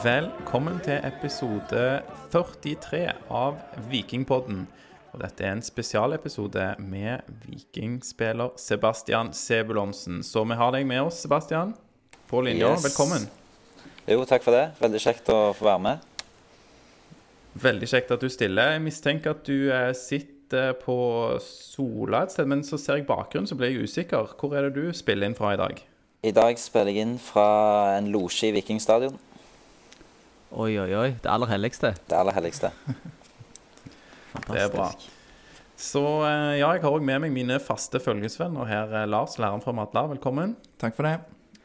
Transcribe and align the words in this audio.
Velkommen 0.00 0.78
til 0.80 0.96
episode 1.04 1.80
43 2.32 3.02
av 3.36 3.58
Vikingpodden. 3.90 4.62
Og 5.12 5.20
dette 5.20 5.44
er 5.44 5.52
en 5.52 5.60
spesialepisode 5.60 6.62
med 6.80 7.26
vikingspiller 7.44 8.54
Sebastian 8.56 9.34
Sebulonsen. 9.36 10.22
Så 10.24 10.46
vi 10.48 10.56
har 10.56 10.72
deg 10.72 10.88
med 10.88 11.02
oss, 11.04 11.20
Sebastian, 11.20 11.74
på 12.32 12.40
linja. 12.46 12.70
Yes. 12.72 12.86
Velkommen. 12.88 13.28
Jo, 14.08 14.24
takk 14.24 14.48
for 14.48 14.56
det. 14.56 14.64
Veldig 14.80 15.04
kjekt 15.04 15.28
å 15.34 15.38
få 15.58 15.68
være 15.68 15.84
med. 15.90 16.10
Veldig 17.60 17.92
kjekt 17.92 18.16
at 18.16 18.24
du 18.24 18.32
stiller. 18.32 18.78
Jeg 18.78 18.86
mistenker 18.88 19.36
at 19.36 19.44
du 19.44 19.68
eh, 19.68 19.92
sitter 19.92 20.78
på 20.80 21.00
Sola 21.44 22.24
et 22.24 22.38
sted, 22.38 22.48
men 22.48 22.64
så 22.64 22.80
ser 22.80 23.02
jeg 23.02 23.10
bakgrunnen, 23.10 23.52
så 23.52 23.58
blir 23.58 23.74
jeg 23.74 23.90
usikker. 23.90 24.32
Hvor 24.40 24.56
er 24.56 24.70
det 24.70 24.80
du 24.80 24.96
spiller 24.96 25.28
inn 25.28 25.36
fra 25.36 25.52
i 25.58 25.60
dag? 25.60 25.88
I 26.24 26.32
dag 26.36 26.56
spiller 26.60 26.94
jeg 26.94 27.04
inn 27.04 27.18
fra 27.20 27.50
en 27.98 28.08
losje 28.14 28.48
i 28.48 28.56
Vikingstadion. 28.56 29.26
Oi, 30.50 30.74
oi, 30.82 30.90
oi. 30.98 31.10
Det 31.22 31.30
aller 31.30 31.46
helligste. 31.46 31.92
Det 32.10 32.16
aller 32.18 32.34
helligste. 32.34 32.72
Fantastisk. 34.32 34.50
Det 34.50 34.62
er 34.64 34.70
bra. 34.72 34.86
Så 35.78 36.00
eh, 36.26 36.56
ja, 36.58 36.72
jeg 36.74 36.82
har 36.82 36.90
òg 36.90 37.04
med 37.06 37.22
meg 37.22 37.30
mine 37.32 37.60
faste 37.62 38.00
følgesvenner 38.02 38.66
her. 38.66 38.90
Eh, 38.98 39.06
Lars, 39.06 39.36
læreren 39.38 39.62
fra 39.62 39.74
Madla, 39.78 40.08
velkommen. 40.10 40.56
Takk 40.82 40.96
for 40.96 41.06
det. 41.06 41.20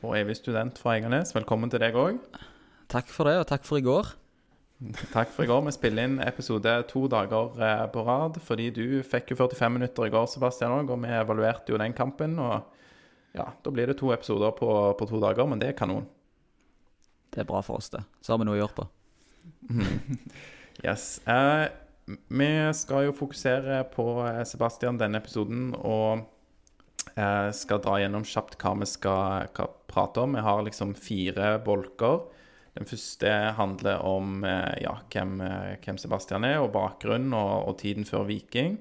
Og 0.06 0.14
evig 0.20 0.38
student 0.38 0.78
fra 0.78 0.94
Egernes, 1.00 1.34
velkommen 1.34 1.74
til 1.74 1.82
deg 1.82 1.98
òg. 1.98 2.20
Takk 2.94 3.10
for 3.10 3.26
det, 3.26 3.40
og 3.42 3.48
takk 3.50 3.66
for 3.66 3.82
i 3.82 3.86
går. 3.88 4.12
Takk 5.16 5.34
for 5.34 5.48
i 5.48 5.50
går. 5.50 5.64
Vi 5.66 5.74
spiller 5.74 6.06
inn 6.06 6.20
episode 6.22 6.76
to 6.92 7.08
dager 7.10 7.58
eh, 7.58 7.86
på 7.90 8.04
rad 8.06 8.38
fordi 8.44 8.70
du 8.76 8.84
fikk 9.08 9.34
jo 9.34 9.40
45 9.40 9.80
minutter 9.80 10.06
i 10.06 10.14
går, 10.14 10.30
Sebastian 10.30 10.76
òg, 10.78 10.94
og 10.94 11.02
vi 11.02 11.16
evaluerte 11.16 11.74
jo 11.74 11.82
den 11.82 11.98
kampen. 11.98 12.38
Og 12.38 13.34
ja, 13.34 13.50
da 13.50 13.74
blir 13.74 13.90
det 13.90 13.98
to 13.98 14.14
episoder 14.14 14.54
på, 14.54 14.70
på 15.00 15.10
to 15.10 15.24
dager, 15.26 15.50
men 15.50 15.64
det 15.64 15.74
er 15.74 15.80
kanon. 15.80 16.06
Det 17.36 17.44
er 17.44 17.50
bra 17.50 17.62
for 17.66 17.82
oss, 17.82 17.92
det. 17.92 18.02
Så 18.24 18.34
har 18.34 18.40
vi 18.40 18.48
noe 18.48 18.56
å 18.56 18.64
gjøre 18.64 18.78
på. 18.82 18.90
Yes. 20.84 21.22
Uh, 21.24 21.72
vi 22.28 22.48
skal 22.76 23.06
jo 23.08 23.14
fokusere 23.16 23.78
på 23.94 24.04
eh, 24.28 24.42
Sebastian 24.44 24.98
denne 25.00 25.22
episoden, 25.22 25.70
og 25.72 26.26
uh, 27.16 27.48
skal 27.56 27.80
dra 27.80 27.96
gjennom 28.02 28.26
kjapt 28.28 28.58
hva 28.60 28.74
vi 28.82 28.90
skal 28.92 29.48
hva, 29.56 29.70
prate 29.88 30.26
om. 30.26 30.36
Vi 30.36 30.44
har 30.44 30.66
liksom 30.68 30.92
fire 31.00 31.54
bolker. 31.64 32.26
Den 32.76 32.92
første 32.92 33.32
handler 33.56 34.04
om 34.04 34.44
ja, 34.84 34.98
hvem, 35.14 35.38
hvem 35.80 35.98
Sebastian 36.02 36.44
er, 36.44 36.58
og 36.60 36.74
bakgrunnen 36.76 37.32
og, 37.32 37.70
og 37.72 37.78
tiden 37.80 38.04
før 38.04 38.28
Viking. 38.28 38.76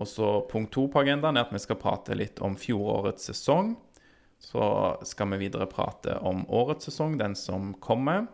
Og 0.00 0.08
så 0.08 0.30
punkt 0.48 0.72
to 0.72 0.86
på 0.88 1.02
agendaen 1.02 1.36
er 1.36 1.44
at 1.44 1.52
vi 1.52 1.60
skal 1.60 1.78
prate 1.82 2.16
litt 2.16 2.40
om 2.40 2.56
fjorårets 2.56 3.28
sesong. 3.28 3.74
Så 4.40 4.64
skal 5.04 5.34
vi 5.34 5.44
videre 5.44 5.68
prate 5.68 6.16
om 6.24 6.46
årets 6.48 6.88
sesong, 6.88 7.18
den 7.20 7.36
som 7.36 7.74
kommer. 7.84 8.26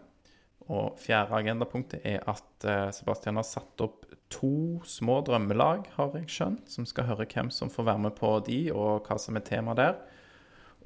Og 0.67 0.99
fjerde 0.99 1.35
agendapunktet 1.39 2.07
er 2.07 2.23
at 2.31 2.67
eh, 2.67 2.89
Sebastian 2.95 3.39
har 3.39 3.47
satt 3.47 3.83
opp 3.85 4.07
to 4.33 4.81
små 4.87 5.21
drømmelag, 5.27 5.85
har 5.95 6.15
jeg 6.19 6.31
skjønt, 6.31 6.71
som 6.71 6.87
skal 6.89 7.07
høre 7.11 7.27
hvem 7.31 7.53
som 7.55 7.71
får 7.71 7.87
være 7.91 8.05
med 8.07 8.17
på 8.19 8.33
de, 8.47 8.61
og 8.75 9.07
hva 9.07 9.19
som 9.23 9.39
er 9.39 9.47
tema 9.47 9.77
der. 9.79 9.99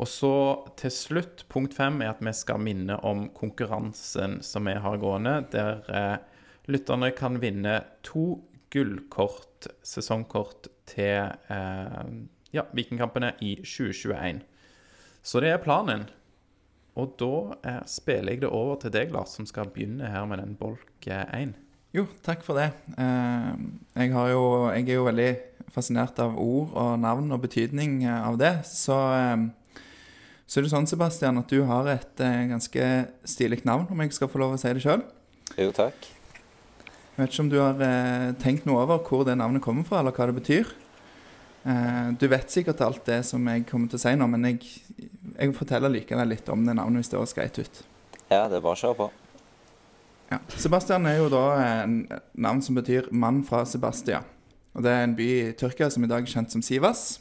Og 0.01 0.09
så 0.09 0.33
til 0.81 0.93
slutt, 0.93 1.45
punkt 1.53 1.77
fem, 1.77 2.01
er 2.01 2.15
at 2.15 2.21
vi 2.25 2.33
skal 2.37 2.61
minne 2.65 2.97
om 3.05 3.27
konkurransen 3.37 4.39
som 4.45 4.69
vi 4.69 4.77
har 4.81 5.01
gående, 5.01 5.41
der 5.53 5.81
eh, 5.89 6.17
lytterne 6.73 7.13
kan 7.17 7.41
vinne 7.43 7.81
to 8.07 8.41
gullkort, 8.73 9.69
sesongkort, 9.85 10.71
til 10.91 11.29
eh, 11.53 12.07
ja, 12.57 12.65
Vikingkampene 12.75 13.35
i 13.45 13.57
2021. 13.63 14.41
Så 15.23 15.43
det 15.43 15.53
er 15.53 15.63
planen. 15.63 16.07
Og 16.99 17.15
da 17.21 17.35
eh, 17.65 17.83
spiller 17.89 18.35
jeg 18.35 18.43
det 18.45 18.51
over 18.51 18.81
til 18.83 18.93
deg, 18.95 19.13
Lars, 19.15 19.37
som 19.37 19.47
skal 19.49 19.71
begynne 19.73 20.11
her 20.11 20.27
med 20.29 20.43
den 20.43 20.57
bolk 20.59 21.07
én. 21.07 21.55
Jo, 21.95 22.05
takk 22.23 22.43
for 22.47 22.59
det. 22.59 22.71
Eh, 22.99 23.55
jeg, 23.99 24.13
har 24.15 24.29
jo, 24.33 24.43
jeg 24.75 24.87
er 24.89 24.99
jo 24.99 25.07
veldig 25.09 25.31
fascinert 25.75 26.19
av 26.23 26.37
ord 26.39 26.75
og 26.79 26.93
navn 27.03 27.31
og 27.35 27.43
betydning 27.45 28.03
eh, 28.05 28.27
av 28.27 28.39
det. 28.41 28.53
Så, 28.69 28.97
eh, 29.17 29.81
så 30.47 30.61
er 30.61 30.67
det 30.67 30.73
sånn, 30.75 30.91
Sebastian, 30.91 31.41
at 31.43 31.51
du 31.51 31.65
har 31.69 31.91
et 31.95 32.25
eh, 32.27 32.45
ganske 32.51 32.91
stilig 33.29 33.63
navn, 33.69 33.89
om 33.91 34.05
jeg 34.05 34.15
skal 34.17 34.31
få 34.31 34.43
lov 34.43 34.57
å 34.57 34.61
si 34.61 34.73
det 34.77 34.85
sjøl. 34.85 35.05
Jo, 35.59 35.71
takk. 35.75 36.11
Jeg 37.11 37.25
vet 37.25 37.35
ikke 37.35 37.45
om 37.45 37.51
du 37.53 37.59
har 37.61 37.83
eh, 37.85 38.29
tenkt 38.41 38.69
noe 38.69 38.85
over 38.85 39.03
hvor 39.07 39.27
det 39.29 39.39
navnet 39.39 39.63
kommer 39.65 39.87
fra, 39.87 40.01
eller 40.01 40.15
hva 40.15 40.31
det 40.31 40.39
betyr. 40.39 40.71
Eh, 41.67 42.11
du 42.17 42.27
vet 42.29 42.51
sikkert 42.51 42.81
alt 42.81 43.05
det 43.05 43.21
som 43.29 43.45
jeg 43.53 43.67
kommer 43.69 43.91
til 43.91 44.01
å 44.01 44.03
si 44.03 44.13
nå, 44.17 44.29
men 44.33 44.47
jeg, 44.49 44.63
jeg 45.37 45.55
forteller 45.57 45.93
likevel 45.93 46.33
litt 46.33 46.49
om 46.53 46.63
det 46.65 46.77
navnet 46.79 47.03
hvis 47.03 47.13
det 47.13 47.19
høres 47.21 47.37
greit 47.37 47.61
ut. 47.61 47.83
Ja, 48.31 48.47
det 48.49 48.61
er 48.61 48.65
bare 48.65 48.77
å 48.79 48.81
kjøre 48.81 48.99
på. 49.03 49.11
Ja. 50.31 50.39
Sebastian 50.63 51.09
er 51.11 51.19
jo 51.19 51.29
da 51.33 51.45
en 51.83 52.05
navn 52.39 52.63
som 52.63 52.77
betyr 52.79 53.11
'mann 53.11 53.43
fra 53.45 53.65
Sebastia'. 53.65 54.23
Og 54.75 54.83
Det 54.83 54.91
er 54.91 55.03
en 55.03 55.17
by 55.17 55.27
i 55.27 55.53
Tyrkia 55.53 55.91
som 55.91 56.05
i 56.05 56.07
dag 56.07 56.23
er 56.23 56.27
kjent 56.27 56.51
som 56.53 56.63
Sivas. 56.63 57.21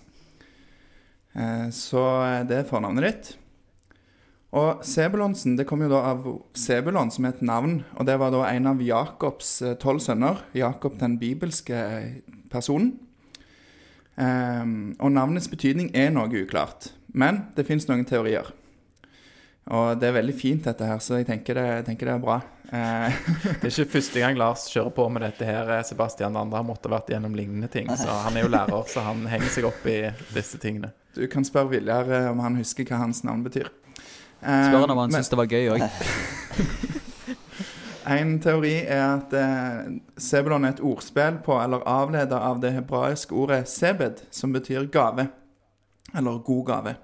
Eh, 1.36 1.70
Så 1.72 2.46
det 2.48 2.58
er 2.58 2.64
fornavnet 2.70 3.04
ditt. 3.04 3.38
Og 4.52 4.84
Sebulonsen 4.84 5.58
det 5.58 5.68
kom 5.68 5.82
jo 5.82 5.90
da 5.90 6.02
av 6.12 6.24
Sebulon, 6.54 7.12
som 7.12 7.26
er 7.26 7.30
et 7.30 7.42
navn. 7.42 7.84
Og 7.98 8.06
det 8.06 8.18
var 8.20 8.32
da 8.32 8.44
en 8.50 8.68
av 8.68 8.82
Jakobs 8.82 9.62
eh, 9.62 9.76
tolv 9.76 10.00
sønner. 10.00 10.38
Jakob 10.54 10.98
den 11.00 11.20
bibelske 11.20 12.22
personen. 12.50 13.00
Ehm, 14.20 14.96
og 15.00 15.12
navnets 15.16 15.48
betydning 15.52 15.92
er 15.96 16.10
noe 16.12 16.28
uklart. 16.44 16.92
Men 17.14 17.46
det 17.56 17.66
fins 17.68 17.88
noen 17.90 18.06
teorier. 18.06 18.50
Og 19.70 20.00
det 20.02 20.08
er 20.10 20.16
veldig 20.18 20.34
fint, 20.34 20.64
dette 20.66 20.86
her, 20.90 20.98
så 21.04 21.20
jeg 21.20 21.28
tenker 21.30 21.54
det, 21.60 21.66
jeg 21.70 21.86
tenker 21.92 22.10
det 22.10 22.14
er 22.16 22.24
bra. 22.24 22.40
Eh, 22.74 23.14
Det 23.62 23.70
er 23.70 23.74
ikke 23.84 23.92
første 23.96 24.20
gang 24.24 24.38
Lars 24.38 24.64
kjører 24.70 24.94
på 24.96 25.06
med 25.14 25.22
dette 25.22 25.46
her, 25.46 25.70
eh, 25.78 25.84
Sebastian. 25.86 26.34
Det 26.34 26.42
andre 26.42 26.58
har 26.58 26.66
måttet 26.66 26.90
vært 26.92 27.12
gjennom 27.14 27.36
lignende 27.38 27.70
ting. 27.70 27.88
Så 27.98 28.10
han 28.26 28.38
er 28.38 28.44
jo 28.48 28.50
lærer, 28.54 28.84
så 28.90 29.04
han 29.06 29.26
henger 29.30 29.50
seg 29.54 29.66
opp 29.70 29.86
i 29.86 30.00
disse 30.34 30.58
tingene. 30.62 30.92
du 31.16 31.28
kan 31.28 31.44
spørre 31.44 31.70
Viljar 31.70 32.10
eh, 32.12 32.30
om 32.32 32.40
han 32.40 32.56
husker 32.58 32.86
hva 32.86 32.98
hans 33.06 33.24
navn 33.24 33.44
betyr. 33.44 33.70
Eh, 34.42 34.66
Spør 34.70 34.82
han 34.86 34.90
om 34.92 34.98
han 34.98 35.12
men- 35.12 35.22
syns 35.22 35.30
det 35.30 35.38
var 35.38 35.48
gøy 35.48 35.70
òg. 35.78 35.82
En 38.10 38.40
teori 38.42 38.74
er 38.90 39.04
at 39.04 39.34
eh, 39.38 39.90
Sebulon 40.18 40.66
er 40.66 40.74
et 40.74 40.82
ordspill 40.82 41.38
på, 41.46 41.54
eller 41.62 41.86
avleder 41.86 42.42
av 42.42 42.62
det 42.64 42.72
hebraiske 42.74 43.36
ordet 43.36 43.68
sebed, 43.70 44.24
som 44.34 44.54
betyr 44.56 44.88
gave. 44.90 45.28
Eller 46.18 46.40
god 46.46 46.66
gave. 46.66 46.96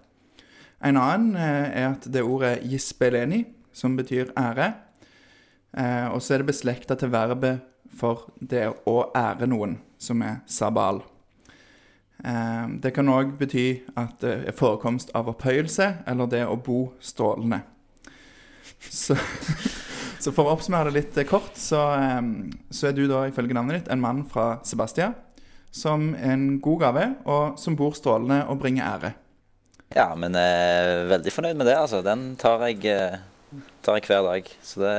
En 0.81 0.97
annen 0.97 1.35
eh, 1.37 1.67
er 1.83 1.91
at 1.91 2.07
det 2.09 2.23
ordet 2.25 2.63
jispeleni, 2.65 3.43
som 3.73 3.97
betyr 3.97 4.33
ære. 4.39 4.71
Eh, 5.77 6.07
og 6.09 6.23
så 6.23 6.33
er 6.33 6.41
det 6.41 6.49
beslekta 6.49 6.97
til 6.97 7.13
verbet 7.13 7.61
for 7.95 8.31
det 8.39 8.65
å 8.89 8.97
ære 9.15 9.49
noen, 9.51 9.77
som 10.01 10.23
er 10.25 10.41
sabal. 10.49 11.03
Eh, 12.25 12.65
det 12.81 12.95
kan 12.95 13.13
òg 13.13 13.37
bety 13.39 13.67
at 13.93 14.17
det 14.23 14.35
er 14.49 14.57
forekomst 14.57 15.13
av 15.13 15.29
opphøyelse, 15.35 15.91
eller 16.07 16.31
det 16.31 16.45
å 16.47 16.57
bo 16.57 16.87
strålende. 16.99 17.61
Så 18.91 19.17
så 20.25 20.31
for 20.33 20.47
å 20.47 20.55
oppsummere 20.55 20.89
det 20.89 20.95
litt 20.95 21.17
eh, 21.21 21.27
kort, 21.29 21.53
så, 21.59 21.77
så 22.73 22.87
er 22.89 22.95
du 22.97 23.03
da 23.09 23.25
ifølge 23.29 23.53
navnet 23.53 23.83
ditt 23.83 23.91
en 23.93 24.01
mann 24.01 24.23
fra 24.31 24.55
Sebastia 24.65 25.11
som 25.75 26.13
er 26.15 26.31
en 26.37 26.45
god 26.63 26.79
gave, 26.85 27.05
og 27.27 27.59
som 27.59 27.75
bor 27.77 27.93
strålende 27.97 28.45
og 28.49 28.61
bringer 28.61 28.87
ære. 28.95 29.11
Ja, 29.93 30.07
men 30.17 30.33
jeg 30.39 30.69
er 30.79 31.09
veldig 31.11 31.33
fornøyd 31.35 31.59
med 31.59 31.67
det, 31.69 31.75
altså. 31.77 31.99
Den 32.05 32.23
tar 32.39 32.63
jeg, 32.69 32.79
eh, 32.89 33.19
tar 33.85 33.99
jeg 33.99 34.07
hver 34.07 34.23
dag. 34.25 34.49
Så 34.65 34.81
det 34.85 34.95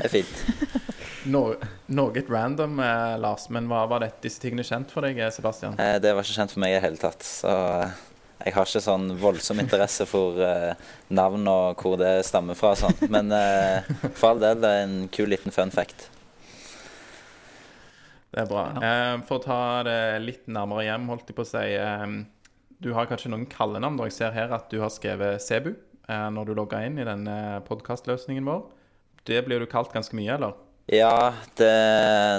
er 0.00 0.12
fint. 0.12 0.34
No, 1.24 1.54
noe 1.88 2.20
random, 2.28 2.74
eh, 2.84 3.14
Lars, 3.16 3.46
men 3.48 3.64
hva 3.70 3.86
var 3.88 4.02
det, 4.02 4.10
disse 4.20 4.42
tingene 4.42 4.60
kjent 4.66 4.90
for 4.92 5.06
deg, 5.06 5.16
eh, 5.24 5.30
Sebastian? 5.32 5.72
Eh, 5.80 5.94
Det 5.96 6.10
var 6.12 6.20
ikke 6.20 6.36
kjent 6.36 6.52
for 6.52 6.60
meg 6.60 6.74
i 6.74 6.76
det 6.76 6.82
hele 6.84 7.00
tatt. 7.00 7.24
Så 7.24 7.48
eh, 7.48 7.94
jeg 8.42 8.54
har 8.56 8.66
ikke 8.66 8.82
sånn 8.82 9.12
voldsom 9.20 9.60
interesse 9.62 10.06
for 10.10 10.40
uh, 10.42 10.74
navn 11.14 11.46
og 11.48 11.80
hvor 11.80 11.94
det 12.00 12.24
stammer 12.26 12.58
fra 12.58 12.74
sånn. 12.78 12.96
Men 13.12 13.30
uh, 13.32 13.86
for 14.18 14.32
all 14.32 14.42
del, 14.42 14.60
det 14.64 14.72
er 14.72 14.84
en 14.88 14.98
kul 15.14 15.30
liten 15.32 15.54
fun 15.54 15.72
fact. 15.74 16.08
Det 18.34 18.42
er 18.42 18.50
bra. 18.50 18.66
Uh, 18.74 19.22
for 19.28 19.38
å 19.38 19.44
ta 19.44 19.60
det 19.86 19.98
litt 20.24 20.48
nærmere 20.50 20.88
hjem, 20.88 21.06
holdt 21.12 21.30
jeg 21.30 21.38
på 21.38 21.46
å 21.46 21.48
si. 21.48 21.64
Eh, 21.78 22.06
du 22.84 22.90
har 22.96 23.08
kanskje 23.08 23.30
noen 23.32 23.46
kallenavn? 23.48 24.00
Jeg 24.10 24.18
ser 24.18 24.34
her 24.36 24.52
at 24.56 24.66
du 24.72 24.80
har 24.82 24.92
skrevet 24.92 25.42
Sebu 25.42 25.76
når 26.04 26.50
du 26.50 26.58
logga 26.58 26.82
inn 26.84 26.98
i 27.00 27.06
denne 27.06 27.62
podkastløsningen 27.64 28.44
vår. 28.44 28.66
Det 29.24 29.38
blir 29.46 29.62
du 29.62 29.64
kalt 29.70 29.94
ganske 29.94 30.12
mye, 30.18 30.34
eller? 30.34 30.58
Ja, 30.92 31.32
det, 31.56 31.70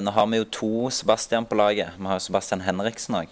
nå 0.05 0.13
har 0.13 0.27
vi 0.29 0.37
jo 0.37 0.45
to 0.53 0.71
Sebastian 0.93 1.47
på 1.49 1.57
laget. 1.57 1.95
Vi 1.97 2.05
har 2.05 2.19
jo 2.19 2.25
Sebastian 2.27 2.61
Henriksen 2.61 3.17
òg. 3.23 3.31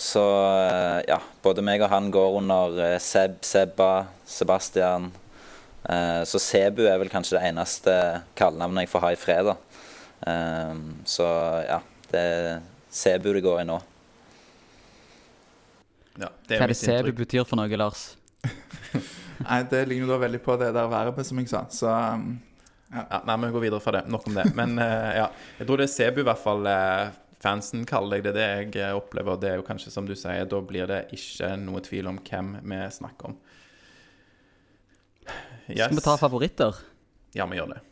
Så 0.00 0.22
eh, 0.64 1.00
ja, 1.10 1.18
både 1.44 1.60
meg 1.64 1.82
og 1.84 1.90
han 1.92 2.08
går 2.12 2.38
under 2.38 2.78
eh, 2.86 2.98
Seb, 3.04 3.42
Sebba, 3.44 4.06
Sebastian. 4.24 5.10
Eh, 5.84 6.22
Så 6.24 6.40
Sebu 6.40 6.86
er 6.88 6.96
vel 7.02 7.12
kanskje 7.12 7.36
det 7.36 7.50
eneste 7.50 7.94
kallenavnet 8.38 8.86
jeg 8.86 8.92
får 8.94 9.04
ha 9.04 9.12
i 9.12 9.20
fred, 9.20 9.50
da. 9.50 9.56
Eh, 10.30 10.80
Så 11.04 11.28
ja, 11.68 11.80
det 12.12 12.24
er 12.30 12.62
Sebu 12.90 13.28
det 13.36 13.44
går 13.44 13.60
i 13.60 13.68
nå. 13.68 13.76
Ja, 16.20 16.28
det 16.48 16.56
Hva 16.56 16.64
er 16.64 16.72
det 16.72 16.80
Sebu 16.80 17.12
betyr 17.20 17.44
for 17.48 17.60
noe, 17.60 17.80
Lars? 17.80 18.14
Nei, 19.44 19.62
Det 19.68 19.84
ligner 19.88 20.14
da 20.14 20.22
veldig 20.24 20.40
på 20.44 20.56
det 20.60 20.72
der 20.76 20.88
verbet, 20.90 21.28
som 21.28 21.38
jeg 21.40 21.52
sa. 21.52 21.66
Så, 21.72 21.92
ja. 21.92 23.04
Ja, 23.04 23.20
nei, 23.28 23.36
vi 23.44 23.52
går 23.54 23.62
videre 23.68 23.84
fra 23.84 23.92
det. 24.00 24.08
Nok 24.10 24.26
om 24.26 24.34
det. 24.40 24.48
Men 24.58 24.74
uh, 24.80 25.10
ja, 25.14 25.26
jeg 25.60 25.68
tror 25.68 25.78
det 25.78 25.86
er 25.86 25.92
Sebu 25.92 26.24
i 26.24 26.26
hvert 26.26 26.40
fall 26.42 26.66
eh, 26.66 27.12
fansen 27.42 27.86
kaller 27.88 28.18
deg. 28.18 28.28
Det 28.28 28.34
det 28.36 28.46
jeg 28.46 28.88
eh, 28.90 28.96
opplever. 28.96 29.38
Det 29.40 29.52
er 29.52 29.60
jo 29.60 29.66
kanskje 29.66 29.92
som 29.94 30.08
du 30.08 30.14
sier, 30.18 30.46
da 30.48 30.62
blir 30.64 30.88
det 30.90 31.04
ikke 31.16 31.54
noe 31.60 31.82
tvil 31.84 32.10
om 32.12 32.20
hvem 32.24 32.56
vi 32.60 32.80
snakker 32.96 33.32
om. 33.32 33.38
Yes. 35.70 35.86
Skal 35.86 36.00
vi 36.00 36.04
ta 36.04 36.16
favoritter? 36.18 36.80
Ja, 37.36 37.46
vi 37.46 37.60
gjør 37.60 37.76
det. 37.76 37.84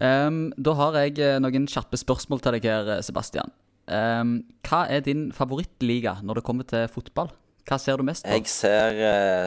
Um, 0.00 0.46
da 0.56 0.72
har 0.78 0.96
jeg 1.02 1.18
eh, 1.20 1.36
noen 1.42 1.68
kjappe 1.68 1.98
spørsmål 2.00 2.40
til 2.40 2.56
deg 2.56 2.70
her, 2.70 2.94
eh, 2.94 3.04
Sebastian. 3.04 3.52
Um, 3.92 4.38
hva 4.64 4.86
er 4.88 5.02
din 5.04 5.26
favorittliga 5.36 6.16
når 6.24 6.40
det 6.40 6.44
kommer 6.46 6.66
til 6.68 6.86
fotball? 6.88 7.28
Hva 7.68 7.76
ser 7.78 8.00
du 8.00 8.06
mest 8.06 8.24
på? 8.24 8.32
Jeg 8.32 8.48
ser, 8.50 8.96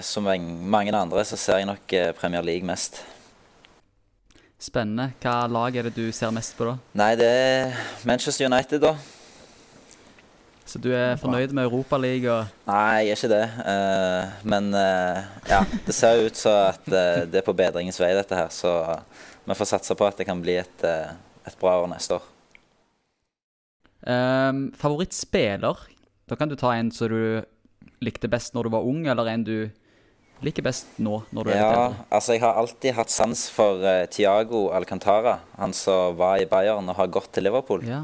som 0.06 0.28
mange 0.72 0.94
andre, 0.96 1.26
så 1.28 1.36
ser 1.40 1.60
jeg 1.60 1.68
nok 1.68 1.96
Premier 2.16 2.46
League 2.46 2.68
mest. 2.68 3.02
Spennende. 4.66 5.12
Hva 5.22 5.44
lag 5.52 5.76
er 5.78 5.86
det 5.88 5.94
du 5.94 6.08
ser 6.16 6.32
mest 6.34 6.56
på 6.58 6.66
da? 6.66 6.80
Nei, 6.98 7.12
det 7.20 7.28
er 7.30 7.76
Manchester 8.08 8.48
United, 8.50 8.82
da. 8.82 8.96
Så 10.66 10.80
du 10.82 10.90
er 10.98 11.20
fornøyd 11.22 11.52
med 11.54 11.68
Europaligaen? 11.68 12.50
Nei, 12.66 13.06
jeg 13.06 13.12
er 13.14 13.20
ikke 13.20 13.30
det. 13.30 13.44
Uh, 13.62 14.48
men 14.50 14.72
uh, 14.74 15.22
ja, 15.46 15.60
det 15.86 15.94
ser 15.94 16.18
jo 16.18 16.32
ut 16.32 16.40
som 16.40 16.72
at 16.72 16.88
uh, 16.90 17.22
det 17.30 17.44
er 17.44 17.46
på 17.46 17.54
bedringens 17.54 18.02
vei, 18.02 18.10
dette 18.18 18.40
her. 18.40 18.50
Så 18.50 18.72
vi 19.46 19.60
får 19.60 19.70
satse 19.76 19.98
på 19.98 20.08
at 20.08 20.18
det 20.18 20.26
kan 20.26 20.42
bli 20.42 20.58
et, 20.64 20.88
et 20.90 21.60
bra 21.62 21.78
år 21.84 21.92
neste 21.92 22.18
år. 22.18 22.26
Um, 24.10 24.72
favorittspiller? 24.78 25.86
Da 26.26 26.38
kan 26.40 26.50
du 26.50 26.58
ta 26.58 26.74
en 26.74 26.90
som 26.94 27.14
du 27.14 27.46
likte 28.02 28.30
best 28.34 28.58
når 28.58 28.66
du 28.66 28.74
var 28.74 28.90
ung, 28.90 29.06
eller 29.06 29.30
en 29.30 29.46
du 29.46 29.58
liker 30.44 30.66
best 30.66 30.98
nå 31.00 31.22
når 31.32 31.48
du 31.48 31.50
er 31.52 31.56
litt 31.56 31.78
Ja, 31.78 32.06
altså 32.18 32.36
jeg 32.36 32.44
har 32.44 32.60
alltid 32.60 32.96
hatt 32.98 33.14
sans 33.14 33.46
for 33.54 33.84
uh, 33.86 34.04
Tiago 34.12 34.68
Alcantara. 34.76 35.40
Han 35.60 35.74
som 35.74 36.18
var 36.20 36.42
i 36.42 36.48
Bayern 36.50 36.90
og 36.92 37.00
har 37.00 37.12
gått 37.14 37.32
til 37.36 37.48
Liverpool. 37.48 37.86
Ja. 37.88 38.04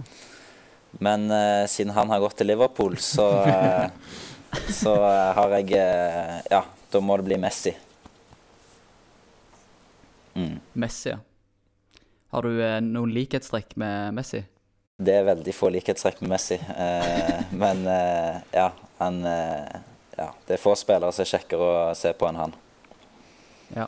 Men 0.99 1.27
uh, 1.31 1.67
siden 1.71 1.95
han 1.95 2.11
har 2.13 2.23
gått 2.23 2.37
til 2.39 2.51
Liverpool, 2.51 2.97
så, 3.01 3.27
uh, 3.43 3.89
så 4.71 4.95
eh, 4.95 5.31
har 5.37 5.57
jeg 5.59 5.75
eh, 5.79 6.39
Ja, 6.51 6.63
da 6.91 6.99
må 7.03 7.15
det 7.19 7.27
bli 7.29 7.37
Messi. 7.39 7.71
Mm. 10.35 10.57
Messi, 10.73 11.11
ja. 11.13 11.19
Har 12.31 12.47
du 12.47 12.59
eh, 12.63 12.79
noen 12.83 13.11
likhetstrekk 13.15 13.75
med 13.79 14.15
Messi? 14.15 14.43
Det 15.01 15.15
er 15.17 15.25
veldig 15.27 15.53
få 15.55 15.71
likhetstrekk 15.73 16.21
med 16.23 16.33
Messi. 16.35 16.59
Eh, 16.59 17.39
men 17.57 17.85
eh, 17.89 18.41
ja, 18.55 18.69
han 18.99 19.23
eh, 19.27 19.79
Ja, 20.17 20.31
det 20.47 20.57
er 20.57 20.61
få 20.61 20.75
spillere 20.79 21.13
som 21.15 21.23
er 21.23 21.31
kjekkere 21.31 21.67
å 21.67 21.93
se 21.97 22.11
på 22.17 22.27
enn 22.27 22.39
han. 22.39 22.55
Ja. 23.75 23.87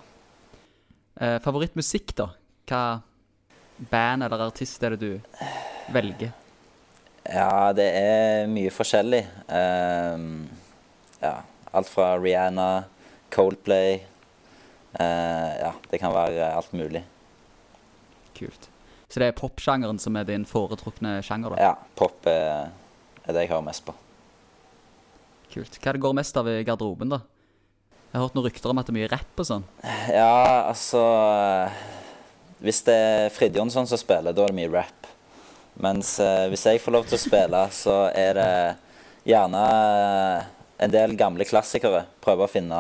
Eh, 1.20 1.40
favorittmusikk, 1.44 2.16
da? 2.18 2.30
Hva 2.70 2.84
band 3.92 4.26
eller 4.26 4.48
artist 4.48 4.84
er 4.84 4.96
det 4.96 5.02
du 5.04 5.44
velger? 5.94 6.32
Ja, 7.24 7.72
det 7.76 7.88
er 7.96 8.50
mye 8.52 8.72
forskjellig. 8.74 9.22
Um, 9.48 10.50
ja, 11.24 11.38
alt 11.72 11.90
fra 11.92 12.14
Rihanna, 12.20 12.84
Coldplay 13.34 14.02
uh, 15.00 15.52
Ja, 15.62 15.72
det 15.90 16.02
kan 16.02 16.14
være 16.14 16.52
alt 16.52 16.74
mulig. 16.76 17.04
Kult. 18.36 18.70
Så 19.08 19.22
det 19.22 19.30
er 19.30 19.38
popsjangeren 19.38 20.00
som 20.02 20.18
er 20.18 20.28
din 20.28 20.46
foretrukne 20.50 21.20
sjanger, 21.24 21.54
da? 21.54 21.70
Ja, 21.70 21.74
pop 21.96 22.26
er, 22.28 22.72
det 23.28 23.46
jeg 23.46 23.54
hører 23.54 23.68
mest 23.70 23.86
på. 23.88 23.96
Kult. 25.54 25.78
Hva 25.78 25.94
det 25.94 26.02
går 26.02 26.16
mest 26.18 26.38
av 26.40 26.50
i 26.50 26.62
garderoben, 26.66 27.14
da? 27.14 27.22
Jeg 28.14 28.20
har 28.20 28.28
hørt 28.28 28.36
noen 28.38 28.46
rykter 28.48 28.72
om 28.72 28.80
at 28.82 28.88
det 28.88 28.94
er 28.94 28.98
mye 29.00 29.10
rapp 29.12 29.42
og 29.42 29.48
sånn. 29.48 29.64
Ja, 30.14 30.70
altså 30.70 31.02
Hvis 32.64 32.84
det 32.86 32.94
er 32.94 33.34
Fridtjonsson 33.34 33.90
som 33.90 34.00
spiller, 34.00 34.34
da 34.34 34.46
er 34.46 34.54
det 34.54 34.58
mye 34.60 34.72
rap. 34.72 35.10
Mens 35.82 36.16
eh, 36.22 36.46
hvis 36.52 36.66
jeg 36.70 36.82
får 36.82 36.94
lov 36.94 37.08
til 37.10 37.18
å 37.18 37.22
spille, 37.22 37.62
så 37.74 37.96
er 38.14 38.38
det 38.38 38.50
gjerne 39.28 39.64
eh, 39.66 40.46
en 40.86 40.94
del 40.94 41.16
gamle 41.18 41.48
klassikere. 41.50 42.04
Prøve 42.24 42.46
å 42.46 42.52
finne 42.52 42.80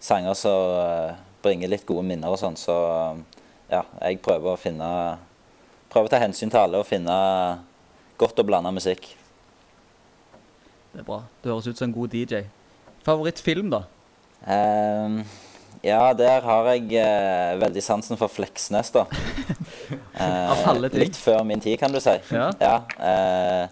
sanger 0.00 0.36
som 0.38 0.72
eh, 0.80 1.12
bringer 1.44 1.70
litt 1.70 1.86
gode 1.88 2.06
minner 2.08 2.32
og 2.32 2.40
sånn. 2.40 2.56
Så 2.56 2.74
ja, 3.68 3.84
jeg 4.00 4.22
prøver 4.24 4.54
å 4.54 4.60
finne 4.60 4.90
Prøver 5.88 6.10
å 6.10 6.12
ta 6.12 6.18
hensyn 6.20 6.50
til 6.52 6.60
alle 6.60 6.82
og 6.82 6.84
finne 6.84 7.14
godt 8.20 8.40
og 8.42 8.48
blanda 8.50 8.68
musikk. 8.76 9.06
Det 10.98 11.04
er 11.04 11.06
bra. 11.06 11.20
Du 11.44 11.52
høres 11.52 11.66
ut 11.70 11.78
som 11.78 11.86
en 11.86 11.92
god 11.94 12.10
DJ. 12.10 12.40
Favorittfilm, 13.06 13.68
da? 13.70 13.84
Um, 14.42 15.20
ja, 15.86 16.00
der 16.18 16.42
har 16.42 16.66
jeg 16.72 16.88
uh, 16.98 17.60
veldig 17.60 17.84
sansen 17.86 18.18
for 18.18 18.26
Fleksnes, 18.34 18.90
da. 18.90 19.04
Eh, 20.18 20.50
Av 20.50 20.64
alle 20.72 20.90
ting. 20.90 21.04
Litt 21.04 21.14
før 21.14 21.44
min 21.46 21.62
tid, 21.62 21.76
kan 21.78 21.94
du 21.94 22.00
si. 22.02 22.16
Ja. 22.34 22.50
eh, 22.98 23.70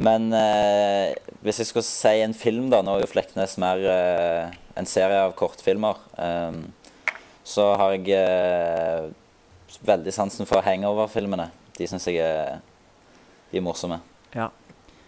men 0.00 0.32
eh, 0.32 1.12
hvis 1.44 1.60
jeg 1.60 1.68
skulle 1.74 1.84
si 1.90 2.16
en 2.24 2.32
film, 2.32 2.70
da 2.72 2.80
Nå 2.80 2.96
er 2.96 3.04
jo 3.04 3.12
Fleksnes 3.12 3.58
mer 3.60 3.84
eh, 3.92 4.56
en 4.80 4.88
serie 4.88 5.26
av 5.28 5.36
kortfilmer. 5.36 6.00
Um, 6.16 6.62
så 7.44 7.74
har 7.76 7.98
jeg 7.98 8.16
eh, 8.16 9.10
veldig 9.92 10.16
sansen 10.24 10.48
for 10.48 10.64
hangover-filmene. 10.64 11.50
De 11.76 11.92
syns 11.92 12.08
jeg 12.08 12.24
er, 12.24 12.62
de 13.52 13.60
er 13.60 13.68
morsomme. 13.68 14.00
Ja. 14.32 14.48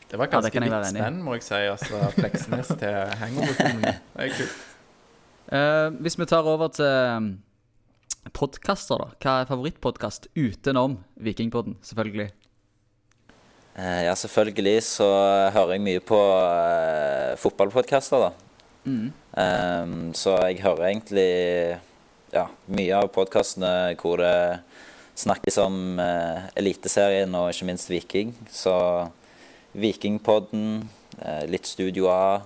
Det 0.09 0.17
var 0.17 0.29
Ja, 0.29 0.41
det 0.41 0.49
ganske 0.49 0.63
litt 0.65 0.73
enig 0.73 0.91
spenn, 0.95 1.21
må 1.25 1.37
jeg 1.37 1.45
si. 1.45 1.61
Altså, 1.69 2.01
Fleksnes 2.17 2.73
til 2.81 3.15
hangover-filmen. 3.21 4.01
Det 4.15 4.25
er 4.25 4.35
kult. 4.39 4.65
Uh, 5.49 5.89
hvis 6.05 6.17
vi 6.21 6.27
tar 6.29 6.49
over 6.49 6.73
til 6.73 7.29
podkaster, 8.37 9.01
da. 9.01 9.15
Hva 9.21 9.35
er 9.43 9.49
favorittpodkast 9.49 10.31
utenom 10.37 10.99
Vikingpodden, 11.21 11.79
selvfølgelig? 11.85 12.31
Uh, 13.79 14.03
ja, 14.09 14.15
selvfølgelig 14.17 14.83
så 14.89 15.09
hører 15.55 15.77
jeg 15.77 15.85
mye 15.85 16.05
på 16.05 16.19
uh, 16.19 17.37
fotballpodkaster, 17.41 18.29
da. 18.29 18.33
Mm. 18.89 19.13
Um, 19.37 20.15
så 20.17 20.39
jeg 20.49 20.63
hører 20.65 20.89
egentlig 20.89 21.29
ja, 22.33 22.47
mye 22.73 22.97
av 22.97 23.11
podkastene 23.13 23.93
hvor 24.01 24.23
det 24.23 24.61
snakkes 25.19 25.59
om 25.61 25.99
uh, 26.01 26.49
Eliteserien 26.57 27.35
og 27.37 27.53
ikke 27.53 27.69
minst 27.69 27.93
Viking. 27.93 28.33
Så 28.51 28.75
Vikingpodden, 29.79 30.89
eh, 31.19 31.45
litt 31.51 31.67
Studio 31.67 32.09
A, 32.13 32.41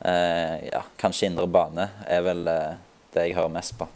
eh, 0.00 0.68
ja, 0.70 0.82
kanskje 1.00 1.30
Indre 1.30 1.46
Bane 1.50 1.88
er 2.06 2.22
vel 2.26 2.46
eh, 2.48 2.78
det 3.14 3.26
jeg 3.28 3.36
hører 3.38 3.52
mest 3.54 3.76
på. 3.78 3.88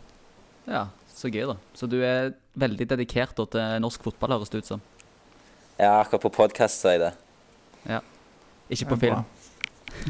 Ja, 0.69 0.87
så 1.15 1.31
gøy, 1.31 1.47
da. 1.53 1.57
Så 1.77 1.89
du 1.91 1.99
er 2.03 2.33
veldig 2.59 2.89
dedikert 2.95 3.37
da, 3.39 3.47
til 3.51 3.79
norsk 3.85 4.05
fotball, 4.07 4.37
høres 4.39 4.53
det 4.53 4.65
ut 4.65 4.73
som. 4.75 4.85
Ja, 5.77 6.01
akkurat 6.01 6.23
på 6.23 6.35
podkast 6.35 6.83
så 6.83 6.93
er 6.93 6.97
jeg 6.97 7.03
det. 7.05 7.15
Ja. 7.95 8.03
Ikke 8.73 8.93
på 8.95 9.01
film. 9.01 9.25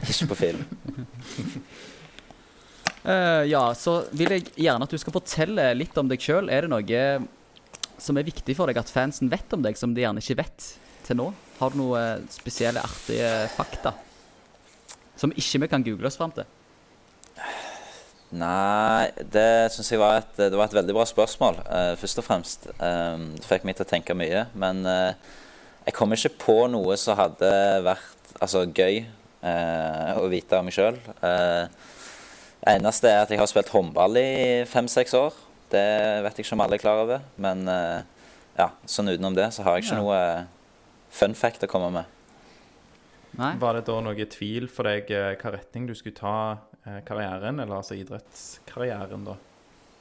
Ikke 0.04 0.28
på 0.30 0.36
film. 0.38 0.60
uh, 3.04 3.42
ja, 3.54 3.64
så 3.76 4.04
vil 4.14 4.36
jeg 4.36 4.46
gjerne 4.54 4.86
at 4.86 4.92
du 4.92 5.00
skal 5.00 5.16
fortelle 5.16 5.72
litt 5.76 5.96
om 6.00 6.08
deg 6.08 6.22
sjøl. 6.22 6.52
Er 6.52 6.68
det 6.68 6.72
noe 6.72 7.08
som 8.00 8.18
er 8.20 8.26
viktig 8.26 8.56
for 8.58 8.70
deg 8.70 8.78
at 8.78 8.92
fansen 8.92 9.32
vet 9.32 9.56
om 9.56 9.64
deg, 9.64 9.78
som 9.80 9.94
de 9.96 10.04
gjerne 10.04 10.22
ikke 10.22 10.38
vet 10.44 10.68
til 11.08 11.18
nå? 11.18 11.32
Har 11.60 11.70
du 11.72 11.78
noen 11.78 12.26
spesielle, 12.32 12.82
artige 12.82 13.30
fakta 13.54 13.94
som 15.14 15.30
ikke 15.30 15.60
vi 15.62 15.68
kan 15.70 15.84
google 15.86 16.08
oss 16.10 16.18
fram 16.18 16.32
til? 16.34 16.46
Nei, 18.34 19.12
det 19.30 19.70
syns 19.70 19.92
jeg 19.92 20.00
var 20.00 20.18
et, 20.18 20.32
det 20.40 20.56
var 20.58 20.66
et 20.66 20.74
veldig 20.74 20.96
bra 20.96 21.04
spørsmål, 21.06 21.60
uh, 21.68 21.92
først 22.00 22.18
og 22.18 22.26
fremst. 22.26 22.66
Um, 22.80 23.28
det 23.38 23.46
fikk 23.46 23.66
meg 23.68 23.78
til 23.78 23.86
å 23.86 23.90
tenke 23.92 24.16
mye. 24.18 24.48
Men 24.58 24.82
uh, 24.82 25.14
jeg 25.86 25.94
kom 25.94 26.10
ikke 26.16 26.32
på 26.42 26.56
noe 26.72 26.96
som 26.98 27.14
hadde 27.20 27.52
vært 27.86 28.34
altså, 28.40 28.64
gøy 28.66 29.04
uh, 29.46 30.18
å 30.18 30.26
vite 30.32 30.58
om 30.58 30.66
meg 30.66 30.74
sjøl. 30.74 30.98
det 31.22 32.74
eneste 32.74 33.12
er 33.12 33.22
at 33.22 33.30
jeg 33.30 33.38
har 33.38 33.50
spilt 33.50 33.70
håndball 33.70 34.18
i 34.18 34.64
fem-seks 34.66 35.14
år. 35.14 35.38
Det 35.74 35.86
vet 36.24 36.38
jeg 36.38 36.46
ikke 36.46 36.56
om 36.56 36.64
alle 36.64 36.78
er 36.78 36.82
klar 36.82 37.02
over. 37.04 37.22
Men 37.40 37.64
eh, 37.70 38.02
ja, 38.58 38.68
sånn 38.88 39.10
utenom 39.12 39.36
det 39.36 39.50
så 39.54 39.64
har 39.66 39.78
jeg 39.78 39.86
ikke 39.86 39.96
Ja. 39.96 40.02
noe 40.02 40.20
fun 41.14 41.36
fact 41.38 41.64
å 41.66 41.70
komme 41.70 41.90
med. 41.94 42.10
Nei? 43.38 43.54
Var 43.58 43.78
det 43.78 43.86
da 43.88 43.96
noe 44.02 44.26
tvil 44.30 44.68
for 44.70 44.86
deg 44.86 45.10
eh, 45.10 45.32
hva 45.40 45.56
retning 45.56 45.88
du 45.88 45.94
skulle 45.98 46.14
ta 46.14 46.36
eh, 46.84 47.00
karrieren, 47.06 47.58
eller 47.58 47.80
altså 47.80 47.96
idrettskarrieren, 47.98 49.26
da? 49.26 49.34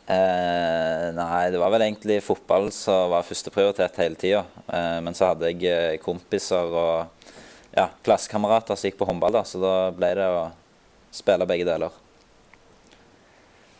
Eh, 0.03 1.08
nei, 1.15 1.43
det 1.53 1.62
var 1.62 1.72
vel 1.74 1.86
egentlig 1.86 2.20
fotball 2.25 2.67
som 2.75 3.13
var 3.13 3.25
førsteprioritet 3.25 3.98
hele 4.03 4.20
tida. 4.20 4.43
Eh, 4.67 5.00
men 5.05 5.17
så 5.17 5.32
hadde 5.32 5.50
jeg 5.50 5.65
eh, 5.70 5.98
kompiser 6.03 6.77
og 6.77 7.29
ja, 7.74 7.88
klassekamerater 8.05 8.77
som 8.77 8.89
gikk 8.89 9.00
på 9.01 9.10
håndball, 9.10 9.39
da, 9.39 9.46
så 9.48 9.62
da 9.63 9.75
ble 9.96 10.13
det 10.20 10.29
å 10.29 10.48
spille 11.13 11.48
begge 11.50 11.65
deler. 11.70 12.01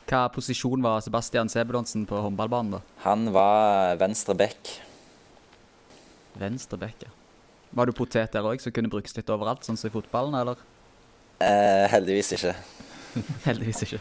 Hva 0.10 0.26
posisjon 0.34 0.82
var 0.84 1.04
Sebastian 1.06 1.50
Sebulonsen 1.52 2.08
på 2.10 2.26
håndballbanen, 2.26 2.80
da? 2.80 2.82
Han 3.06 3.30
var 3.36 4.00
venstre 4.02 4.36
back. 4.38 4.78
Venstre 6.42 6.80
back, 6.82 7.06
ja. 7.06 7.14
Var 7.74 7.90
du 7.90 7.96
potet 7.98 8.34
der 8.34 8.46
òg, 8.46 8.62
som 8.62 8.74
kunne 8.74 8.92
brukes 8.92 9.16
litt 9.18 9.30
overalt, 9.34 9.64
sånn 9.66 9.80
som 9.80 9.90
i 9.90 9.94
fotballen, 9.94 10.36
eller? 10.38 10.60
Eh, 11.42 11.86
heldigvis 11.92 12.36
ikke. 12.38 12.54
Heldigvis 13.48 13.82
ikke. 13.88 14.00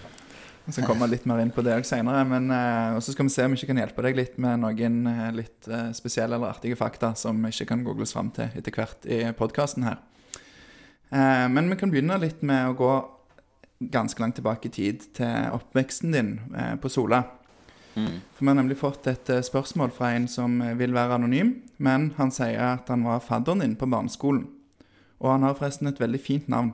Så 0.70 0.84
kommer 0.86 1.08
jeg 1.08 1.16
litt 1.16 1.24
mer 1.26 1.40
inn 1.42 1.50
på 1.50 1.64
det 1.66 1.72
òg 1.74 1.86
seinere. 1.88 2.22
men 2.28 2.52
og 2.52 3.00
så 3.02 3.14
skal 3.14 3.26
vi 3.26 3.32
se 3.34 3.44
om 3.44 3.54
vi 3.54 3.58
ikke 3.58 3.72
kan 3.72 3.80
hjelpe 3.82 4.04
deg 4.06 4.18
litt 4.20 4.36
med 4.38 4.60
noen 4.62 5.00
uh, 5.10 5.24
litt 5.34 5.66
eh, 5.66 5.88
spesielle 5.96 6.38
eller 6.38 6.52
artige 6.52 6.78
fakta 6.78 7.16
som 7.18 7.40
vi 7.42 7.50
ikke 7.50 7.66
kan 7.72 7.82
googles 7.82 8.14
fram 8.14 8.30
til 8.36 8.52
etter 8.54 8.76
hvert 8.76 9.08
i 9.10 9.24
podkasten 9.34 9.88
her. 9.88 9.98
men 11.50 11.68
vi 11.68 11.76
kan 11.76 11.90
begynne 11.90 12.16
litt 12.22 12.40
med 12.46 12.70
å 12.70 12.76
gå 12.78 12.92
ganske 13.92 14.22
langt 14.22 14.38
tilbake 14.38 14.70
i 14.70 14.72
tid 14.72 15.02
til 15.18 15.50
oppveksten 15.52 16.14
din 16.14 16.30
på 16.80 16.88
Sola. 16.88 17.24
Mm. 17.94 18.20
For 18.32 18.44
Vi 18.44 18.48
har 18.48 18.58
nemlig 18.58 18.78
fått 18.80 19.06
et 19.10 19.32
spørsmål 19.44 19.92
fra 19.92 20.12
en 20.16 20.28
som 20.28 20.60
vil 20.78 20.94
være 20.96 21.18
anonym, 21.18 21.54
men 21.78 22.12
han 22.16 22.32
sier 22.34 22.60
at 22.74 22.88
han 22.88 23.04
var 23.04 23.24
fadderen 23.24 23.64
din 23.64 23.76
på 23.76 23.88
barneskolen. 23.90 24.46
Og 25.22 25.30
han 25.30 25.44
har 25.46 25.58
forresten 25.58 25.90
et 25.90 26.00
veldig 26.00 26.20
fint 26.20 26.48
navn. 26.50 26.72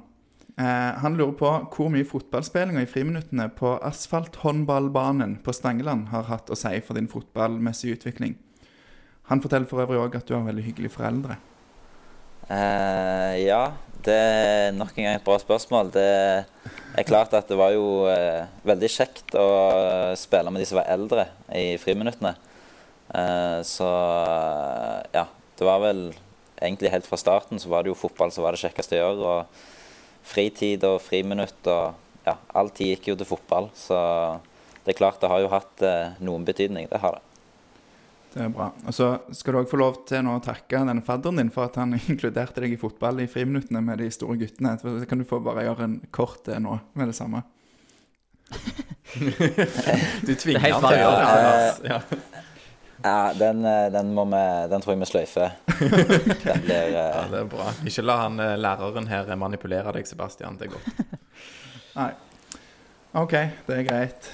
Eh, 0.58 0.94
han 1.02 1.14
lurer 1.14 1.36
på 1.38 1.50
hvor 1.70 1.90
mye 1.92 2.06
fotballspillinga 2.08 2.82
i 2.82 2.88
friminuttene 2.90 3.46
på 3.54 3.76
asfalthåndballbanen 3.86 5.36
på 5.46 5.54
Stangeland 5.54 6.08
har 6.10 6.26
hatt 6.26 6.50
å 6.50 6.58
si 6.58 6.80
for 6.82 6.98
din 6.98 7.06
fotballmessige 7.10 7.98
utvikling. 7.98 8.34
Han 9.30 9.42
forteller 9.44 9.68
for 9.70 9.84
øvrig 9.84 10.00
òg 10.02 10.16
at 10.18 10.26
du 10.26 10.34
har 10.34 10.46
veldig 10.48 10.64
hyggelige 10.66 10.96
foreldre. 10.96 11.36
Eh, 12.48 13.44
ja, 13.44 13.76
det 14.06 14.14
er 14.14 14.76
nok 14.76 14.92
en 14.94 15.06
gang 15.06 15.16
et 15.18 15.24
bra 15.26 15.38
spørsmål. 15.40 15.90
Det 15.94 16.04
er 16.04 17.08
klart 17.08 17.34
at 17.36 17.48
det 17.50 17.58
var 17.58 17.72
jo 17.74 18.06
eh, 18.10 18.46
veldig 18.68 18.90
kjekt 18.92 19.34
å 19.38 19.48
spille 20.18 20.52
med 20.52 20.62
de 20.62 20.68
som 20.68 20.80
var 20.80 20.90
eldre 20.94 21.28
i 21.54 21.76
friminuttene. 21.82 22.34
Eh, 23.14 23.58
så 23.66 23.88
ja, 25.14 25.26
det 25.58 25.66
var 25.66 25.82
vel 25.82 26.08
egentlig 26.58 26.92
helt 26.92 27.06
fra 27.06 27.18
starten 27.20 27.60
så 27.62 27.70
var 27.70 27.84
det 27.84 27.92
jo 27.92 27.98
fotball 27.98 28.32
som 28.34 28.44
var 28.46 28.54
det 28.54 28.62
kjekkeste 28.64 28.98
å 28.98 29.02
gjøre. 29.02 29.34
og 29.34 29.66
fritid 30.28 30.84
og 30.84 31.00
friminutt 31.00 31.70
og 31.72 32.26
ja, 32.26 32.34
all 32.52 32.68
tid 32.74 32.94
gikk 32.94 33.12
jo 33.12 33.16
til 33.18 33.28
fotball. 33.28 33.70
Så 33.76 33.96
det 34.84 34.94
er 34.94 35.00
klart 35.00 35.20
det 35.22 35.30
har 35.32 35.42
jo 35.44 35.52
hatt 35.52 35.84
eh, 35.86 36.18
noen 36.24 36.44
betydning. 36.48 36.90
Det 36.90 37.00
har 37.02 37.18
det. 37.18 37.27
Det 38.34 38.42
er 38.44 38.50
bra. 38.52 38.70
Og 38.86 38.94
så 38.94 39.10
skal 39.34 39.54
du 39.54 39.60
òg 39.62 39.70
få 39.70 39.78
lov 39.80 40.02
til 40.08 40.26
å 40.28 40.38
takke 40.44 40.82
denne 40.84 41.04
fadderen 41.04 41.40
din 41.40 41.52
for 41.54 41.68
at 41.68 41.78
han 41.80 41.96
inkluderte 42.10 42.64
deg 42.64 42.76
i 42.76 42.80
fotball 42.80 43.22
i 43.24 43.30
friminuttene 43.30 43.82
med 43.84 44.02
de 44.02 44.10
store 44.14 44.38
guttene. 44.42 44.76
Så 44.80 44.98
kan 45.08 45.22
du 45.22 45.28
få 45.28 45.40
bare 45.44 45.66
gjøre 45.68 45.88
en 45.88 46.00
kort 46.14 46.44
det 46.48 46.60
nå 46.64 46.78
med 46.98 47.10
det 47.12 47.16
samme. 47.18 47.44
du 50.26 50.34
tvinger 50.34 50.60
han 50.64 50.84
til 50.84 50.92
å 50.92 51.00
gjøre 51.00 51.32
det. 51.32 51.90
Ja. 51.94 52.02
Ja, 52.98 53.32
den, 53.38 53.64
eh, 53.64 53.92
den, 53.94 54.08
vi, 54.10 54.38
den, 54.70 54.80
tror 54.82 54.94
jeg 54.96 54.98
vi 54.98 55.06
sløyfer. 55.06 55.52
Den 56.42 56.64
blir 56.64 56.88
uh... 56.88 56.96
Ja, 56.96 57.20
det 57.30 57.42
er 57.44 57.50
bra. 57.52 57.68
Ikke 57.86 58.02
la 58.02 58.16
han 58.24 58.42
eh, 58.42 58.56
læreren 58.58 59.06
her 59.06 59.30
manipulere 59.38 59.92
deg, 59.94 60.08
Sebastian. 60.10 60.58
Det 60.58 60.66
er 60.66 60.72
godt. 60.72 61.20
Nei. 61.94 62.08
OK, 63.22 63.36
det 63.68 63.76
er 63.76 63.86
greit. 63.86 64.32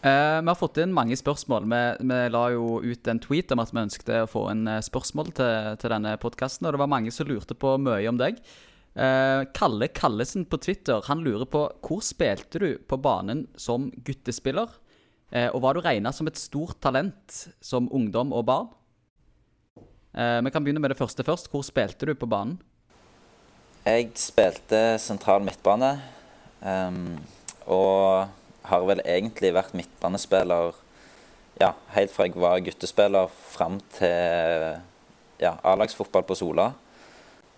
Uh, 0.00 0.40
vi 0.40 0.48
har 0.48 0.56
fått 0.56 0.80
inn 0.80 0.94
mange 0.96 1.16
spørsmål. 1.18 1.66
Vi, 1.68 1.82
vi, 2.08 2.18
la 2.32 2.42
jo 2.54 2.80
ut 2.80 3.10
en 3.12 3.20
tweet 3.20 3.52
om 3.52 3.60
at 3.60 3.72
vi 3.74 3.82
ønsket 3.82 4.12
å 4.22 4.30
få 4.30 4.46
inn 4.54 4.64
spørsmål 4.84 5.32
til, 5.36 5.70
til 5.82 5.92
denne 5.92 6.16
podkasten, 6.22 6.66
og 6.66 6.74
det 6.74 6.82
var 6.82 6.92
mange 6.92 7.12
som 7.12 7.28
lurte 7.28 7.56
på 7.58 7.76
mye 7.82 8.08
om 8.08 8.20
deg. 8.20 8.40
Uh, 8.96 9.46
Kalle 9.54 9.90
Kallesen 9.94 10.48
på 10.50 10.58
Twitter 10.58 11.04
han 11.06 11.20
lurer 11.22 11.46
på 11.46 11.62
hvor 11.84 12.00
spilte 12.02 12.58
du 12.58 12.70
på 12.90 12.98
banen 12.98 13.44
som 13.60 13.90
guttespiller? 14.06 14.72
Uh, 15.30 15.48
og 15.52 15.60
var 15.62 15.76
du 15.76 15.84
regna 15.84 16.10
som 16.16 16.26
et 16.26 16.40
stort 16.40 16.80
talent 16.82 17.44
som 17.62 17.92
ungdom 17.94 18.32
og 18.34 18.48
barn? 18.48 18.70
Eh, 20.14 20.42
vi 20.42 20.50
kan 20.50 20.64
begynne 20.64 20.80
med 20.82 20.90
det 20.90 20.98
første 20.98 21.24
først. 21.24 21.50
Hvor 21.50 21.62
spilte 21.62 22.06
du 22.06 22.14
på 22.14 22.26
banen? 22.26 22.58
Jeg 23.86 24.10
spilte 24.18 24.98
sentral 24.98 25.42
midtbane. 25.42 25.92
Um, 26.60 27.18
og 27.66 28.28
har 28.70 28.86
vel 28.88 29.02
egentlig 29.04 29.52
vært 29.56 29.74
midtbanespiller 29.78 30.76
ja, 31.60 31.74
helt 31.94 32.12
fra 32.14 32.26
jeg 32.26 32.38
var 32.40 32.62
guttespiller 32.64 33.28
fram 33.50 33.80
til 33.98 34.78
ja, 35.40 35.56
A-lagsfotball 35.66 36.24
på 36.28 36.36
Sola. 36.38 36.70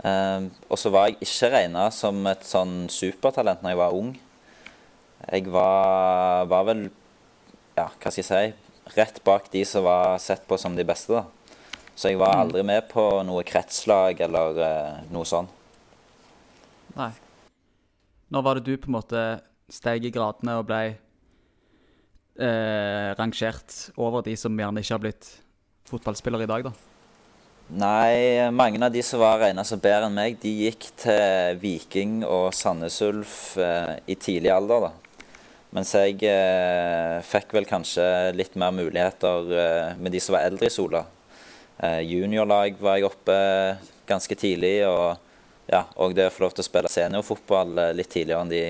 Eh, 0.03 0.49
og 0.69 0.81
så 0.81 0.91
var 0.95 1.11
jeg 1.11 1.21
ikke 1.23 1.53
regna 1.53 1.87
som 1.95 2.19
et 2.31 2.47
sånn 2.47 2.89
supertalent 2.91 3.63
når 3.63 3.75
jeg 3.75 3.83
var 3.83 3.97
ung. 3.99 4.11
Jeg 5.29 5.47
var, 5.55 6.49
var 6.51 6.67
vel 6.67 6.89
ja, 7.77 7.87
hva 7.87 8.11
skal 8.11 8.21
jeg 8.21 8.29
si, 8.29 8.97
rett 8.97 9.23
bak 9.25 9.47
de 9.53 9.63
som 9.69 9.87
var 9.87 10.19
sett 10.23 10.45
på 10.49 10.59
som 10.59 10.75
de 10.77 10.87
beste. 10.87 11.15
da. 11.15 11.53
Så 11.95 12.11
jeg 12.11 12.19
var 12.19 12.35
mm. 12.35 12.41
aldri 12.43 12.65
med 12.67 12.89
på 12.91 13.05
noe 13.27 13.45
kretslag 13.47 14.21
eller 14.25 14.59
eh, 14.67 15.03
noe 15.13 15.29
sånn. 15.29 15.51
Nei. 16.97 17.13
Når 18.33 18.45
var 18.45 18.59
det 18.59 18.67
du 18.67 18.81
på 18.81 18.89
en 18.89 18.97
måte 18.97 19.23
steg 19.73 20.05
i 20.05 20.13
gradene 20.13 20.59
og 20.61 20.67
ble 20.69 20.83
eh, 20.93 20.97
rangert 23.19 23.71
over 23.97 24.23
de 24.27 24.35
som 24.39 24.59
gjerne 24.59 24.81
ikke 24.83 24.97
har 24.97 25.05
blitt 25.07 25.27
fotballspillere 25.89 26.45
i 26.47 26.51
dag, 26.51 26.63
da? 26.69 26.73
Nei, 27.73 28.51
mange 28.53 28.85
av 28.85 28.93
de 28.93 29.03
som 29.07 29.21
var 29.23 29.41
regna 29.41 29.65
som 29.65 29.81
bedre 29.81 30.07
enn 30.11 30.17
meg, 30.17 30.37
de 30.43 30.51
gikk 30.67 30.83
til 31.01 31.57
Viking 31.63 32.25
og 32.27 32.53
Sandnes 32.57 33.01
Ulf 33.07 33.57
eh, 33.57 33.95
i 34.13 34.15
tidlig 34.21 34.53
alder. 34.53 34.81
da. 34.89 34.93
Mens 35.73 35.95
jeg 35.97 36.19
eh, 36.29 37.23
fikk 37.25 37.55
vel 37.57 37.67
kanskje 37.69 38.05
litt 38.37 38.59
mer 38.61 38.75
muligheter 38.77 39.53
eh, 39.57 39.95
med 39.97 40.13
de 40.13 40.21
som 40.21 40.37
var 40.37 40.45
eldre 40.51 40.69
i 40.69 40.75
Sola. 40.75 41.07
Eh, 41.81 42.03
juniorlag 42.05 42.77
var 42.83 42.99
jeg 42.99 43.09
oppe 43.09 43.37
ganske 44.09 44.37
tidlig, 44.37 44.83
og, 44.85 45.17
ja, 45.73 45.87
og 45.97 46.13
det 46.19 46.29
å 46.29 46.35
få 46.35 46.45
lov 46.45 46.59
til 46.59 46.67
å 46.67 46.69
spille 46.69 46.93
seniorfotball 46.93 47.87
eh, 47.87 47.95
litt 47.97 48.13
tidligere 48.13 48.45
enn 48.45 48.53
de, 48.53 48.65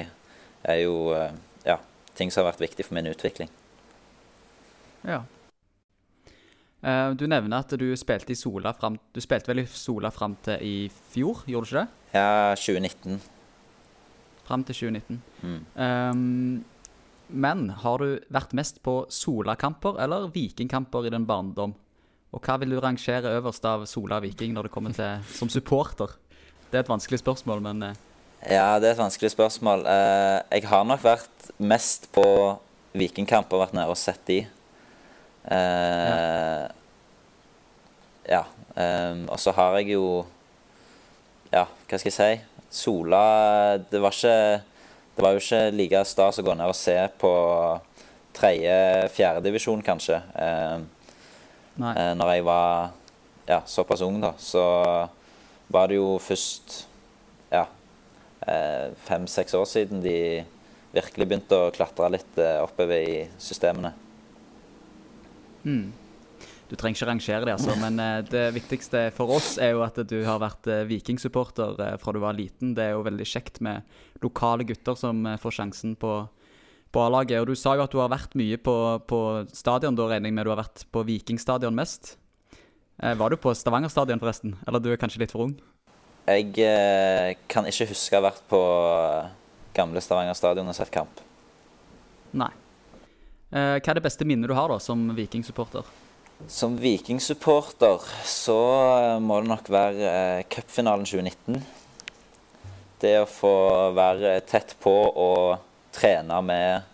er 0.62 0.82
jo 0.84 1.12
eh, 1.16 1.34
ja, 1.66 1.78
ting 2.18 2.32
som 2.32 2.42
har 2.42 2.52
vært 2.52 2.66
viktig 2.68 2.86
for 2.86 2.98
min 2.98 3.10
utvikling. 3.10 3.50
Ja. 5.06 5.22
Uh, 6.82 7.12
du 7.14 7.28
nevner 7.30 7.62
at 7.62 7.72
du 7.78 7.86
spilte 7.94 8.34
i 8.34 8.38
Sola 8.38 8.72
fram 8.74 8.96
Du 9.14 9.20
spilte 9.22 9.52
vel 9.52 9.60
i 9.62 9.68
Sola 9.70 10.10
fram 10.10 10.34
til 10.42 10.64
i 10.66 10.76
fjor, 11.12 11.44
gjorde 11.46 11.68
du 11.68 11.70
ikke 11.70 11.84
det? 11.84 12.16
Ja, 12.16 12.54
2019. 12.58 13.20
Fram 14.48 14.64
til 14.66 14.78
2019. 14.90 15.20
Mm. 15.42 15.60
Um, 15.78 16.64
men 17.32 17.68
har 17.84 18.02
du 18.02 18.18
vært 18.34 18.52
mest 18.58 18.82
på 18.84 18.96
Sola-kamper 19.08 20.00
eller 20.02 20.26
Viking-kamper 20.34 21.06
i 21.06 21.14
din 21.14 21.26
barndom? 21.26 21.76
Og 22.32 22.42
hva 22.42 22.58
vil 22.60 22.74
du 22.74 22.80
rangere 22.82 23.30
øverst 23.38 23.64
av 23.68 23.86
Sola 23.86 24.18
Viking 24.24 24.56
når 24.56 24.66
det 24.68 24.74
kommer 24.74 24.96
til 24.96 25.22
som 25.30 25.50
supporter? 25.52 26.18
Det 26.68 26.80
er 26.80 26.84
et 26.84 26.90
vanskelig 26.90 27.22
spørsmål, 27.22 27.62
men. 27.62 27.92
Ja, 28.50 28.78
det 28.82 28.88
er 28.88 28.96
et 28.96 29.02
vanskelig 29.02 29.30
spørsmål. 29.34 29.84
Uh, 29.86 30.38
jeg 30.50 30.66
har 30.70 30.84
nok 30.88 31.02
vært 31.04 31.50
mest 31.62 32.08
på 32.14 32.24
vikingkamp 32.98 33.52
og 33.52 33.62
vært 33.66 33.76
nede 33.78 33.92
og 33.92 34.00
sett 34.00 34.22
de. 34.26 34.40
Uh, 35.46 36.66
ja. 38.26 38.40
ja. 38.40 38.42
Um, 38.72 39.26
og 39.28 39.38
så 39.42 39.52
har 39.52 39.74
jeg 39.80 39.92
jo 39.92 40.24
Ja, 41.52 41.66
hva 41.66 41.98
skal 42.00 42.08
jeg 42.08 42.14
si? 42.16 42.28
Sola 42.72 43.24
Det 43.84 44.00
var 44.00 44.14
ikke 44.16 44.62
det 45.12 45.22
var 45.22 45.34
jo 45.36 45.42
ikke 45.42 45.72
like 45.76 46.00
stas 46.08 46.40
å 46.40 46.44
gå 46.46 46.54
ned 46.56 46.70
og 46.72 46.76
se 46.76 46.96
på 47.20 47.32
tredje-fjerdedivisjon, 48.32 49.82
kanskje. 49.84 50.22
Eh, 50.34 50.78
eh, 51.90 52.12
når 52.16 52.32
jeg 52.32 52.46
var 52.46 52.94
ja, 53.48 53.60
såpass 53.68 54.00
ung, 54.06 54.22
da. 54.22 54.32
Så 54.40 54.62
var 55.72 55.90
det 55.90 55.98
jo 55.98 56.16
først 56.22 56.78
eh, 56.78 56.88
fem-seks 59.06 59.54
år 59.54 59.68
siden 59.70 60.02
de 60.02 60.16
virkelig 60.92 61.26
begynte 61.28 61.56
å 61.56 61.72
klatre 61.74 62.10
litt 62.12 62.38
eh, 62.40 62.60
oppover 62.62 63.00
i 63.00 63.18
systemene. 63.40 63.92
Mm. 65.64 65.92
Du 66.72 66.76
trenger 66.80 66.96
ikke 66.96 67.08
rangere 67.10 67.46
det, 67.46 67.54
altså, 67.58 67.74
men 67.80 68.00
eh, 68.00 68.20
det 68.24 68.46
viktigste 68.56 69.06
for 69.16 69.34
oss 69.34 69.58
er 69.60 69.74
jo 69.74 69.82
at 69.84 69.98
du 70.08 70.18
har 70.24 70.40
vært 70.40 70.68
eh, 70.72 70.86
vikingsupporter 70.88 71.80
eh, 71.84 71.96
fra 72.00 72.14
du 72.16 72.20
var 72.22 72.36
liten. 72.36 72.72
Det 72.76 72.86
er 72.86 72.94
jo 72.94 73.04
veldig 73.04 73.26
kjekt 73.28 73.60
med 73.64 73.84
lokale 74.24 74.64
gutter 74.68 74.96
som 74.96 75.26
får 75.42 75.58
sjansen 75.58 75.96
på, 76.00 76.14
på 76.88 77.04
A-laget. 77.04 77.42
Og 77.42 77.52
du 77.52 77.58
sa 77.58 77.76
jo 77.76 77.84
at 77.84 77.92
du 77.92 78.00
har 78.00 78.12
vært 78.12 78.36
mye 78.40 78.56
på, 78.56 78.76
på 79.04 79.20
stadion. 79.52 79.98
Da 79.98 80.08
regner 80.08 80.32
jeg 80.32 80.38
med 80.38 80.48
du 80.48 80.54
har 80.54 80.62
vært 80.62 80.86
på 80.88 81.04
Vikingstadion 81.08 81.76
mest. 81.76 82.16
Var 83.02 83.32
du 83.32 83.36
på 83.40 83.50
Stavanger 83.56 83.90
stadion 83.90 84.20
forresten? 84.22 84.54
Eller 84.68 84.80
du 84.80 84.92
er 84.92 85.00
kanskje 85.00 85.24
litt 85.24 85.32
for 85.34 85.48
ung? 85.48 85.56
Jeg 86.22 86.52
eh, 86.62 87.32
kan 87.50 87.66
ikke 87.66 87.88
huske 87.90 88.14
å 88.14 88.20
ha 88.20 88.28
vært 88.28 88.44
på 88.50 88.60
gamle 89.74 90.02
Stavanger 90.04 90.36
stadion 90.38 90.68
og 90.70 90.76
sett 90.76 90.92
kamp. 90.94 91.22
Nei. 92.36 92.52
Eh, 93.50 93.78
hva 93.80 93.90
er 93.90 93.98
det 93.98 94.04
beste 94.04 94.26
minnet 94.28 94.48
du 94.48 94.54
har 94.56 94.70
da 94.70 94.78
som 94.80 95.02
Viking-supporter? 95.16 95.88
Som 96.48 96.76
Viking-supporter 96.80 98.06
så 98.28 98.60
eh, 99.00 99.18
må 99.22 99.40
det 99.42 99.50
nok 99.50 99.72
være 99.72 100.12
eh, 100.12 100.44
cupfinalen 100.52 101.08
2019. 101.08 101.58
Det 103.02 103.16
å 103.18 103.28
få 103.28 103.54
være 103.96 104.38
tett 104.46 104.76
på 104.82 104.94
og 104.94 105.58
trene 105.92 106.38
med 106.46 106.86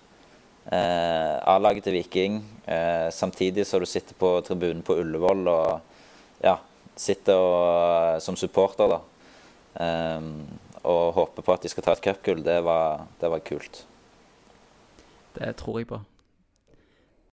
eh, 0.72 1.36
A-laget 1.52 1.84
til 1.86 1.98
Viking, 1.98 2.40
eh, 2.64 3.12
samtidig 3.12 3.66
som 3.68 3.84
du 3.84 3.88
sitter 3.88 4.16
på 4.18 4.32
tribunen 4.48 4.80
på 4.82 4.96
Ullevål 5.02 5.52
og 5.52 6.42
ja, 6.44 6.56
sitter 6.98 7.38
og, 7.38 7.62
eh, 8.16 8.18
som 8.24 8.36
supporter 8.40 8.90
da, 8.90 8.98
eh, 8.98 9.07
og 9.78 11.12
håper 11.14 11.44
på 11.44 11.54
at 11.54 11.62
de 11.62 11.70
skal 11.70 11.84
ta 11.86 11.94
et 11.94 12.02
cupgull, 12.02 12.42
det, 12.42 12.58
det, 13.20 13.30
var 13.30 13.44
kult. 13.46 13.84
Det 15.36 15.52
tror 15.60 15.78
jeg 15.78 15.90
på. 15.90 16.00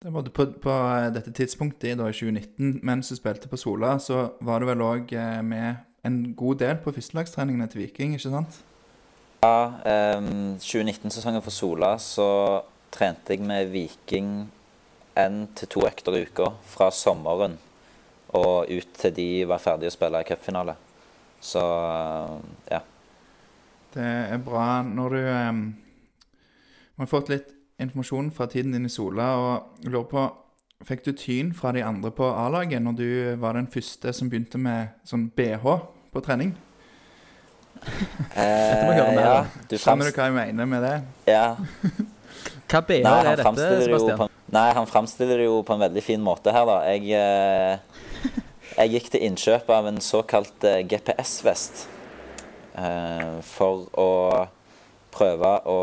Det 0.03 0.11
var 0.11 0.27
på, 0.27 0.45
på 0.65 0.73
eh, 0.73 1.07
dette 1.15 1.31
tidspunktet 1.31 1.95
da, 1.99 2.09
i 2.11 2.17
2019, 2.17 2.81
mens 2.83 3.11
du 3.11 3.15
spilte 3.15 3.47
på 3.47 3.59
Sola, 3.59 3.95
så 4.03 4.33
var 4.43 4.59
du 4.59 4.67
vel 4.67 4.83
òg 4.83 5.15
med 5.47 5.83
en 6.03 6.19
god 6.35 6.59
del 6.59 6.79
på 6.83 6.91
førstelagstreningene 6.91 7.69
til 7.71 7.85
Viking, 7.85 8.17
ikke 8.17 8.33
sant? 8.33 8.59
Ja, 9.43 9.79
ehm, 9.87 10.55
2019-sesongen 10.59 11.43
for 11.43 11.51
Sola 11.51 11.95
så 11.99 12.27
trente 12.93 13.35
jeg 13.35 13.43
med 13.43 13.71
Viking 13.73 14.49
én 15.19 15.43
til 15.55 15.69
to 15.69 15.83
økter 15.87 16.15
i 16.15 16.23
uka 16.23 16.51
fra 16.67 16.87
sommeren 16.95 17.57
og 18.33 18.69
ut 18.71 18.93
til 18.97 19.13
de 19.13 19.27
var 19.49 19.61
ferdige 19.61 19.91
å 19.91 19.95
spille 19.95 20.21
i 20.23 20.27
cupfinale. 20.27 20.77
Så 21.43 21.63
ja. 22.71 22.79
Det 23.93 24.05
er 24.05 24.39
bra 24.41 24.67
når 24.87 25.17
du 25.17 25.19
um, 25.27 25.65
har 27.01 27.09
fått 27.11 27.29
litt 27.33 27.51
informasjon 27.83 28.31
fra 28.33 28.47
tiden 28.49 28.73
din 28.73 28.87
i 28.87 28.91
Sola, 28.91 29.33
og 29.37 29.89
lurer 29.89 30.07
på 30.09 30.29
Fikk 30.83 31.05
du 31.05 31.13
tyn 31.15 31.53
fra 31.55 31.71
de 31.71 31.79
andre 31.85 32.09
på 32.11 32.27
A-laget 32.27 32.81
når 32.83 32.95
du 32.97 33.09
var 33.39 33.55
den 33.55 33.69
første 33.71 34.11
som 34.11 34.27
begynte 34.27 34.59
med 34.59 34.91
sånn 35.07 35.29
BH 35.31 35.63
på 36.11 36.23
trening? 36.25 36.51
dette 37.83 38.81
må 38.83 38.89
vi 38.91 38.97
høre 38.97 39.13
mer 39.15 39.23
ja, 39.23 39.37
om. 39.37 39.63
du 39.69 39.77
Skjønner 39.79 40.09
du 40.09 40.17
hva 40.17 40.27
jeg 40.27 40.35
mener 40.35 40.67
med 40.73 40.83
det? 40.83 40.97
Ja. 41.31 41.45
Hva 42.73 42.81
BH 42.83 43.03
Nei, 43.05 43.15
er 43.29 43.39
dette, 43.39 43.69
Sebastian? 43.85 44.19
på, 44.19 44.27
en- 44.27 44.53
nei, 44.55 44.67
han 44.75 44.87
fremstiller 44.89 45.39
det 45.39 45.47
jo 45.47 45.61
på 45.63 45.75
en 45.75 45.83
veldig 45.85 46.03
fin 46.03 46.23
måte 46.23 46.51
her, 46.55 46.67
da. 46.67 46.77
Jeg, 46.89 47.11
eh, 47.15 48.12
jeg 48.73 48.93
gikk 48.95 49.09
til 49.13 49.25
innkjøp 49.27 49.69
av 49.73 49.87
en 49.89 49.99
såkalt 50.01 50.65
eh, 50.67 50.81
GPS-vest. 50.89 51.85
Eh, 52.73 53.39
for 53.45 53.85
å 53.99 54.09
prøve 55.13 55.51
å 55.69 55.79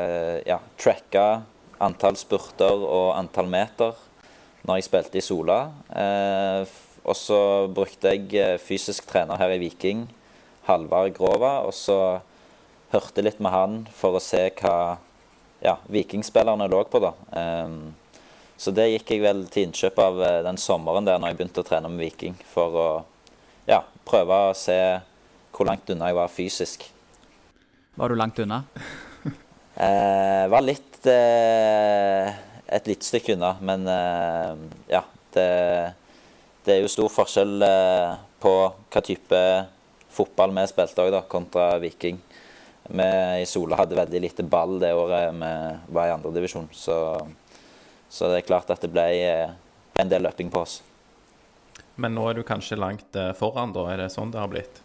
eh, 0.00 0.38
ja, 0.48 0.58
tracke 0.80 1.26
antall 1.84 2.18
spurter 2.18 2.74
og 2.74 3.12
antall 3.14 3.50
meter 3.50 3.94
når 4.64 4.80
jeg 4.80 4.86
spilte 4.88 5.20
i 5.20 5.24
Sola. 5.24 5.58
Og 7.04 7.16
så 7.20 7.38
brukte 7.68 8.14
jeg 8.14 8.54
fysisk 8.64 9.04
trener 9.10 9.36
her 9.36 9.52
i 9.52 9.58
Viking, 9.60 10.06
Halvard 10.64 11.12
Grova, 11.18 11.58
og 11.66 11.74
så 11.76 12.22
hørte 12.94 13.26
litt 13.26 13.42
med 13.44 13.52
han 13.52 13.74
for 13.92 14.16
å 14.16 14.22
se 14.24 14.46
hva 14.62 14.96
ja, 15.60 15.76
vikingspillerne 15.92 16.70
lå 16.72 16.80
på, 16.88 17.02
da. 17.04 17.12
Så 18.56 18.72
det 18.74 18.86
gikk 18.92 19.10
jeg 19.14 19.24
vel 19.24 19.44
til 19.50 19.68
innkjøp 19.68 19.98
av 20.02 20.22
eh, 20.22 20.40
den 20.46 20.58
sommeren 20.60 21.06
der 21.06 21.18
når 21.18 21.32
jeg 21.32 21.40
begynte 21.40 21.64
å 21.64 21.66
trene 21.66 21.90
med 21.90 22.04
Viking, 22.06 22.36
for 22.52 22.78
å 22.78 22.88
ja, 23.68 23.82
prøve 24.06 24.40
å 24.50 24.56
se 24.58 24.78
hvor 25.54 25.68
langt 25.68 25.90
unna 25.90 26.10
jeg 26.10 26.18
var 26.18 26.32
fysisk. 26.32 26.86
Var 27.94 28.10
du 28.10 28.18
langt 28.18 28.40
unna? 28.44 28.64
Eh, 29.74 30.44
var 30.46 30.62
litt 30.62 31.02
eh, 31.10 32.28
et 32.70 32.86
lite 32.86 33.02
stykke 33.02 33.34
unna, 33.34 33.56
men 33.58 33.88
eh, 33.90 34.52
ja. 34.92 35.00
Det, 35.34 35.46
det 36.62 36.76
er 36.76 36.84
jo 36.84 36.92
stor 36.92 37.10
forskjell 37.10 37.64
eh, 37.66 38.12
på 38.38 38.52
hva 38.70 39.02
type 39.02 39.40
fotball 40.14 40.54
vi 40.54 40.66
spilte 40.70 41.02
òg, 41.02 41.16
kontra 41.26 41.72
Viking. 41.82 42.20
Vi 42.86 43.08
i 43.42 43.48
Sola 43.50 43.80
hadde 43.80 43.98
veldig 43.98 44.20
lite 44.22 44.46
ball 44.46 44.78
det 44.78 44.92
året 44.94 45.34
vi 45.34 45.50
var 45.96 46.06
i 46.06 46.14
andredivisjon, 46.14 46.68
så, 46.70 46.96
så 48.14 48.30
det 48.30 48.40
er 48.40 48.48
klart 48.48 48.70
at 48.70 48.82
det 48.84 48.92
ble 48.94 49.04
eh, 49.18 49.54
en 49.98 50.10
del 50.10 50.22
løping 50.26 50.52
på 50.54 50.62
oss. 50.62 50.78
Men 51.98 52.14
nå 52.14 52.28
er 52.30 52.38
du 52.38 52.46
kanskje 52.46 52.78
langt 52.78 53.18
eh, 53.18 53.32
foran, 53.38 53.74
da? 53.74 53.88
Er 53.90 54.04
det 54.04 54.12
sånn 54.14 54.32
det 54.34 54.42
har 54.42 54.50
blitt? 54.50 54.80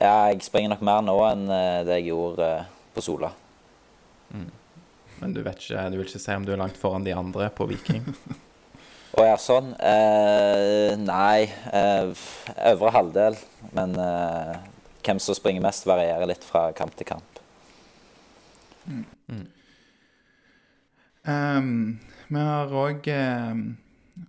Ja, 0.00 0.30
jeg 0.32 0.42
springer 0.44 0.74
nok 0.74 0.84
mer 0.84 1.04
nå 1.04 1.18
enn 1.28 1.44
eh, 1.52 1.82
det 1.86 2.00
jeg 2.00 2.10
gjorde 2.14 2.50
på 2.96 3.04
Sola. 3.04 3.30
Men 4.34 5.36
du 5.36 5.44
vet 5.44 5.60
ikke, 5.60 5.84
du 5.92 6.00
vil 6.00 6.08
ikke 6.08 6.20
si 6.20 6.34
om 6.34 6.48
du 6.48 6.52
er 6.56 6.60
langt 6.60 6.80
foran 6.80 7.06
de 7.06 7.14
andre 7.14 7.52
på 7.54 7.68
Viking? 7.70 8.08
Å 9.14 9.22
ja, 9.22 9.34
sånn. 9.38 9.70
Eh, 9.78 10.94
nei, 10.98 11.46
eh, 11.70 12.24
øvre 12.72 12.90
halvdel. 12.96 13.36
Men 13.76 13.94
eh, 14.00 14.56
hvem 15.06 15.20
som 15.22 15.36
springer 15.38 15.62
mest, 15.62 15.86
varierer 15.86 16.26
litt 16.26 16.42
fra 16.46 16.66
kamp 16.74 16.96
til 16.98 17.06
kamp. 17.12 17.40
Ehm, 21.24 21.84
vi 22.28 22.40
har 22.40 22.72
òg 22.72 23.06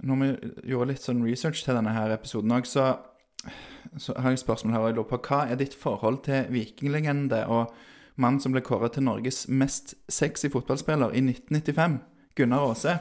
Når 0.02 0.22
vi 0.22 0.30
gjorde 0.72 0.90
litt 0.92 1.04
sånn 1.04 1.24
research 1.26 1.64
til 1.64 1.78
denne 1.78 1.94
her 1.94 2.14
episoden 2.16 2.56
òg, 2.56 2.66
så, 2.66 2.96
så 4.02 4.16
har 4.18 4.34
jeg 4.34 4.40
et 4.40 4.46
spørsmål 4.46 4.74
her. 4.74 4.82
og 4.82 4.88
Jeg 4.90 4.98
lurer 4.98 5.12
på 5.12 5.20
hva 5.30 5.42
er 5.46 5.60
ditt 5.62 5.76
forhold 5.78 6.24
til 6.26 6.50
vikinglegende 6.50 7.44
og 7.46 7.74
mannen 8.16 8.42
som 8.42 8.56
ble 8.56 8.64
kåret 8.66 8.96
til 8.98 9.06
Norges 9.06 9.46
mest 9.48 9.94
sexy 10.10 10.50
fotballspiller 10.50 11.14
i 11.14 11.22
1995, 11.22 12.00
Gunnar 12.36 12.66
Aase? 12.72 12.98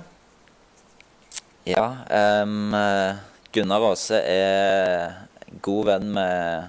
Ja, 1.65 1.87
eh, 2.13 3.25
Gunnar 3.55 3.89
Aase 3.89 4.21
er 4.21 5.25
god 5.63 5.87
venn 5.89 6.13
med 6.13 6.69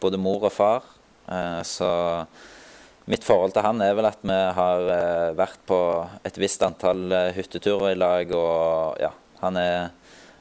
både 0.00 0.20
mor 0.20 0.46
og 0.48 0.52
far. 0.52 0.86
Uh, 1.30 1.62
så 1.66 1.90
mitt 3.10 3.26
forhold 3.26 3.54
til 3.54 3.64
han 3.64 3.82
er 3.82 3.96
vel 3.98 4.08
at 4.08 4.22
vi 4.22 4.36
har 4.56 4.86
eh, 4.94 5.32
vært 5.38 5.60
på 5.68 5.78
et 6.26 6.38
visst 6.40 6.62
antall 6.62 7.10
eh, 7.12 7.32
hytteturer 7.36 7.92
i 7.94 7.98
lag. 7.98 8.30
Og 8.36 9.02
ja, 9.02 9.10
han 9.42 9.58
er 9.58 9.90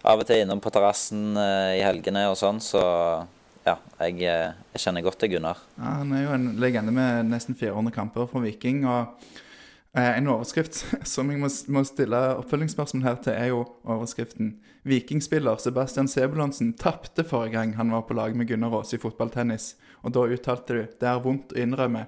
av 0.06 0.22
og 0.22 0.28
til 0.30 0.44
innom 0.44 0.62
på 0.64 0.72
terrassen 0.74 1.34
eh, 1.40 1.80
i 1.80 1.84
helgene 1.86 2.28
og 2.30 2.38
sånn, 2.40 2.62
så 2.64 2.84
ja, 3.66 3.76
jeg, 4.06 4.22
jeg 4.24 4.82
kjenner 4.82 5.06
godt 5.06 5.20
til 5.22 5.36
Gunnar. 5.36 5.60
Ja, 5.78 6.00
han 6.00 6.16
er 6.16 6.26
jo 6.26 6.34
en 6.38 6.50
legende 6.62 6.94
med 6.96 7.30
nesten 7.34 7.58
400 7.58 7.94
kamper 7.96 8.30
for 8.30 8.46
Viking. 8.46 8.86
og 8.88 9.18
En 9.98 10.30
overskrift 10.32 10.84
som 11.14 11.34
jeg 11.34 11.42
må, 11.42 11.50
må 11.74 11.84
stille 11.88 12.22
oppfølgingsspørsmål 12.40 13.08
her 13.08 13.22
til, 13.26 13.36
er 13.36 13.54
jo 13.54 13.66
overskriften 13.84 14.58
'Vikingspiller 14.88 15.60
Sebastian 15.60 16.08
Sebulonsen 16.08 16.72
tapte 16.80 17.26
forrige 17.28 17.58
gang 17.58 17.74
han 17.76 17.92
var 17.92 18.06
på 18.08 18.16
lag 18.16 18.32
med 18.38 18.48
Gunnar 18.48 18.78
Aas 18.78 18.94
i 18.96 19.02
fotballtennis'. 19.02 19.74
Og 20.08 20.14
da 20.16 20.24
uttalte 20.24 20.74
du 20.74 20.86
'Det 20.86 21.10
er 21.10 21.20
vondt 21.20 21.52
å 21.52 21.60
innrømme'. 21.60 22.06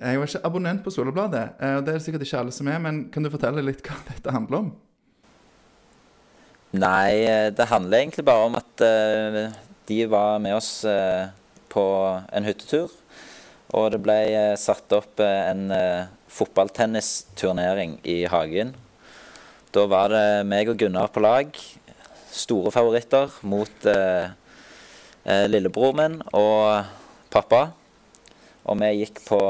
Jeg 0.00 0.16
jo 0.16 0.24
ikke 0.24 0.40
abonnent 0.48 0.80
på 0.84 0.90
Solebladet, 0.90 1.42
eh, 1.60 1.74
og 1.76 1.84
det 1.84 1.92
er 1.92 1.98
det 1.98 2.06
sikkert 2.06 2.24
ikke 2.24 2.38
alle 2.40 2.54
som 2.54 2.70
er, 2.72 2.78
men 2.80 3.04
kan 3.12 3.24
du 3.24 3.30
fortelle 3.32 3.64
litt 3.64 3.84
hva 3.84 3.98
dette 4.10 4.32
handler 4.32 4.62
om? 4.62 4.70
Nei, 6.72 7.12
eh, 7.28 7.50
det 7.52 7.68
handler 7.68 8.00
egentlig 8.00 8.24
bare 8.24 8.46
om 8.48 8.56
at 8.56 8.84
eh, 8.86 9.58
de 9.90 9.98
var 10.08 10.40
med 10.40 10.56
oss 10.56 10.86
på 11.72 11.84
en 12.32 12.46
hyttetur. 12.46 12.92
Og 13.72 13.88
det 13.92 14.00
ble 14.04 14.16
satt 14.60 14.92
opp 14.92 15.20
en 15.24 15.72
fotballtennisturnering 16.32 17.96
i 18.04 18.18
hagen. 18.28 18.74
Da 19.72 19.86
var 19.88 20.12
det 20.12 20.44
meg 20.44 20.68
og 20.68 20.76
Gunnar 20.80 21.08
på 21.12 21.22
lag. 21.24 21.48
Store 22.32 22.72
favoritter 22.72 23.32
mot 23.48 23.88
eh, 23.88 25.46
lillebror 25.48 25.96
min 25.96 26.18
og 26.36 26.84
pappa. 27.32 27.70
Og 28.62 28.78
vi 28.78 28.90
gikk 29.00 29.22
på 29.26 29.40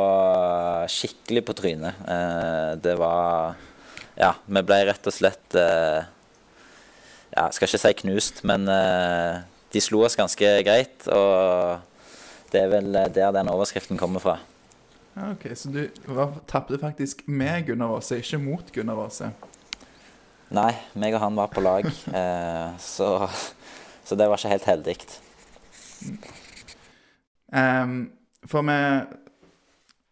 skikkelig 0.88 1.44
på 1.48 1.57
trynet. 1.59 2.01
Eh, 2.09 2.72
det 2.83 2.96
var 3.01 3.59
Ja, 4.16 4.35
vi 4.44 4.61
ble 4.64 4.79
rett 4.88 5.07
og 5.09 5.14
slett 5.14 5.57
eh, 5.57 6.05
ja, 7.33 7.46
skal 7.48 7.68
ikke 7.68 7.81
si 7.81 7.92
knust, 8.03 8.42
men 8.48 8.68
eh, 8.68 9.40
de 9.72 9.81
slo 9.81 10.03
oss 10.05 10.16
ganske 10.16 10.55
greit. 10.66 11.09
Og 11.09 11.81
det 12.53 12.61
er 12.61 12.72
vel 12.72 12.92
der 12.92 13.33
den 13.33 13.53
overskriften 13.53 14.01
kommer 14.01 14.20
fra. 14.20 14.38
Ja, 15.16 15.33
ok, 15.33 15.46
Så 15.57 15.68
du 15.68 15.88
tapte 16.48 16.79
faktisk 16.79 17.27
med 17.29 17.66
Gunnar 17.66 17.96
Aase, 17.96 18.16
ikke 18.20 18.38
mot 18.40 18.72
Gunnar 18.72 19.01
Aase? 19.05 19.33
Nei, 20.53 20.72
meg 20.92 21.16
og 21.16 21.20
han 21.20 21.37
var 21.37 21.48
på 21.53 21.64
lag, 21.64 21.88
eh, 22.20 22.72
så, 22.81 23.29
så 24.05 24.16
det 24.16 24.29
var 24.29 24.40
ikke 24.40 24.53
helt 24.53 24.68
heldig. 24.68 24.96
Ehm, 27.53 27.98
for 28.48 28.66
vi, 28.66 28.78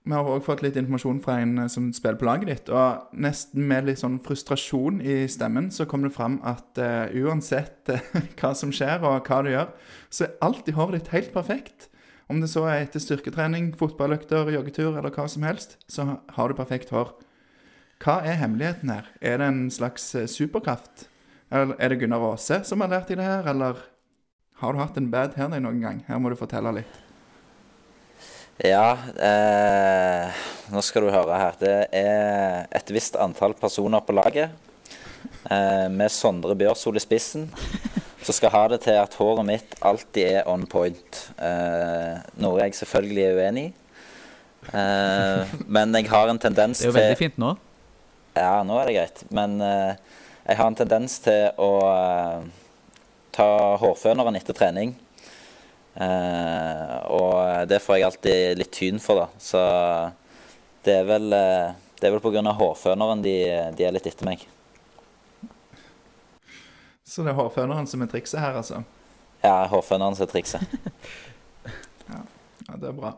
vi 0.07 0.17
har 0.17 0.29
òg 0.31 0.45
fått 0.47 0.63
litt 0.65 0.79
informasjon 0.81 1.21
fra 1.25 1.39
en 1.43 1.57
eh, 1.65 1.71
som 1.73 1.91
spiller 1.97 2.19
på 2.21 2.29
laget 2.29 2.51
ditt. 2.51 2.73
Og 2.75 3.15
nesten 3.27 3.67
med 3.71 3.89
litt 3.89 4.03
sånn 4.03 4.21
frustrasjon 4.25 5.01
i 5.03 5.23
stemmen 5.31 5.71
så 5.75 5.87
kom 5.91 6.07
det 6.07 6.15
fram 6.15 6.39
at 6.47 6.81
uh, 6.81 7.13
uansett 7.21 7.91
uh, 7.93 8.13
hva 8.41 8.53
som 8.57 8.75
skjer 8.75 9.03
og 9.07 9.27
hva 9.29 9.41
du 9.45 9.53
gjør, 9.53 9.73
så 10.11 10.27
er 10.27 10.37
alltid 10.47 10.79
håret 10.79 11.01
ditt 11.01 11.15
helt 11.15 11.35
perfekt. 11.37 11.91
Om 12.31 12.39
det 12.43 12.53
så 12.53 12.63
er 12.71 12.85
etter 12.85 13.03
styrketrening, 13.03 13.73
fotballøkter, 13.79 14.53
joggetur 14.55 14.95
eller 14.95 15.11
hva 15.11 15.27
som 15.27 15.43
helst, 15.43 15.75
så 15.91 16.07
har 16.37 16.51
du 16.51 16.55
perfekt 16.55 16.93
hår. 16.95 17.11
Hva 18.01 18.21
er 18.23 18.39
hemmeligheten 18.39 18.93
her? 18.95 19.11
Er 19.21 19.43
det 19.43 19.49
en 19.51 19.65
slags 19.75 20.07
eh, 20.15 20.31
superkraft? 20.31 21.09
Eller 21.51 21.75
er 21.83 21.91
det 21.91 21.99
Gunnar 22.01 22.23
Aase 22.31 22.63
som 22.65 22.81
har 22.81 22.93
lært 22.95 23.11
deg 23.11 23.19
det 23.19 23.27
her, 23.27 23.51
eller 23.51 23.83
har 24.63 24.73
du 24.73 24.79
hatt 24.81 24.97
en 25.01 25.11
bad 25.11 25.35
hair 25.37 25.51
day 25.51 25.61
noen 25.61 25.83
gang? 25.83 26.03
Her 26.07 26.23
må 26.23 26.31
du 26.31 26.39
fortelle 26.39 26.73
litt. 26.79 27.10
Ja, 28.61 28.93
eh, 29.17 30.41
nå 30.69 30.83
skal 30.85 31.07
du 31.07 31.13
høre 31.15 31.37
her. 31.41 31.55
Det 31.57 31.77
er 31.97 32.67
et 32.77 32.93
visst 32.93 33.17
antall 33.17 33.55
personer 33.57 34.03
på 34.05 34.13
laget. 34.13 34.53
Eh, 35.49 35.87
med 35.89 36.13
Sondre 36.13 36.57
Bjørsol 36.59 37.01
i 37.01 37.03
spissen. 37.03 37.49
Som 38.21 38.37
skal 38.37 38.53
ha 38.53 38.67
det 38.69 38.83
til 38.85 38.99
at 39.01 39.17
håret 39.17 39.47
mitt 39.49 39.77
alltid 39.81 40.43
er 40.43 40.51
on 40.51 40.67
point. 40.69 41.23
Eh, 41.41 42.21
noe 42.45 42.61
jeg 42.61 42.77
selvfølgelig 42.83 43.25
er 43.25 43.41
uenig 43.41 43.65
i. 43.71 43.73
Eh, 44.77 45.55
men 45.65 45.97
jeg 45.97 46.11
har 46.13 46.29
en 46.29 46.39
tendens 46.39 46.83
til 46.83 46.91
Det 46.91 46.93
er 46.93 46.99
jo 46.99 47.01
veldig 47.01 47.21
fint 47.23 47.41
nå. 47.41 47.55
Ja, 48.37 48.59
nå 48.67 48.77
er 48.77 48.91
det 48.91 48.99
greit. 48.99 49.23
Men 49.33 49.57
eh, 49.65 49.95
jeg 50.45 50.61
har 50.61 50.69
en 50.69 50.77
tendens 50.77 51.17
til 51.25 51.49
å 51.57 51.73
eh, 51.89 52.51
ta 53.33 53.49
hårføneren 53.81 54.37
etter 54.37 54.57
trening. 54.57 54.93
Eh, 56.01 56.97
og 57.13 57.69
det 57.69 57.81
får 57.85 57.99
jeg 57.99 58.07
alltid 58.09 58.61
litt 58.61 58.73
tyn 58.73 59.01
for, 59.03 59.21
da. 59.21 59.29
Så 59.41 59.61
det 60.87 60.97
er 61.03 61.09
vel, 61.09 61.29
eh, 61.37 61.75
det 62.01 62.09
er 62.09 62.15
vel 62.17 62.23
pga. 62.25 62.55
hårføneren 62.57 63.23
de, 63.25 63.37
de 63.77 63.87
er 63.87 63.93
litt 63.93 64.09
etter 64.09 64.29
meg. 64.29 64.47
Så 67.05 67.25
det 67.27 67.35
er 67.35 67.41
hårføneren 67.41 67.89
som 67.91 68.03
er 68.05 68.11
trikset 68.13 68.41
her, 68.41 68.57
altså? 68.63 68.85
Ja, 69.43 69.67
hårføneren 69.73 70.17
som 70.17 70.29
er 70.29 70.33
trikset. 70.37 70.65
Ja, 72.71 72.77
det 72.79 72.87
er 72.87 72.95
bra. 72.95 73.09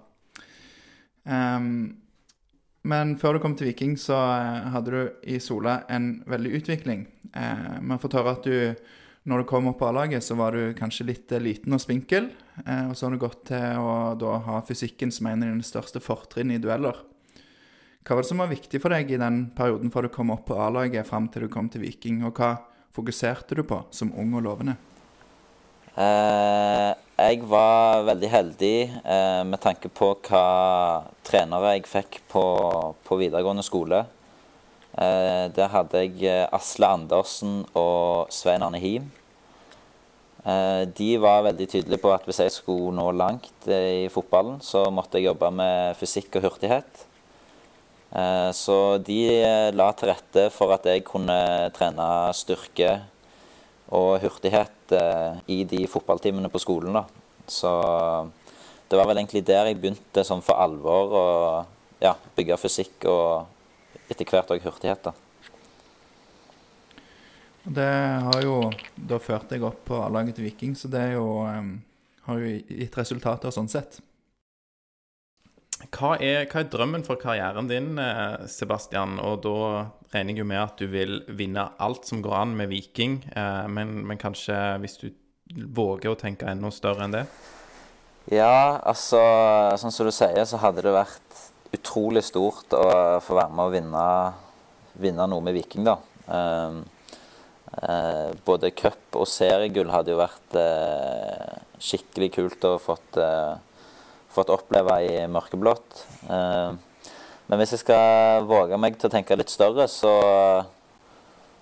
Um, 1.29 1.99
men 2.89 3.15
før 3.21 3.37
du 3.37 3.43
kom 3.43 3.55
til 3.57 3.69
Viking, 3.69 3.99
så 4.01 4.17
eh, 4.17 4.71
hadde 4.73 4.95
du 4.95 5.29
i 5.29 5.37
Sola 5.45 5.83
en 5.93 6.23
veldig 6.27 6.55
utvikling. 6.59 7.05
Uh, 7.37 7.79
man 7.85 8.01
får 8.01 8.17
høre 8.19 8.33
at 8.33 8.49
du, 8.49 8.89
når 9.29 9.43
du 9.43 9.49
kom 9.49 9.69
opp 9.71 9.79
på 9.79 9.87
A-laget, 9.87 10.25
så 10.25 10.35
var 10.39 10.57
du 10.57 10.75
kanskje 10.75 11.07
litt 11.07 11.33
eh, 11.33 11.43
liten 11.43 11.75
og 11.75 11.83
spinkel. 11.83 12.31
eh, 12.67 12.89
og 12.89 12.97
så 12.97 13.07
har 13.07 13.15
du 13.15 13.23
gått 13.23 13.45
til 13.53 13.79
å 13.79 14.15
da 14.19 14.37
ha 14.49 14.61
fysikken 14.67 15.15
som 15.15 15.29
en 15.31 15.45
av 15.45 15.53
dine 15.53 15.67
største 15.67 16.03
fortrinn 16.03 16.51
i 16.55 16.61
dueller. 16.63 16.99
Hva 18.03 18.17
var 18.17 18.25
det 18.25 18.33
som 18.33 18.43
var 18.43 18.51
viktig 18.51 18.81
for 18.83 18.91
deg 18.91 19.13
i 19.15 19.21
den 19.21 19.45
perioden 19.55 19.93
fra 19.95 20.03
du 20.03 20.11
kom 20.11 20.33
opp 20.35 20.49
på 20.49 20.59
A-laget 20.59 21.07
fram 21.07 21.29
til 21.31 21.47
du 21.47 21.53
kom 21.53 21.69
til 21.71 21.85
Viking, 21.85 22.25
og 22.27 22.35
hva 22.35 22.57
fokuserte 22.93 23.55
du 23.55 23.63
på 23.63 23.85
som 23.95 24.11
ung 24.19 24.35
og 24.35 24.43
lovende? 24.49 24.75
Eh, 25.93 26.91
jeg 27.23 27.45
var 27.47 28.03
veldig 28.09 28.31
heldig 28.33 28.77
eh, 29.05 29.43
med 29.47 29.61
tanke 29.63 29.91
på 29.93 30.09
hva 30.27 30.47
trenere 31.23 31.77
jeg 31.77 31.87
fikk 31.91 32.19
på, 32.33 32.43
på 33.07 33.21
videregående 33.21 33.63
skole. 33.63 34.03
Eh, 34.93 35.49
der 35.57 35.71
hadde 35.73 36.03
jeg 36.05 36.19
eh, 36.29 36.49
Asle 36.53 36.85
Andersen 36.85 37.63
og 37.73 38.29
Svein 38.29 38.65
Arne 38.65 38.81
Him. 38.81 39.07
Eh, 40.45 40.85
de 40.99 41.15
var 41.23 41.47
veldig 41.47 41.69
tydelige 41.71 42.03
på 42.03 42.13
at 42.13 42.27
hvis 42.29 42.43
jeg 42.43 42.53
skulle 42.53 42.93
nå 42.99 43.07
langt 43.17 43.69
i 43.73 44.11
fotballen, 44.13 44.61
så 44.61 44.85
måtte 44.93 45.17
jeg 45.17 45.31
jobbe 45.31 45.49
med 45.55 45.97
fysikk 45.97 46.37
og 46.37 46.51
hurtighet. 46.51 47.07
Så 48.53 48.75
de 49.01 49.23
la 49.73 49.87
til 49.97 50.11
rette 50.11 50.43
for 50.53 50.75
at 50.75 50.85
jeg 50.85 51.01
kunne 51.07 51.33
trene 51.73 52.09
styrke 52.37 52.91
og 53.89 54.19
hurtighet 54.21 54.93
i 55.49 55.63
de 55.65 55.87
fotballtimene 55.89 56.51
på 56.53 56.61
skolen. 56.61 56.93
da. 56.93 57.07
Så 57.49 57.73
det 58.91 59.01
var 59.01 59.09
vel 59.09 59.23
egentlig 59.23 59.47
der 59.49 59.71
jeg 59.71 59.81
begynte 59.81 60.27
sånn 60.29 60.45
for 60.45 60.61
alvor 60.61 61.17
å 61.17 61.25
ja, 62.05 62.13
bygge 62.37 62.61
fysikk 62.61 63.09
og 63.09 63.49
etter 64.13 64.29
hvert 64.29 64.53
òg 64.55 64.65
hurtighet. 64.65 65.11
da. 65.11 65.15
Det 67.63 67.91
har 68.27 68.41
jo 68.43 68.57
da 68.97 69.19
ført 69.23 69.53
deg 69.53 69.63
opp 69.63 69.85
på 69.87 69.99
A-laget 70.03 70.39
til 70.39 70.49
Viking, 70.49 70.75
så 70.75 70.91
det 70.91 71.03
er 71.09 71.13
jo, 71.15 71.45
um, 71.47 71.77
har 72.27 72.41
jo 72.43 72.57
gitt 72.67 72.99
resultater 72.99 73.55
sånn 73.55 73.71
sett. 73.71 74.01
Hva 75.91 76.15
er, 76.23 76.45
hva 76.51 76.63
er 76.63 76.69
drømmen 76.71 77.03
for 77.07 77.19
karrieren 77.19 77.67
din, 77.71 77.97
eh, 77.99 78.45
Sebastian? 78.47 79.17
Og 79.19 79.41
da 79.43 79.57
regner 80.15 80.37
jeg 80.37 80.43
jo 80.43 80.47
med 80.47 80.61
at 80.63 80.79
du 80.79 80.87
vil 80.91 81.23
vinne 81.27 81.65
alt 81.83 82.07
som 82.07 82.23
går 82.23 82.37
an 82.39 82.55
med 82.59 82.71
Viking, 82.71 83.19
eh, 83.35 83.67
men, 83.67 83.97
men 84.07 84.21
kanskje 84.21 84.55
hvis 84.83 85.01
du 85.01 85.09
våger 85.75 86.13
å 86.13 86.19
tenke 86.19 86.47
enda 86.47 86.71
større 86.71 87.07
enn 87.07 87.17
det? 87.17 87.25
Ja, 88.31 88.79
altså 88.87 89.19
Sånn 89.81 89.95
som 89.95 90.07
du 90.07 90.15
sier, 90.15 90.45
så 90.47 90.61
hadde 90.63 90.85
det 90.87 90.95
vært 90.95 91.32
utrolig 91.73 92.25
stort 92.27 92.75
å 92.77 92.87
få 93.25 93.37
være 93.39 93.55
med 93.57 93.65
å 93.65 93.73
vinne, 93.73 94.07
vinne 95.03 95.29
noe 95.31 95.45
med 95.45 95.57
Viking, 95.57 95.87
da. 95.89 95.97
Um, 96.27 96.83
eh, 97.83 98.31
både 98.47 98.73
cup 98.77 99.19
og 99.19 99.29
seriegull 99.29 99.91
hadde 99.93 100.15
jo 100.15 100.21
vært 100.21 100.57
eh, 100.61 101.61
skikkelig 101.83 102.31
kult 102.37 102.69
å 102.69 102.77
fått, 102.83 103.19
eh, 103.21 103.55
fått 104.33 104.53
oppleve 104.53 104.99
i 105.07 105.25
mørkeblått. 105.33 106.05
Eh, 106.29 106.73
men 107.49 107.61
hvis 107.61 107.75
jeg 107.75 107.83
skal 107.83 108.47
våge 108.49 108.79
meg 108.81 108.97
til 108.97 109.11
å 109.11 109.13
tenke 109.13 109.37
litt 109.37 109.53
større, 109.53 109.89
så, 109.91 110.13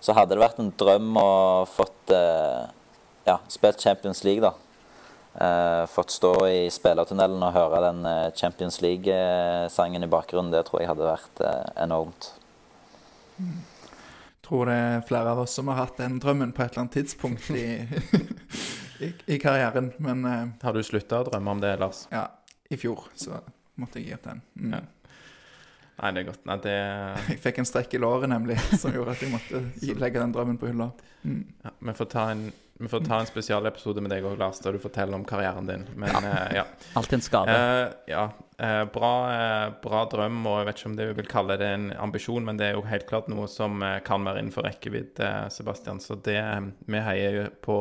så 0.03 0.15
hadde 0.15 0.37
det 0.37 0.45
vært 0.45 0.61
en 0.63 0.75
drøm 0.79 1.17
å 1.19 1.31
fått 1.71 2.15
eh, 2.15 2.67
ja, 3.27 3.41
spilt 3.51 3.83
Champions 3.83 4.23
League, 4.27 4.45
da. 4.45 4.55
Eh, 5.35 5.87
fått 5.87 6.11
stå 6.11 6.35
i 6.49 6.63
spillertunnelen 6.75 7.43
og 7.47 7.55
høre 7.55 7.85
den 7.87 8.05
eh, 8.07 8.33
Champions 8.35 8.81
League-sangen 8.83 10.03
i 10.03 10.11
bakgrunnen, 10.11 10.51
det 10.51 10.65
tror 10.67 10.83
jeg 10.83 10.91
hadde 10.91 11.11
vært 11.13 11.45
enormt. 11.77 12.33
enormt. 13.39 13.67
Tror 14.51 14.67
det 14.67 14.75
er 14.75 15.03
flere 15.07 15.31
av 15.31 15.39
oss 15.45 15.53
som 15.55 15.69
har 15.71 15.77
hatt 15.79 16.01
den 16.01 16.17
drømmen 16.19 16.51
på 16.51 16.65
et 16.65 16.73
eller 16.73 16.83
annet 16.83 16.97
tidspunkt 16.97 17.51
i, 17.55 17.87
i, 19.07 19.13
i 19.31 19.37
karrieren. 19.39 19.93
Men 20.03 20.25
eh, 20.27 20.49
Har 20.65 20.75
du 20.75 20.83
slutta 20.83 21.21
å 21.23 21.27
drømme 21.29 21.53
om 21.55 21.61
det, 21.63 21.77
Lars? 21.79 22.09
ja, 22.11 22.25
i 22.67 22.79
fjor 22.81 23.05
så 23.15 23.39
måtte 23.79 24.01
jeg 24.01 24.09
gi 24.09 24.17
opp 24.17 24.27
den. 24.27 24.43
Mm. 24.59 24.75
Ja. 24.75 24.81
Nei, 26.01 26.15
det 26.17 26.23
er 26.23 26.29
godt. 26.31 26.43
Nei, 26.49 26.57
det 26.65 26.75
Jeg 27.29 27.39
fikk 27.45 27.61
en 27.61 27.69
strekk 27.69 27.95
i 27.97 28.01
låret, 28.01 28.31
nemlig, 28.33 28.57
som 28.81 28.95
gjorde 28.95 29.17
at 29.17 29.23
jeg 29.25 29.35
måtte 29.35 29.63
legge 30.03 30.23
den 30.23 30.35
drømmen 30.35 30.59
på 30.61 30.71
hylla. 30.71 30.91
Mm. 31.23 31.45
ja, 31.67 31.77
Vi 31.91 31.97
får 31.99 32.13
ta 32.15 32.27
en 32.33 32.51
vi 32.81 32.89
får 32.89 33.03
ta 33.05 33.19
en 33.21 33.27
spesialepisode 33.29 34.01
med 34.01 34.09
deg 34.09 34.25
òg, 34.25 34.39
Lars, 34.41 34.57
der 34.65 34.73
du 34.73 34.81
forteller 34.81 35.13
om 35.13 35.25
karrieren 35.29 35.67
din. 35.69 35.83
Men 36.01 36.25
eh, 36.25 36.55
ja. 36.57 36.63
Alltid 36.97 37.19
en 37.19 37.25
skade. 37.27 37.53
Uh, 37.53 37.91
ja. 38.09 38.23
Uh, 38.57 38.87
bra, 38.89 39.11
bra 39.83 40.01
drøm, 40.09 40.39
og 40.49 40.63
jeg 40.63 40.69
vet 40.71 40.81
ikke 40.81 40.89
om 40.89 40.95
det 40.97 41.09
vi 41.11 41.17
vil 41.19 41.29
kalle 41.29 41.59
det 41.61 41.69
en 41.69 41.91
ambisjon, 42.01 42.47
men 42.49 42.57
det 42.57 42.71
er 42.71 42.79
jo 42.79 42.87
helt 42.89 43.05
klart 43.11 43.29
noe 43.29 43.45
som 43.53 43.85
kan 44.07 44.25
være 44.25 44.41
innenfor 44.41 44.65
rekkevidde, 44.65 45.29
Sebastian. 45.53 46.01
Så 46.01 46.17
det 46.25 46.41
Vi 46.89 47.05
heier 47.05 47.53
på, 47.61 47.77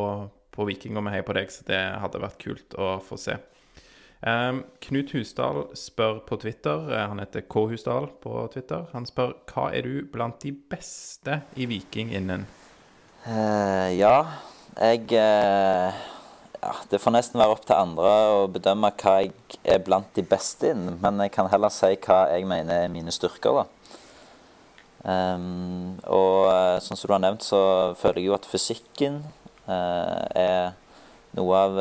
på 0.52 0.68
Viking, 0.68 1.00
og 1.00 1.08
vi 1.08 1.16
heier 1.16 1.28
på 1.32 1.38
deg, 1.40 1.48
så 1.56 1.64
det 1.72 1.80
hadde 2.04 2.26
vært 2.26 2.44
kult 2.44 2.76
å 2.76 2.98
få 3.00 3.16
se. 3.24 3.40
Eh, 4.20 4.54
Knut 4.84 5.14
Husdal 5.16 5.70
spør 5.80 6.20
på 6.28 6.36
Twitter, 6.42 6.92
eh, 6.92 7.08
han 7.08 7.22
heter 7.22 7.46
K. 7.48 7.62
Husdal 7.72 8.10
på 8.20 8.42
Twitter, 8.52 8.90
han 8.92 9.08
spør 9.08 9.38
hva 9.48 9.70
er 9.72 9.88
du 9.88 10.02
blant 10.12 10.42
de 10.44 10.52
beste 10.52 11.40
i 11.56 11.70
Viking 11.70 12.12
innen? 12.12 12.44
Uh, 13.24 13.88
ja, 13.96 14.26
jeg 14.80 15.02
uh, 15.12 15.96
ja, 16.56 16.72
Det 16.90 17.02
får 17.04 17.12
nesten 17.12 17.40
være 17.40 17.52
opp 17.52 17.66
til 17.68 17.76
andre 17.76 18.12
å 18.32 18.46
bedømme 18.52 18.94
hva 19.00 19.18
jeg 19.22 19.34
er 19.64 19.82
blant 19.84 20.12
de 20.16 20.24
beste 20.24 20.74
innen, 20.74 21.00
men 21.00 21.20
jeg 21.24 21.36
kan 21.36 21.52
heller 21.52 21.72
si 21.72 21.94
hva 21.96 22.22
jeg 22.34 22.48
mener 22.48 22.86
er 22.86 22.92
mine 22.92 23.16
styrker, 23.16 23.62
da. 23.62 23.68
Um, 25.00 25.96
og 26.12 26.52
sånn 26.84 27.00
som 27.00 27.08
du 27.08 27.14
har 27.16 27.24
nevnt, 27.24 27.46
så 27.48 27.96
føler 27.96 28.20
jeg 28.20 28.28
jo 28.28 28.36
at 28.36 28.48
fysikken 28.52 29.22
uh, 29.70 30.28
er 30.36 30.74
noe 31.40 31.62
av 31.70 31.80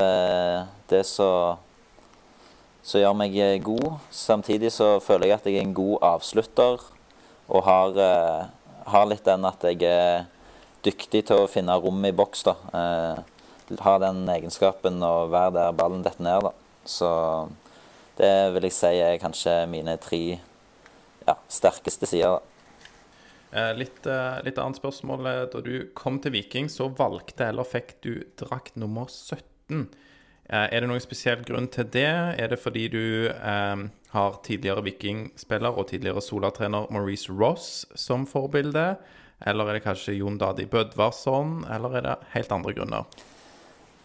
det 0.91 1.03
som 1.09 1.59
som 2.89 3.03
gjør 3.03 3.17
meg 3.17 3.37
eh, 3.37 3.59
god. 3.61 3.99
Samtidig 4.15 4.73
så 4.73 4.97
føler 5.05 5.29
jeg 5.29 5.39
at 5.39 5.49
jeg 5.49 5.59
er 5.61 5.67
en 5.67 5.77
god 5.77 5.99
avslutter 6.15 6.81
og 7.49 7.65
har, 7.67 7.99
eh, 8.01 8.47
har 8.93 9.09
litt 9.11 9.27
den 9.29 9.45
at 9.49 9.65
jeg 9.69 9.83
er 9.85 10.29
dyktig 10.87 11.27
til 11.29 11.45
å 11.45 11.51
finne 11.51 11.77
rom 11.77 12.05
i 12.09 12.15
boks. 12.17 12.47
da. 12.49 12.57
Eh, 12.81 13.79
har 13.85 14.01
den 14.01 14.23
egenskapen 14.33 15.03
å 15.05 15.29
være 15.29 15.53
der 15.59 15.77
ballen 15.77 16.05
detter 16.05 16.25
ned. 16.25 16.49
da. 16.49 16.53
Så 16.89 17.11
det 18.17 18.53
vil 18.55 18.69
jeg 18.69 18.77
si 18.79 18.95
er 19.05 19.21
kanskje 19.21 19.69
mine 19.69 19.99
tre 20.01 20.39
ja, 21.27 21.37
sterkeste 21.49 22.09
sider. 22.09 22.39
da. 22.39 22.41
Eh, 23.51 23.75
litt, 23.77 24.07
eh, 24.07 24.41
litt 24.45 24.59
annet 24.59 24.81
spørsmål. 24.81 25.29
Da 25.53 25.61
du 25.61 25.91
kom 25.95 26.19
til 26.21 26.33
Viking, 26.33 26.69
så 26.69 26.89
valgte 26.89 27.49
eller 27.49 27.65
fikk 27.65 28.01
du 28.01 28.25
drakt 28.37 28.77
nummer 28.77 29.09
17. 29.09 29.89
Eh, 30.49 30.67
er 30.73 30.81
det 30.81 30.89
noen 30.89 31.05
spesiell 31.05 31.45
grunn 31.45 31.69
til 31.69 31.89
det? 31.93 32.09
Er 32.41 32.49
det 32.49 32.61
fordi 32.63 32.87
du 32.93 33.03
eh, 33.29 33.87
har 34.15 34.43
tidligere 34.47 34.85
Viking-spiller 34.87 35.77
og 35.77 35.91
tidligere 35.91 36.25
Sola-trener 36.25 36.89
Maurice 36.95 37.33
Ross 37.33 37.87
som 37.95 38.25
forbilde? 38.27 38.95
Eller 39.47 39.69
er 39.69 39.79
det 39.79 39.85
kanskje 39.85 40.17
Jon 40.17 40.39
Dadi 40.41 40.65
Bødvarsson? 40.67 41.67
Eller 41.71 41.99
er 41.99 42.07
det 42.07 42.17
helt 42.33 42.55
andre 42.55 42.75
grunner? 42.75 43.05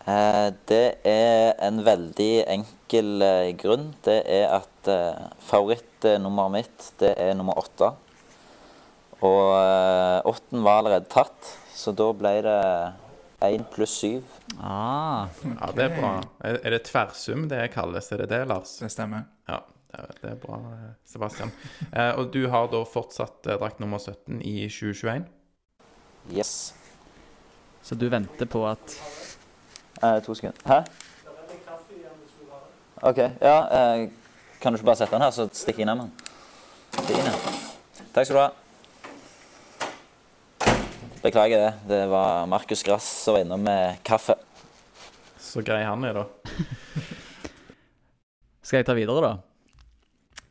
Eh, 0.04 0.50
det 0.68 0.98
er 1.08 1.54
en 1.64 1.80
veldig 1.86 2.32
enkel 2.52 3.24
eh, 3.24 3.52
grunn. 3.56 3.94
Det 4.04 4.20
er 4.28 4.50
at 4.60 4.90
eh, 4.92 5.22
favorittnummeret 5.48 6.56
mitt, 6.58 6.90
det 7.00 7.14
er 7.16 7.38
nummer 7.40 7.62
åtte. 7.62 7.94
Og 9.24 10.28
åtten 10.28 10.66
var 10.66 10.82
allerede 10.82 11.08
tatt, 11.08 11.54
så 11.72 11.94
da 11.96 12.10
ble 12.12 12.34
det 12.44 12.58
én 13.44 13.64
pluss 13.74 13.94
7. 14.02 14.22
Ah, 14.60 15.28
Ja, 15.44 15.72
det 15.76 15.84
er 15.92 15.96
bra. 16.00 16.12
Er 16.44 16.70
det 16.72 16.84
tverrsum 16.88 17.48
det 17.50 17.72
kalles? 17.74 18.12
Er 18.12 18.18
det 18.24 18.30
det, 18.30 18.42
Lars? 18.48 18.78
Det 18.80 18.90
stemmer. 18.92 19.26
Ja, 19.50 19.60
det 20.22 20.32
er- 20.32 20.36
bra, 20.36 20.56
eh, 20.74 20.94
Sebastian. 21.06 21.52
Eh, 21.92 22.12
og 22.20 22.32
du 22.34 22.48
har 22.50 22.68
da 22.68 22.84
fortsatt 22.86 23.48
eh, 23.48 23.58
drakt 23.58 23.80
nummer 23.80 23.98
17 24.00 24.42
i 24.42 24.68
2021? 24.70 25.26
Yes. 26.32 26.74
så 27.84 27.96
du 28.00 28.08
venter 28.10 28.46
på 28.46 28.66
at 28.70 28.98
Eh, 30.04 30.20
to 30.24 30.34
sekunder. 30.36 30.58
Hæ? 30.66 30.84
OK. 33.02 33.18
Ja, 33.42 33.58
eh, 33.72 34.10
kan 34.62 34.74
du 34.74 34.78
ikke 34.78 34.86
bare 34.86 34.96
sette 34.96 35.12
den 35.12 35.22
her, 35.22 35.32
så 35.32 35.50
stikker 35.52 35.80
jeg 35.84 35.88
inn 35.90 35.98
med 35.98 36.06
den? 36.06 36.12
Stikk 37.04 37.18
inn. 37.18 38.08
Takk 38.14 38.26
skal 38.26 38.36
du 38.36 38.42
ha. 38.42 38.50
Beklager 41.24 41.64
det. 41.64 41.72
Det 41.88 42.02
var 42.12 42.46
Markus 42.52 42.84
Grass 42.84 43.08
som 43.24 43.38
var 43.38 43.46
innom 43.46 43.64
med 43.64 44.02
kaffe. 44.04 44.36
Så 45.40 45.64
grei 45.66 45.84
han 45.86 46.04
er, 46.06 46.20
da. 46.22 46.54
Skal 48.64 48.82
jeg 48.82 48.88
ta 48.88 48.96
videre, 48.98 49.32
da? 49.32 49.34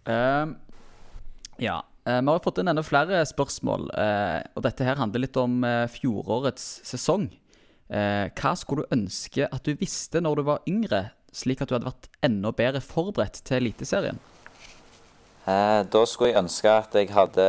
Uh, 0.09 0.55
ja. 1.63 1.79
Uh, 2.09 2.19
vi 2.19 2.33
har 2.33 2.43
fått 2.43 2.59
inn 2.63 2.73
enda 2.73 2.85
flere 2.87 3.23
spørsmål, 3.29 3.93
Uh, 3.93 4.41
og 4.57 4.65
dette 4.67 4.87
her 4.87 4.99
handler 5.01 5.27
litt 5.27 5.37
om 5.39 5.63
eh, 5.67 5.87
fjorårets 5.93 6.67
sesong. 6.89 7.29
Eh, 7.93 8.27
hva 8.33 8.53
skulle 8.57 8.87
du 8.87 8.95
ønske 8.97 9.49
at 9.53 9.67
du 9.67 9.77
visste 9.77 10.23
når 10.25 10.39
du 10.39 10.47
var 10.47 10.63
yngre, 10.71 11.11
slik 11.37 11.61
at 11.61 11.69
du 11.69 11.77
hadde 11.77 11.91
vært 11.91 12.09
enda 12.25 12.53
bedre 12.57 12.81
forberedt 12.85 13.43
til 13.45 13.59
Eliteserien? 13.61 14.21
Eh, 15.45 15.81
da 15.91 16.05
skulle 16.07 16.31
jeg 16.31 16.39
ønske 16.39 16.71
at 16.71 16.95
jeg 16.95 17.11
hadde 17.11 17.45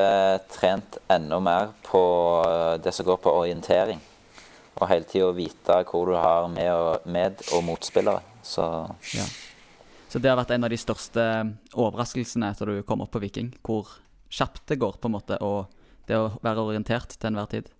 trent 0.49 0.97
enda 1.13 1.37
mer 1.43 1.75
på 1.85 2.01
eh, 2.47 2.75
det 2.81 2.93
som 2.95 3.05
går 3.05 3.19
på 3.21 3.33
orientering. 3.43 4.01
Og 4.79 4.87
hele 4.89 5.05
tida 5.05 5.29
vite 5.37 5.77
hvor 5.91 6.09
du 6.09 6.15
har 6.17 6.47
med 6.49 6.71
og, 6.73 7.05
med 7.05 7.43
og 7.53 7.63
motspillere. 7.67 8.21
Så 8.41 8.65
Ja. 9.13 9.27
Så 10.13 10.19
det 10.21 10.29
har 10.29 10.37
vært 10.37 10.51
en 10.53 10.65
av 10.67 10.69
de 10.69 10.77
største 10.77 11.23
overraskelsene 11.73 12.51
etter 12.53 12.69
du 12.69 12.83
kom 12.85 13.01
opp 13.01 13.15
på 13.15 13.21
Viking, 13.23 13.47
hvor 13.65 13.87
kjapt 14.29 14.67
det 14.69 14.77
går, 14.77 14.99
på 15.01 15.09
en 15.09 15.15
måte, 15.15 15.39
og 15.41 15.71
det 16.05 16.19
å 16.19 16.35
være 16.43 16.61
orientert 16.61 17.15
til 17.17 17.31
enhver 17.31 17.49
tid. 17.49 17.71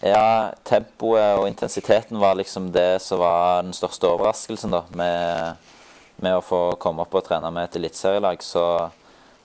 ja, 0.00 0.54
tempoet 0.64 1.36
og 1.36 1.48
intensiteten 1.48 2.18
var 2.18 2.38
liksom 2.38 2.70
det 2.72 3.02
som 3.02 3.18
var 3.18 3.62
den 3.62 3.74
største 3.76 4.08
overraskelsen, 4.08 4.70
da. 4.70 4.84
Med, 4.96 5.56
med 6.24 6.36
å 6.36 6.44
få 6.44 6.60
komme 6.82 7.04
opp 7.04 7.14
og 7.14 7.26
trene 7.28 7.50
med 7.54 7.68
et 7.68 7.78
eliteserielag. 7.80 8.42
Så 8.42 8.64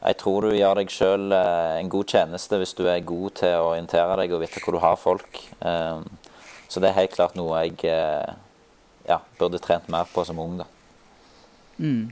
jeg 0.03 0.17
tror 0.19 0.47
du 0.47 0.57
gjør 0.57 0.81
deg 0.81 0.91
sjøl 0.91 1.31
en 1.33 1.89
god 1.93 2.11
tjeneste 2.11 2.59
hvis 2.59 2.75
du 2.75 2.83
er 2.89 3.05
god 3.07 3.37
til 3.39 3.55
å 3.55 3.69
orientere 3.71 4.17
deg 4.19 4.33
og 4.35 4.43
vite 4.43 4.63
hvor 4.63 4.75
du 4.75 4.81
har 4.83 4.99
folk. 4.99 5.39
Eh, 5.61 6.01
Så 6.73 6.81
det 6.81 6.89
er 6.89 6.95
helt 7.03 7.13
klart 7.13 7.35
noe 7.37 7.59
jeg 7.61 7.83
eh, 7.85 8.33
ja, 9.05 9.19
burde 9.37 9.59
trent 9.61 9.85
mer 9.93 10.07
på 10.09 10.23
som 10.25 10.39
ung, 10.41 10.55
da. 10.57 10.65
Mm. 11.77 12.09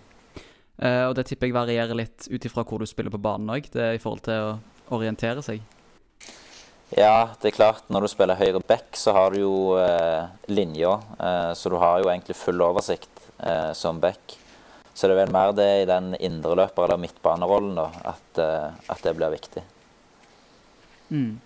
Eh, 0.78 1.06
og 1.08 1.15
det 1.17 1.26
tipper 1.26 1.50
jeg 1.50 1.56
varierer 1.56 1.97
litt 1.97 2.28
ut 2.30 2.45
ifra 2.45 2.62
hvor 2.67 2.78
du 2.78 2.86
spiller 2.86 3.10
på 3.10 3.21
banen 3.21 3.50
òg, 3.50 3.71
i 3.74 3.97
forhold 3.97 4.21
til 4.28 4.52
å 4.52 4.60
orientere 4.93 5.41
seg. 5.41 5.63
Ja, 6.93 7.32
det 7.41 7.50
er 7.50 7.56
klart. 7.56 7.88
Når 7.89 8.06
du 8.06 8.12
spiller 8.12 8.38
høyre 8.38 8.62
back, 8.67 8.91
så 9.00 9.15
har 9.15 9.32
du 9.34 9.41
jo 9.41 9.56
eh, 9.80 10.30
linja. 10.52 10.97
Eh, 11.17 11.52
så 11.58 11.71
du 11.71 11.80
har 11.82 12.04
jo 12.04 12.12
egentlig 12.12 12.38
full 12.38 12.62
oversikt 12.62 13.26
eh, 13.39 13.71
som 13.74 13.97
back. 14.04 14.38
Så 14.94 15.08
det 15.08 15.16
er 15.16 15.22
vel 15.24 15.34
mer 15.34 15.54
det 15.56 15.70
i 15.82 15.88
den 15.90 16.12
indreløper- 16.20 16.86
eller 16.86 17.00
midtbanerollen 17.00 17.78
da, 17.80 17.88
at, 18.12 18.42
eh, 18.44 18.92
at 18.92 19.04
det 19.06 19.16
blir 19.16 19.32
viktig. 19.34 19.64
Mm. 21.12 21.40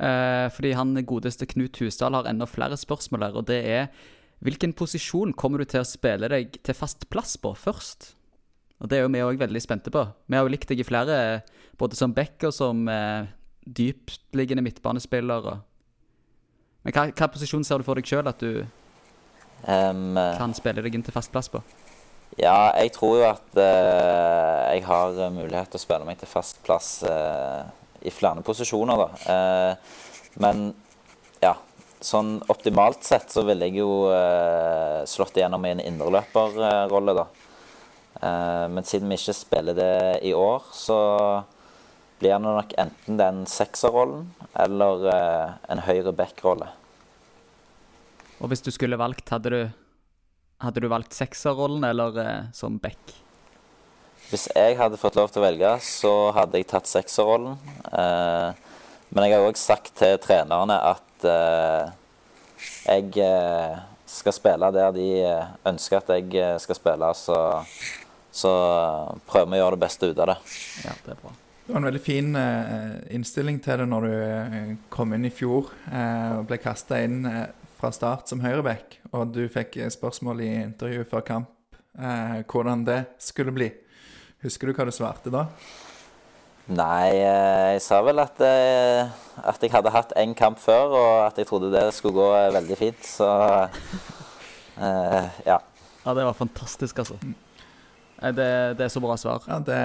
Eh, 0.00 0.46
fordi 0.52 0.72
han 0.72 0.94
godeste 1.04 1.48
Knut 1.48 1.76
Husdal 1.80 2.14
har 2.16 2.28
enda 2.28 2.46
flere 2.48 2.76
spørsmål 2.76 3.26
her, 3.26 3.36
og 3.36 3.46
det 3.48 3.60
er 3.68 3.88
hvilken 4.40 4.72
posisjon 4.72 5.34
kommer 5.36 5.60
du 5.60 5.68
til 5.68 5.82
å 5.82 5.88
spille 5.88 6.28
deg 6.32 6.54
til 6.64 6.76
fast 6.76 7.04
plass 7.12 7.36
på 7.36 7.52
først? 7.52 8.14
Og 8.80 8.88
det 8.88 8.96
er 8.96 9.04
jo 9.04 9.12
vi 9.12 9.20
òg 9.20 9.40
veldig 9.40 9.60
spente 9.60 9.92
på. 9.92 10.06
Vi 10.24 10.38
har 10.38 10.46
jo 10.46 10.52
likt 10.52 10.70
deg 10.70 10.80
i 10.80 10.86
flere, 10.88 11.42
både 11.76 11.98
som 11.98 12.14
back 12.16 12.46
og 12.48 12.54
som 12.56 12.86
eh, 12.88 13.28
dyptliggende 13.68 14.64
midtbanespiller. 14.64 15.50
Men 16.80 16.96
hva, 16.96 17.10
hva 17.12 17.28
posisjon 17.28 17.66
ser 17.68 17.80
du 17.80 17.84
for 17.84 18.00
deg 18.00 18.08
sjøl 18.08 18.30
at 18.32 18.40
du 18.40 18.62
eh, 18.64 19.92
kan 20.40 20.56
spille 20.56 20.80
deg 20.80 20.96
inn 20.96 21.04
til 21.04 21.16
fast 21.16 21.32
plass 21.34 21.52
på? 21.52 21.60
Ja, 22.38 22.70
jeg 22.78 22.92
tror 22.94 23.16
jo 23.18 23.26
at 23.26 23.58
eh, 23.58 24.76
jeg 24.76 24.84
har 24.86 25.18
eh, 25.18 25.32
mulighet 25.34 25.72
til 25.72 25.80
å 25.80 25.82
spille 25.82 26.06
meg 26.06 26.20
til 26.20 26.30
fast 26.30 26.60
plass 26.66 27.00
eh, 27.06 27.64
i 28.06 28.12
flere 28.14 28.44
posisjoner, 28.46 29.02
da. 29.02 29.08
Eh, 29.34 29.98
men 30.40 30.70
ja, 31.42 31.56
sånn 32.00 32.38
optimalt 32.52 33.02
sett 33.04 33.34
så 33.34 33.44
ville 33.48 33.68
jeg 33.68 33.82
jo 33.82 34.08
eh, 34.14 35.02
slått 35.10 35.40
igjennom 35.40 35.66
i 35.66 35.74
en 35.74 35.84
indreløperrolle, 35.84 37.16
da. 37.18 37.26
Eh, 38.20 38.66
men 38.72 38.86
siden 38.86 39.10
vi 39.10 39.18
ikke 39.18 39.36
spiller 39.36 39.76
det 39.76 39.94
i 40.30 40.34
år, 40.36 40.70
så 40.76 41.00
blir 42.20 42.36
det 42.36 42.42
nok 42.44 42.76
enten 42.78 43.18
den 43.18 43.44
sekserrollen 43.48 44.28
eller 44.60 45.06
en 45.72 45.80
høyre 45.86 46.12
back-rolle. 46.12 46.68
Og 48.40 48.52
hvis 48.52 48.64
du 48.64 48.68
skulle 48.72 48.98
valgt, 49.00 49.28
hadde 49.32 49.52
du, 49.52 49.60
hadde 50.60 50.82
du 50.84 50.88
valgt 50.92 51.16
sekserrollen 51.16 51.84
eller 51.88 52.18
eh, 52.20 52.48
som 52.56 52.78
back? 52.80 53.16
Hvis 54.30 54.46
jeg 54.54 54.76
hadde 54.78 54.98
fått 55.00 55.16
lov 55.18 55.32
til 55.32 55.42
å 55.42 55.46
velge, 55.48 55.70
så 55.82 56.12
hadde 56.36 56.60
jeg 56.60 56.68
tatt 56.70 56.90
sekserrollen. 56.90 57.56
Eh, 57.90 58.66
men 59.10 59.26
jeg 59.26 59.34
har 59.34 59.46
òg 59.48 59.58
sagt 59.58 59.96
til 59.98 60.18
trenerne 60.22 60.76
at 60.92 61.26
eh, 61.26 61.90
jeg 62.86 63.16
eh, 63.24 63.80
skal 64.10 64.36
spille 64.36 64.70
der 64.74 64.94
de 64.94 65.08
eh, 65.24 65.52
ønsker 65.66 65.98
at 65.98 66.12
jeg 66.14 66.30
eh, 66.38 66.56
skal 66.62 66.78
spille. 66.78 67.10
Så, 67.18 67.36
så 68.30 68.52
prøver 69.26 69.50
vi 69.50 69.58
å 69.58 69.64
gjøre 69.64 69.78
det 69.78 69.84
beste 69.88 70.12
ut 70.12 70.22
av 70.22 70.34
det. 70.34 70.38
Ja, 70.84 70.94
det 71.06 71.16
er 71.16 71.22
bra. 71.24 71.34
Det 71.64 71.74
var 71.74 71.82
en 71.84 71.86
veldig 71.86 72.02
fin 72.02 72.30
innstilling 73.14 73.60
til 73.62 73.78
det 73.78 73.84
når 73.86 74.06
du 74.06 74.78
kom 74.90 75.12
inn 75.14 75.28
i 75.28 75.30
fjor 75.34 75.68
eh, 75.90 76.38
og 76.38 76.48
ble 76.50 76.58
kasta 76.62 76.98
inn 77.02 77.20
fra 77.80 77.90
start 77.96 78.28
som 78.28 78.42
høyreback, 78.44 78.98
og 79.16 79.30
du 79.32 79.46
fikk 79.48 79.78
spørsmål 79.92 80.42
i 80.44 80.50
intervjuet 80.66 81.08
før 81.08 81.22
kamp 81.24 81.78
eh, 81.96 82.40
hvordan 82.44 82.84
det 82.84 82.98
skulle 83.22 83.54
bli. 83.56 83.70
Husker 84.44 84.68
du 84.68 84.76
hva 84.76 84.84
du 84.88 84.92
svarte 84.92 85.32
da? 85.32 85.46
Nei, 86.70 87.16
eh, 87.16 87.70
jeg 87.74 87.82
sa 87.82 88.02
vel 88.04 88.20
at, 88.22 88.40
eh, 88.44 89.08
at 89.42 89.64
jeg 89.64 89.72
hadde 89.72 89.94
hatt 89.94 90.12
én 90.20 90.36
kamp 90.38 90.60
før, 90.60 90.92
og 90.92 91.14
at 91.24 91.40
jeg 91.40 91.48
trodde 91.48 91.72
det 91.72 91.88
skulle 91.96 92.20
gå 92.20 92.28
eh, 92.36 92.52
veldig 92.58 92.78
fint. 92.78 93.08
Så 93.16 93.30
eh, 94.76 95.40
ja. 95.48 95.58
Ja, 96.04 96.14
det 96.16 96.28
var 96.28 96.36
fantastisk, 96.36 97.00
altså. 97.02 97.16
Det, 98.20 98.46
det 98.76 98.84
er 98.84 98.92
så 98.92 99.00
bra 99.00 99.16
svar. 99.16 99.44
Ja, 99.48 99.58
det 99.64 99.80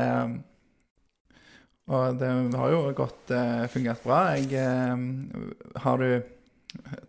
Og 1.87 2.19
det 2.19 2.29
har 2.59 2.71
jo 2.73 2.93
gått 2.97 3.31
fungert 3.71 4.03
bra. 4.03 4.35
Jeg 4.35 4.59
Har 5.83 6.01
du 6.01 6.34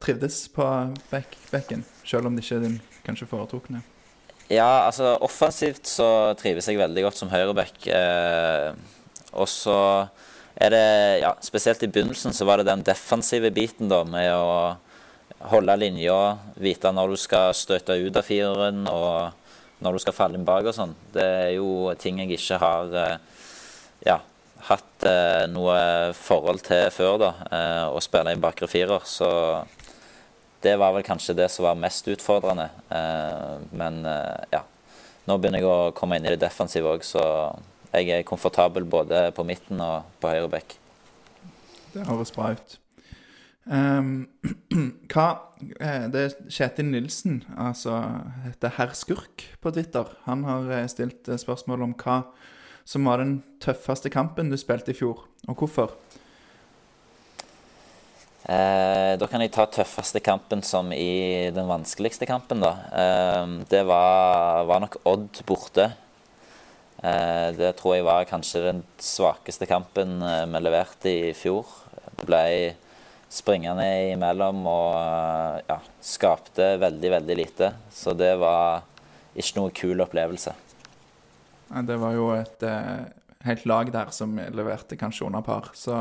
trivdes 0.03 0.47
på 0.55 0.65
back, 1.11 1.37
bekken, 1.51 1.85
selv 2.05 2.29
om 2.29 2.37
det 2.37 2.45
ikke 2.45 2.59
er 2.61 2.67
din 2.67 2.81
kanskje 3.07 3.29
foretrukne? 3.31 3.83
Ja, 4.47 4.87
altså 4.87 5.17
offensivt 5.27 5.89
så 5.91 6.35
trives 6.39 6.69
jeg 6.71 6.79
veldig 6.79 7.03
godt 7.09 7.19
som 7.19 7.33
høyreback. 7.33 7.81
Eh, 7.91 8.75
og 9.35 9.49
så 9.51 9.79
er 10.55 10.73
det, 10.73 10.85
ja, 11.25 11.33
spesielt 11.43 11.83
i 11.83 11.91
begynnelsen 11.91 12.35
så 12.35 12.47
var 12.47 12.61
det 12.61 12.69
den 12.71 12.85
defensive 12.87 13.51
biten 13.55 13.91
da, 13.91 14.05
med 14.07 14.31
å 14.33 14.77
holde 15.51 15.75
linja, 15.77 16.39
vite 16.63 16.93
når 16.95 17.13
du 17.13 17.19
skal 17.21 17.53
støte 17.59 17.99
ut 17.99 18.17
av 18.17 18.25
fireren 18.25 18.87
og 18.89 19.35
når 19.85 19.97
du 19.97 20.05
skal 20.05 20.17
falle 20.17 20.39
inn 20.39 20.47
bak 20.47 20.71
og 20.71 20.77
sånn. 20.77 20.95
Det 21.13 21.27
er 21.27 21.51
jo 21.59 21.93
ting 22.01 22.23
jeg 22.23 22.39
ikke 22.39 22.61
har 22.63 22.97
eh, 23.03 23.19
ja, 24.07 24.21
hatt 24.67 25.07
eh, 25.07 25.45
noe 25.51 26.13
forhold 26.17 26.65
til 26.67 26.89
før, 26.95 27.19
da, 27.23 27.33
eh, 27.51 27.83
å 27.87 28.03
spille 28.03 28.35
i 28.35 28.41
bakre 28.41 28.69
firer. 28.71 29.05
Så 29.07 29.29
det 30.65 30.75
var 30.81 30.95
vel 30.97 31.07
kanskje 31.07 31.37
det 31.39 31.49
som 31.55 31.69
var 31.69 31.79
mest 31.79 32.09
utfordrende. 32.11 32.69
Eh, 32.91 33.53
men 33.79 34.03
ja, 34.53 34.65
nå 35.27 35.39
begynner 35.39 35.63
jeg 35.63 35.71
å 35.71 35.93
komme 35.97 36.19
inn 36.19 36.27
i 36.27 36.35
det 36.35 36.43
defensive 36.43 36.97
òg, 36.97 37.07
så 37.07 37.23
jeg 37.93 38.11
er 38.13 38.27
komfortabel 38.27 38.89
både 38.89 39.29
på 39.37 39.47
midten 39.47 39.81
og 39.83 40.09
på 40.21 40.35
høyre 40.35 40.51
bekk. 40.57 40.77
Det 41.95 42.09
høres 42.09 42.35
bra 42.35 42.51
ut. 42.57 42.77
Um, 43.67 44.29
hva 45.11 45.25
Det 45.59 46.21
er 46.21 46.35
Kjetil 46.53 46.87
Nilsen, 46.93 47.41
altså 47.59 47.97
heter 48.45 48.75
Herr 48.77 48.93
Skurk 48.95 49.47
på 49.63 49.73
Twitter. 49.75 50.13
Han 50.27 50.45
har 50.47 50.69
stilt 50.93 51.31
spørsmål 51.41 51.87
om 51.89 51.97
hva 51.99 52.21
som 52.87 53.09
var 53.09 53.19
den 53.23 53.41
tøffeste 53.63 54.13
kampen 54.15 54.53
du 54.53 54.57
spilte 54.61 54.95
i 54.95 54.97
fjor, 54.97 55.25
og 55.51 55.59
hvorfor. 55.59 55.97
Eh, 58.47 59.13
da 59.19 59.27
kan 59.27 59.43
jeg 59.43 59.51
ta 59.57 59.65
tøffeste 59.67 60.23
kampen 60.23 60.63
som 60.63 60.93
i 60.95 61.51
den 61.51 61.67
vanskeligste 61.67 62.29
kampen, 62.31 62.63
da. 62.63 62.77
Eh, 62.95 63.55
det 63.73 63.83
var, 63.89 64.63
var 64.71 64.85
nok 64.85 65.01
Odd 65.03 65.43
borte. 65.49 65.91
Eh, 67.03 67.49
det 67.59 67.75
tror 67.77 67.97
jeg 67.97 68.07
var 68.07 68.29
kanskje 68.29 68.63
den 68.69 68.85
svakeste 69.03 69.67
kampen 69.69 70.21
eh, 70.23 70.45
vi 70.49 70.63
leverte 70.63 71.11
i 71.11 71.33
fjor. 71.37 71.67
Det 72.17 72.29
ble 72.29 72.45
springende 73.33 73.89
imellom 74.13 74.63
og 74.71 74.93
eh, 75.01 75.65
ja, 75.73 75.81
skapte 76.01 76.77
veldig, 76.81 77.11
veldig 77.19 77.37
lite. 77.43 77.73
Så 77.93 78.15
det 78.17 78.37
var 78.41 78.87
ikke 79.37 79.59
noe 79.59 79.75
kul 79.77 80.07
opplevelse. 80.07 80.55
Det 81.87 81.97
var 81.99 82.13
jo 82.15 82.29
et 82.37 82.63
eh, 82.63 83.07
helt 83.47 83.65
lag 83.67 83.91
der 83.93 84.11
som 84.15 84.37
leverte 84.39 84.97
kanskje 84.99 85.27
under 85.27 85.43
par, 85.43 85.71
så 85.75 85.97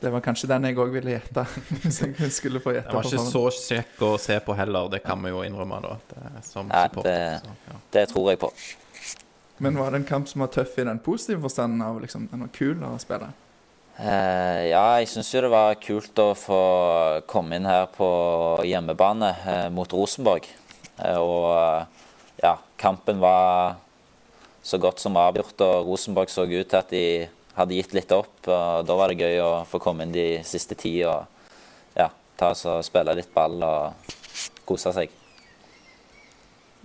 det 0.00 0.10
var 0.12 0.20
kanskje 0.20 0.48
den 0.50 0.66
jeg 0.68 0.76
òg 0.78 0.90
ville 0.92 1.14
gjette. 1.14 1.44
Hvis 1.82 2.02
jeg 2.04 2.32
skulle 2.34 2.60
få 2.60 2.74
gjette. 2.76 2.90
Den 2.92 2.98
var 3.00 3.06
ikke 3.08 3.30
så 3.30 3.44
kjekk 3.54 4.02
å 4.04 4.10
se 4.20 4.36
på 4.44 4.56
heller, 4.58 4.90
det 4.92 5.00
kan 5.06 5.22
vi 5.24 5.32
jo 5.32 5.40
innrømme, 5.46 5.78
da. 5.86 5.94
Det 6.10 6.24
er 6.32 6.42
som 6.44 6.68
Nei, 6.68 6.82
support, 6.90 7.08
det- 7.08 7.40
så, 7.42 7.54
ja. 7.70 7.78
Det 7.96 8.04
tror 8.12 8.30
jeg 8.32 8.42
på. 8.42 8.52
Men 9.64 9.78
var 9.80 9.90
det 9.94 10.02
en 10.02 10.08
kamp 10.10 10.28
som 10.28 10.42
var 10.44 10.50
tøff 10.52 10.74
i 10.78 10.84
den 10.84 10.98
positive 11.00 11.40
forstanden 11.46 11.80
av 11.80 11.96
liksom, 12.02 12.26
den 12.28 12.42
var 12.44 12.50
kul 12.52 12.82
å 12.84 12.98
spille? 13.00 13.30
Eh, 13.96 14.66
ja, 14.68 14.82
jeg 15.00 15.08
syns 15.08 15.30
jo 15.32 15.40
det 15.46 15.48
var 15.54 15.78
kult 15.80 16.20
å 16.20 16.34
få 16.36 16.58
komme 17.30 17.56
inn 17.56 17.64
her 17.64 17.86
på 17.94 18.08
hjemmebane 18.68 19.30
eh, 19.48 19.68
mot 19.72 19.88
Rosenborg. 19.96 20.44
Eh, 21.00 21.16
og 21.16 21.46
eh, 21.56 21.95
kampen 22.76 23.20
var 23.22 23.76
så 24.66 24.78
godt 24.82 24.98
som 24.98 25.16
avgjort, 25.20 25.60
og 25.62 25.86
Rosenborg 25.86 26.30
så 26.32 26.44
ut 26.46 26.66
til 26.66 26.78
at 26.78 26.90
de 26.90 27.04
hadde 27.56 27.76
gitt 27.78 27.94
litt 27.96 28.12
opp. 28.14 28.34
og 28.44 28.86
Da 28.86 28.96
var 28.98 29.12
det 29.12 29.22
gøy 29.22 29.38
å 29.44 29.52
få 29.68 29.80
komme 29.82 30.06
inn 30.06 30.14
de 30.14 30.26
siste 30.46 30.76
ti 30.78 30.98
og 31.06 31.24
ja, 31.96 32.10
ta 32.36 32.50
oss 32.52 32.66
og 32.68 32.82
spille 32.86 33.14
litt 33.16 33.30
ball 33.34 33.62
og 33.64 34.10
kose 34.66 34.92
seg. 34.96 35.14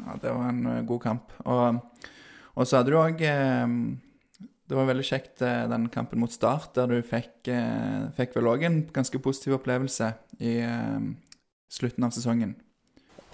Ja, 0.02 0.16
det 0.22 0.32
var 0.32 0.48
en 0.50 0.62
eh, 0.70 0.86
god 0.88 1.02
kamp. 1.04 1.34
Og, 1.44 1.82
og 2.56 2.70
så 2.70 2.80
hadde 2.80 2.94
du 2.94 2.98
òg 2.98 3.20
Det 3.22 4.78
var 4.78 4.88
veldig 4.88 5.06
kjekt 5.06 5.44
eh, 5.46 5.66
den 5.70 5.90
kampen 5.94 6.22
mot 6.22 6.32
Start, 6.34 6.72
der 6.78 6.88
du 6.90 7.02
fikk, 7.06 7.50
eh, 7.52 8.08
fikk 8.18 8.38
vel 8.38 8.50
òg 8.54 8.66
en 8.70 8.80
ganske 8.94 9.20
positiv 9.22 9.58
opplevelse 9.60 10.14
i 10.40 10.56
eh, 10.64 11.12
slutten 11.70 12.08
av 12.08 12.16
sesongen. 12.16 12.56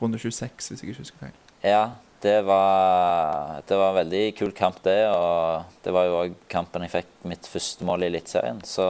Runde 0.01 0.19
26, 0.19 0.71
hvis 0.71 0.83
jeg 0.83 0.91
ikke 0.91 1.03
husker 1.03 1.23
feil. 1.27 1.39
Ja, 1.63 1.85
det 2.21 2.41
var, 2.47 3.61
det 3.67 3.77
var 3.77 3.91
en 3.91 3.99
veldig 4.01 4.23
kul 4.37 4.53
kamp, 4.57 4.79
det. 4.85 4.99
Og 5.11 5.83
det 5.85 5.93
var 5.93 6.07
jo 6.07 6.21
òg 6.23 6.39
kampen 6.51 6.85
jeg 6.87 6.95
fikk 6.95 7.11
mitt 7.29 7.49
første 7.49 7.85
mål 7.87 8.05
i 8.05 8.09
Eliteserien. 8.11 8.63
Så 8.65 8.87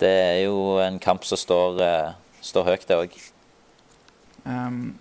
det 0.00 0.14
er 0.14 0.38
jo 0.46 0.78
en 0.82 0.98
kamp 1.02 1.26
som 1.28 1.40
står, 1.40 1.82
eh, 1.84 2.40
står 2.44 2.70
høyt, 2.70 2.88
det 2.88 2.98
òg. 3.02 3.20
Um, 4.48 4.96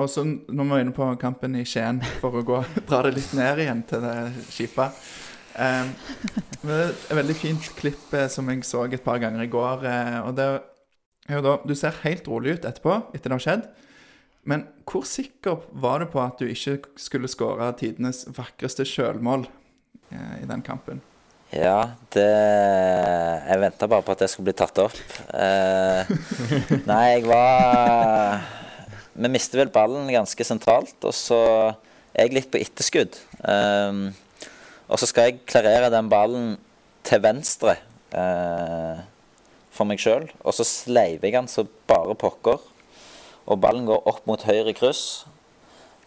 og 0.00 0.08
så 0.10 0.24
Nå 0.24 0.64
må 0.64 0.76
er 0.76 0.84
inne 0.84 0.96
på 0.96 1.06
kampen 1.20 1.54
i 1.56 1.64
Skien, 1.68 2.00
for 2.20 2.40
å 2.40 2.44
gå, 2.44 2.62
dra 2.88 3.02
det 3.06 3.14
litt 3.16 3.34
ned 3.36 3.64
igjen 3.64 3.84
til 3.88 4.04
det 4.04 4.16
kjipe. 4.52 4.90
Um, 5.50 5.92
et 6.70 7.10
veldig 7.10 7.36
fint 7.36 7.70
klipp 7.78 8.12
eh, 8.16 8.28
som 8.32 8.48
jeg 8.52 8.64
så 8.68 8.84
et 8.86 9.04
par 9.04 9.20
ganger 9.22 9.44
i 9.44 9.50
går. 9.50 9.86
eh, 9.88 10.18
og 10.22 10.36
det 10.38 10.50
er 11.28 11.38
jo 11.38 11.44
da, 11.46 11.56
Du 11.66 11.74
ser 11.74 12.02
helt 12.04 12.28
rolig 12.28 12.58
ut 12.58 12.68
etterpå, 12.68 13.00
etter 13.14 13.30
det 13.30 13.38
har 13.38 13.46
skjedd. 13.46 13.70
Men 14.48 14.64
hvor 14.88 15.04
sikker 15.06 15.60
var 15.82 16.00
du 16.00 16.08
på 16.10 16.20
at 16.22 16.40
du 16.40 16.48
ikke 16.48 16.78
skulle 16.98 17.28
skåre 17.30 17.68
tidenes 17.78 18.24
vakreste 18.36 18.86
sjølmål 18.88 19.44
eh, 20.10 20.36
i 20.40 20.48
den 20.48 20.64
kampen? 20.66 21.02
Ja, 21.50 21.96
det 22.14 22.30
Jeg 22.30 23.58
venta 23.58 23.88
bare 23.90 24.06
på 24.06 24.14
at 24.14 24.22
det 24.22 24.30
skulle 24.30 24.50
bli 24.50 24.56
tatt 24.56 24.78
opp. 24.78 24.96
Eh, 25.34 26.10
nei, 26.90 27.04
jeg 27.16 27.26
var 27.26 28.38
Vi 29.18 29.30
mistet 29.34 29.58
vel 29.58 29.72
ballen 29.74 30.08
ganske 30.14 30.46
sentralt, 30.46 30.96
og 31.02 31.14
så 31.16 31.40
er 32.14 32.28
jeg 32.28 32.36
litt 32.38 32.50
på 32.52 32.62
etterskudd. 32.62 33.18
Eh, 33.42 34.02
og 34.90 34.98
så 34.98 35.06
skal 35.10 35.28
jeg 35.28 35.44
klarere 35.50 35.92
den 35.92 36.08
ballen 36.10 36.54
til 37.06 37.22
venstre 37.22 37.76
eh, 38.14 39.02
for 39.74 39.88
meg 39.90 40.00
sjøl, 40.02 40.30
og 40.42 40.54
så 40.56 40.66
sleiver 40.66 41.28
jeg 41.28 41.36
den 41.36 41.50
så 41.50 41.66
bare 41.90 42.16
pokker. 42.18 42.62
Og 43.50 43.58
ballen 43.60 43.88
går 43.88 44.06
opp 44.08 44.22
mot 44.30 44.42
høyre 44.46 44.74
kryss. 44.76 45.24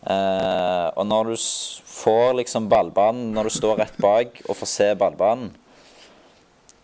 Eh, 0.03 0.87
og 0.95 1.05
når 1.07 1.33
du 1.33 1.35
får 1.93 2.33
liksom 2.39 2.69
ballbanen, 2.71 3.31
når 3.35 3.47
du 3.49 3.57
står 3.57 3.83
rett 3.83 3.99
bak 4.03 4.41
og 4.47 4.57
får 4.59 4.71
se 4.71 4.89
ballbanen, 4.99 5.51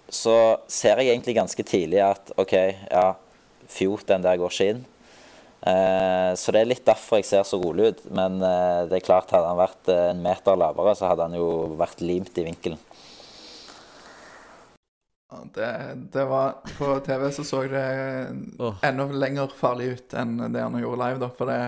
så 0.09 0.35
ser 0.71 0.99
jeg 0.99 1.13
egentlig 1.13 1.35
ganske 1.37 1.65
tidlig 1.67 1.99
at 2.01 2.31
OK, 2.39 2.55
ja, 2.89 3.11
fjot, 3.69 4.07
den 4.09 4.23
der 4.25 4.39
går 4.41 4.55
ikke 4.55 4.71
inn. 4.73 4.85
Eh, 5.59 6.31
så 6.39 6.53
det 6.55 6.61
er 6.61 6.69
litt 6.69 6.85
derfor 6.87 7.19
jeg 7.19 7.27
ser 7.29 7.47
så 7.47 7.59
rolig 7.61 7.91
ut. 7.91 8.03
Men 8.15 8.39
eh, 8.41 8.85
det 8.89 8.99
er 8.99 9.05
klart, 9.05 9.31
hadde 9.35 9.51
han 9.51 9.59
vært 9.59 9.91
eh, 9.91 10.05
en 10.13 10.23
meter 10.23 10.59
lavere, 10.59 10.95
så 10.97 11.11
hadde 11.11 11.27
han 11.27 11.37
jo 11.37 11.49
vært 11.79 12.03
limt 12.03 12.39
i 12.39 12.47
vinkelen. 12.47 12.79
Ja, 15.29 15.43
Det, 15.53 15.69
det 16.13 16.25
var 16.25 16.55
På 16.77 16.99
TV 17.05 17.31
så 17.31 17.43
så 17.43 17.63
det 17.69 17.85
oh. 18.57 18.75
enda 18.81 19.05
lenger 19.05 19.53
farlig 19.55 19.91
ut 19.93 20.13
enn 20.17 20.37
det 20.53 20.61
han 20.63 20.77
gjorde 20.81 21.01
live, 21.03 21.21
da. 21.21 21.29
For 21.37 21.49
det, 21.49 21.59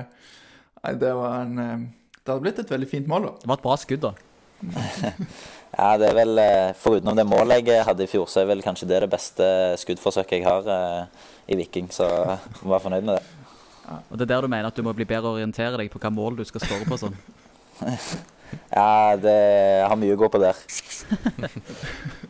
nei, 0.82 0.94
det 1.02 1.14
var 1.18 1.42
en 1.46 1.60
eh, 1.62 1.88
Det 2.18 2.34
hadde 2.34 2.44
blitt 2.46 2.62
et 2.64 2.72
veldig 2.74 2.90
fint 2.90 3.10
mål, 3.10 3.30
da. 3.30 3.34
Det 3.42 3.52
var 3.52 3.60
et 3.60 3.68
bra 3.70 3.78
skudd, 3.82 4.08
da. 4.10 4.14
Ja, 5.72 5.94
det 5.96 6.10
er 6.10 6.18
vel 6.18 6.36
Foruten 6.36 6.80
Forutenom 6.82 7.16
det 7.16 7.24
målet 7.24 7.70
jeg 7.70 7.86
hadde 7.88 8.04
i 8.04 8.10
fjor, 8.12 8.26
så 8.28 8.42
er 8.42 8.50
vel 8.50 8.64
kanskje 8.64 8.90
det 8.90 8.98
det 9.06 9.08
beste 9.14 9.46
skuddforsøket 9.80 10.42
jeg 10.42 10.44
har 10.44 10.68
eh, 10.68 11.30
i 11.48 11.56
Viking. 11.62 11.88
Så 11.96 12.10
jeg 12.10 12.66
må 12.66 12.74
være 12.74 12.84
fornøyd 12.90 13.08
med 13.08 13.16
det. 13.16 13.24
Og 14.10 14.18
det 14.18 14.26
er 14.26 14.34
der 14.34 14.44
du 14.44 14.52
mener 14.52 14.68
at 14.68 14.76
du 14.76 14.84
må 14.84 14.94
bli 14.96 15.08
bedre 15.08 15.32
å 15.32 15.38
orientere 15.40 15.80
deg 15.80 15.92
på 15.92 16.00
hva 16.02 16.12
mål 16.14 16.42
du 16.42 16.44
skal 16.48 16.64
skåre 16.66 16.88
på 16.90 17.00
sånn. 17.02 17.18
Ja, 18.52 19.16
det 19.16 19.32
jeg 19.32 19.86
har 19.88 19.96
mye 19.96 20.12
å 20.12 20.20
gå 20.20 20.28
på 20.28 20.40
der. 20.42 20.58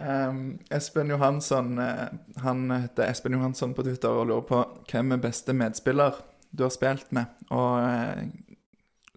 Um, 0.00 0.58
Espen 0.72 1.10
Johansson 1.12 1.78
eh, 1.78 2.06
Han 2.40 2.70
heter 2.72 3.10
Espen 3.10 3.34
Johansson 3.36 3.74
på 3.76 3.84
Twitter 3.84 4.08
og 4.08 4.30
lurer 4.30 4.46
på 4.48 4.60
hvem 4.88 5.12
er 5.12 5.20
beste 5.20 5.52
medspiller 5.52 6.16
du 6.50 6.64
har 6.64 6.72
spilt 6.72 7.12
med. 7.14 7.28
Og 7.52 7.82
eh, 7.84 8.24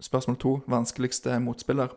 spørsmål 0.04 0.36
to 0.38 0.52
vanskeligste 0.70 1.38
motspiller. 1.42 1.94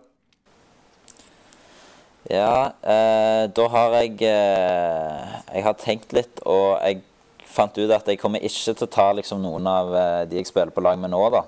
Ja, 2.32 2.74
eh, 2.84 3.44
da 3.56 3.68
har 3.72 3.94
jeg 4.02 4.18
eh, 4.28 5.36
Jeg 5.54 5.64
har 5.64 5.78
tenkt 5.80 6.16
litt, 6.16 6.42
og 6.44 6.80
jeg 6.84 7.04
fant 7.48 7.78
ut 7.78 7.92
at 7.94 8.08
jeg 8.08 8.20
kommer 8.20 8.44
ikke 8.44 8.74
til 8.74 8.88
å 8.88 8.92
ta 8.92 9.12
liksom, 9.16 9.44
noen 9.44 9.68
av 9.70 9.94
eh, 9.96 10.24
de 10.28 10.42
jeg 10.42 10.50
spiller 10.50 10.74
på 10.76 10.84
lag 10.84 11.00
med 11.00 11.14
nå, 11.14 11.22
da. 11.32 11.44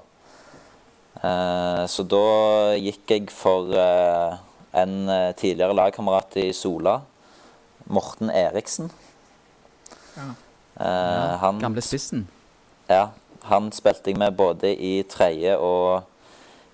Eh, 1.19 1.83
så 1.91 2.05
da 2.07 2.23
gikk 2.79 3.11
jeg 3.11 3.27
for 3.33 3.73
en 4.69 4.95
tidligere 5.35 5.75
lagkamerat 5.75 6.37
i 6.39 6.51
Sola, 6.53 6.99
Morten 7.89 8.29
Eriksen. 8.29 8.89
Ja. 10.15 10.27
Eh, 10.79 11.35
han, 11.41 11.59
Gamle 11.61 11.81
spissen. 11.83 12.27
ja, 12.89 13.09
han 13.49 13.71
spilte 13.75 14.11
jeg 14.13 14.19
med 14.21 14.35
både 14.37 14.71
i 14.75 15.01
tredje 15.09 15.55
og 15.57 16.03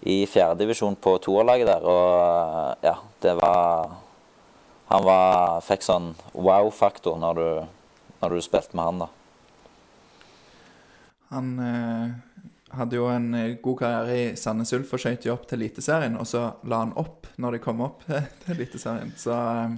i 0.06 0.19
fjerdedivisjon 0.30 0.95
på 1.01 1.15
toerlaget 1.23 1.67
der, 1.71 1.86
og 1.89 2.84
ja, 2.86 2.95
det 3.23 3.36
var 3.39 3.95
Han 4.91 5.01
var, 5.08 5.62
fikk 5.65 5.82
sånn 5.82 6.12
wow-faktor 6.38 7.15
når, 7.17 7.39
du- 7.39 7.67
når 8.21 8.36
du 8.36 8.41
spilte 8.45 8.75
med 8.78 8.86
han, 8.86 8.99
da. 8.99 9.08
Han 11.34 11.47
eh, 11.60 12.12
hadde 12.78 12.95
jo 12.99 13.08
en 13.10 13.25
eh, 13.34 13.56
god 13.63 13.80
karriere 13.80 14.17
i 14.19 14.36
Sandnes 14.38 14.73
Ulf 14.78 14.93
og 14.93 15.01
skøyt 15.01 15.25
jo 15.25 15.34
opp 15.34 15.47
til 15.49 15.58
Eliteserien. 15.63 16.19
Og 16.21 16.28
så 16.30 16.43
la 16.69 16.84
han 16.84 16.93
opp 17.01 17.25
når 17.41 17.58
de 17.58 17.63
kom 17.65 17.82
opp 17.86 18.06
til 18.45 18.54
Eliteserien. 18.56 19.12
Så 19.17 19.34
eh, 19.34 19.73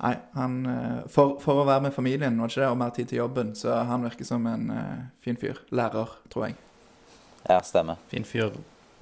Nei, 0.00 0.14
han 0.32 0.66
eh, 0.66 1.00
for, 1.12 1.36
for 1.42 1.60
å 1.60 1.66
være 1.68 1.88
med 1.88 1.94
familien 1.94 2.38
og, 2.40 2.48
det 2.48 2.54
ikke 2.54 2.62
det, 2.62 2.72
og 2.72 2.80
mer 2.80 2.92
tid 2.96 3.08
til 3.10 3.20
jobben, 3.20 3.54
så 3.58 3.82
han 3.88 4.06
virker 4.06 4.28
som 4.28 4.46
en 4.48 4.70
uh, 4.72 5.00
fin 5.20 5.36
fyr. 5.36 5.60
Lærer, 5.76 6.14
tror 6.32 6.46
jeg. 6.46 6.56
Ja, 7.44 7.58
stemmer. 7.64 8.00
Fin 8.08 8.24
fyr. 8.24 8.54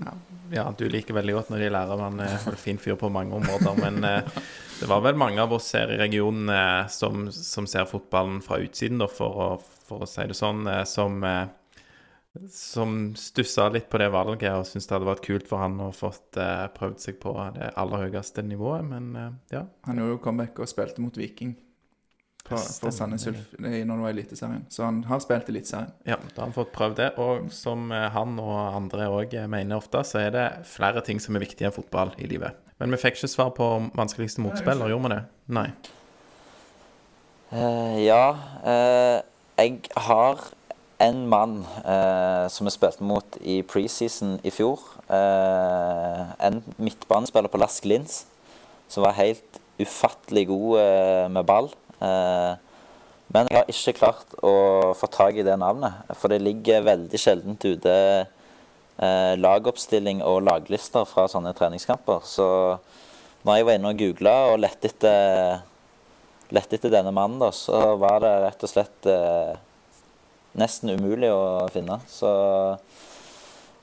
Ja. 0.02 0.14
Ja, 0.54 0.64
du 0.78 0.84
liker 0.90 1.14
veldig 1.14 1.36
godt 1.36 1.52
når 1.52 1.62
de 1.62 1.70
lærer 1.74 2.02
men 2.02 2.24
uh, 2.26 2.50
fin 2.58 2.80
fyr 2.82 2.98
på 2.98 3.12
mange 3.14 3.36
områder. 3.38 3.78
Men 3.78 4.02
uh, 4.02 4.42
det 4.80 4.90
var 4.90 5.04
vel 5.06 5.18
mange 5.20 5.42
av 5.42 5.54
oss 5.54 5.70
her 5.78 5.94
i 5.94 6.00
regionen 6.02 6.50
uh, 6.50 6.90
som, 6.90 7.28
som 7.34 7.70
ser 7.70 7.86
fotballen 7.90 8.42
fra 8.42 8.58
utsiden, 8.64 8.98
da, 8.98 9.06
for 9.06 9.42
å, 9.44 9.48
for 9.86 10.02
å 10.02 10.10
si 10.10 10.26
det 10.26 10.38
sånn, 10.38 10.66
som, 10.90 11.22
som 12.52 13.14
stussa 13.18 13.68
litt 13.72 13.88
på 13.90 13.98
det 14.00 14.08
valget 14.14 14.50
og 14.54 14.66
syntes 14.68 14.86
det 14.88 14.94
hadde 14.96 15.08
vært 15.10 15.24
kult 15.26 15.48
for 15.50 15.62
han 15.62 15.78
å 15.80 15.92
fått 15.96 16.36
eh, 16.40 16.66
prøvd 16.74 17.00
seg 17.02 17.18
på 17.22 17.32
det 17.56 17.72
aller 17.78 18.04
høyeste 18.08 18.44
nivået. 18.46 18.84
Men 18.88 19.08
eh, 19.16 19.32
ja, 19.56 19.64
Han 19.88 20.00
gjorde 20.00 20.14
jo 20.16 20.20
comeback 20.24 20.60
og 20.62 20.70
spilte 20.70 21.02
mot 21.04 21.16
Viking 21.18 21.56
på, 22.48 22.56
for. 22.56 22.90
Sandnes 22.94 23.26
Ulf 23.28 23.50
i- 23.58 23.82
når 23.84 23.94
det 23.98 24.04
var 24.06 24.14
Eliteserien. 24.14 24.62
Så 24.72 24.84
han 24.86 25.02
har 25.04 25.20
spilt 25.20 25.50
Eliteserien. 25.52 25.90
Ja, 26.08 26.16
da 26.16 26.40
har 26.40 26.46
han 26.46 26.56
fått 26.56 26.72
prøvd 26.72 26.96
det. 27.02 27.10
Og 27.20 27.50
som 27.52 27.90
eh, 27.92 28.08
han 28.14 28.38
og 28.40 28.54
andre 28.78 29.10
òg 29.12 29.36
mener 29.52 29.76
ofte, 29.82 30.00
så 30.08 30.22
er 30.26 30.30
det 30.36 30.46
flere 30.70 31.02
ting 31.04 31.20
som 31.20 31.36
er 31.36 31.44
viktige 31.44 31.68
enn 31.68 31.76
fotball 31.76 32.14
i 32.16 32.30
livet. 32.30 32.56
Men 32.78 32.94
vi 32.94 33.00
fikk 33.02 33.18
ikke 33.18 33.28
svar 33.34 33.50
på 33.56 33.66
vanskeligste 33.98 34.40
motspiller, 34.44 34.88
gjorde 34.92 35.08
vi 35.08 35.14
det? 35.16 35.22
Nei. 35.58 35.68
Uh, 37.48 37.96
ja, 38.04 38.24
eh, 38.68 39.20
jeg 39.58 39.88
har 39.96 40.42
en 41.02 41.20
mann 41.30 41.60
eh, 41.84 42.46
som 42.50 42.66
jeg 42.66 42.74
spilte 42.74 43.06
mot 43.06 43.38
i 43.40 43.60
preseason 43.66 44.38
i 44.46 44.52
fjor. 44.54 44.82
Eh, 45.06 46.22
en 46.48 46.62
midtbanespiller 46.76 47.52
på 47.52 47.60
Lask 47.62 47.86
Lins 47.86 48.24
som 48.88 49.04
var 49.04 49.18
helt 49.18 49.60
ufattelig 49.78 50.48
god 50.48 50.80
eh, 50.80 51.26
med 51.30 51.46
ball. 51.46 51.70
Eh, 52.02 52.56
men 53.28 53.50
jeg 53.50 53.60
har 53.60 53.70
ikke 53.70 53.98
klart 54.00 54.36
å 54.40 54.54
få 54.96 55.10
tak 55.12 55.36
i 55.36 55.44
det 55.44 55.58
navnet, 55.60 56.00
for 56.16 56.32
det 56.32 56.40
ligger 56.40 56.86
veldig 56.86 57.20
sjeldent 57.20 57.66
ute 57.68 57.94
eh, 57.94 59.34
lagoppstilling 59.36 60.22
og 60.24 60.46
laglister 60.48 61.04
fra 61.08 61.26
sånne 61.28 61.52
treningskamper. 61.56 62.24
Så 62.24 62.48
når 63.44 63.58
jeg 63.58 63.68
var 63.68 63.78
inne 63.78 63.92
og 63.92 64.00
googla 64.00 64.36
og 64.54 64.62
lette 64.64 64.90
etter 64.90 65.66
lett 66.48 66.72
etter 66.72 66.88
denne 66.88 67.12
mannen, 67.12 67.36
da, 67.42 67.50
så 67.52 67.94
var 68.00 68.22
det 68.24 68.30
rett 68.46 68.62
og 68.64 68.70
slett 68.70 69.08
eh, 69.12 69.52
nesten 70.58 70.94
umulig 70.96 71.30
å 71.32 71.68
finne. 71.72 72.00
Så 72.08 72.30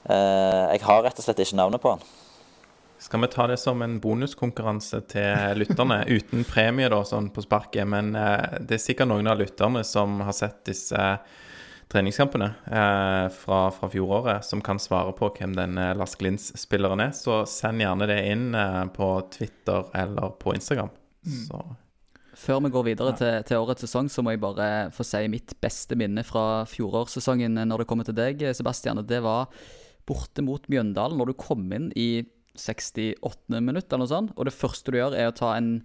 eh, 0.10 0.64
jeg 0.74 0.86
har 0.86 1.04
rett 1.06 1.20
og 1.20 1.28
slett 1.28 1.42
ikke 1.46 1.60
navnet 1.60 1.84
på 1.84 1.96
han. 1.96 2.06
Skal 3.06 3.22
vi 3.22 3.28
ta 3.28 3.46
det 3.48 3.58
som 3.62 3.82
en 3.86 4.00
bonuskonkurranse 4.02 5.02
til 5.12 5.60
lytterne, 5.60 6.02
uten 6.18 6.46
premie 6.48 6.90
da, 6.90 7.04
sånn 7.06 7.30
på 7.34 7.44
sparket? 7.46 7.86
Men 7.92 8.16
eh, 8.18 8.62
det 8.66 8.80
er 8.80 8.86
sikkert 8.88 9.12
noen 9.12 9.30
av 9.30 9.42
lytterne 9.42 9.84
som 9.86 10.22
har 10.26 10.34
sett 10.34 10.64
disse 10.72 11.10
treningskampene 11.92 12.48
eh, 12.66 13.28
fra, 13.36 13.60
fra 13.72 13.90
fjoråret, 13.92 14.46
som 14.48 14.64
kan 14.66 14.82
svare 14.82 15.14
på 15.18 15.30
hvem 15.38 15.54
denne 15.58 15.92
Lars 16.00 16.16
Glins-spilleren 16.18 17.04
er. 17.04 17.14
Så 17.14 17.44
send 17.50 17.84
gjerne 17.84 18.10
det 18.10 18.22
inn 18.32 18.54
eh, 18.58 18.84
på 18.96 19.10
Twitter 19.34 19.86
eller 19.94 20.34
på 20.42 20.56
Instagram. 20.58 20.90
Så 21.46 21.62
Før 22.36 22.60
vi 22.66 22.72
går 22.74 22.84
videre 22.90 23.16
til, 23.16 23.38
til 23.48 23.64
årets 23.64 23.86
sesong, 23.86 24.10
så 24.12 24.24
må 24.24 24.34
jeg 24.34 24.44
bare 24.44 24.70
få 24.96 25.06
si 25.08 25.24
mitt 25.32 25.54
beste 25.64 25.96
minne 25.96 26.24
fra 26.28 26.66
fjorårssesongen 26.68 27.62
når 27.64 27.84
det 27.84 27.88
kommer 27.90 28.08
til 28.08 28.18
deg, 28.18 28.44
Sebastian. 28.58 29.00
Det 29.08 29.22
var 29.24 29.48
borte 30.06 30.44
mot 30.46 30.68
Mjøndalen, 30.70 31.18
når 31.18 31.32
du 31.32 31.40
kom 31.40 31.64
inn 31.74 31.92
i 31.96 32.26
68. 32.60 33.60
minutt 33.60 33.88
eller 33.88 34.04
noe 34.04 34.12
sånt. 34.12 34.36
Og 34.36 34.48
det 34.50 34.56
første 34.56 34.92
du 34.92 35.00
gjør, 35.00 35.16
er 35.16 35.32
å 35.32 35.36
ta 35.36 35.56
en, 35.56 35.80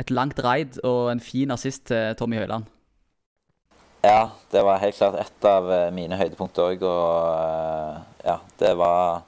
et 0.00 0.12
langt 0.12 0.40
raid 0.44 0.78
og 0.84 1.10
en 1.12 1.24
fin 1.24 1.52
assist 1.54 1.88
til 1.90 2.16
Tommy 2.20 2.40
Høiland. 2.40 2.68
Ja, 4.04 4.28
det 4.52 4.60
var 4.66 4.82
helt 4.82 4.98
klart 4.98 5.16
et 5.16 5.46
av 5.48 5.70
eh, 5.72 5.90
mine 5.96 6.18
høydepunkter 6.20 6.74
òg. 6.74 6.82
Og 6.84 7.12
eh, 7.32 8.02
ja, 8.28 8.36
det 8.60 8.74
var 8.76 9.24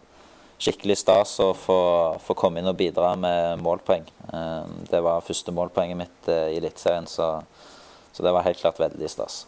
skikkelig 0.59 0.97
stas 1.01 1.35
å 1.45 1.51
få, 1.57 1.81
få 2.23 2.37
komme 2.39 2.61
inn 2.63 2.71
og 2.71 2.79
bidra 2.79 3.13
med 3.21 3.61
målpoeng. 3.65 4.07
Eh, 4.33 4.71
Det 4.91 5.03
var 5.05 5.25
første 5.25 5.53
målpoenget 5.53 6.01
mitt 6.01 6.31
eh, 6.33 6.55
i 6.55 6.61
Eliteserien, 6.61 7.07
så, 7.11 7.35
så 8.13 8.25
det 8.25 8.33
var 8.33 8.47
helt 8.47 8.61
klart 8.61 8.81
veldig 8.81 9.11
stas. 9.13 9.45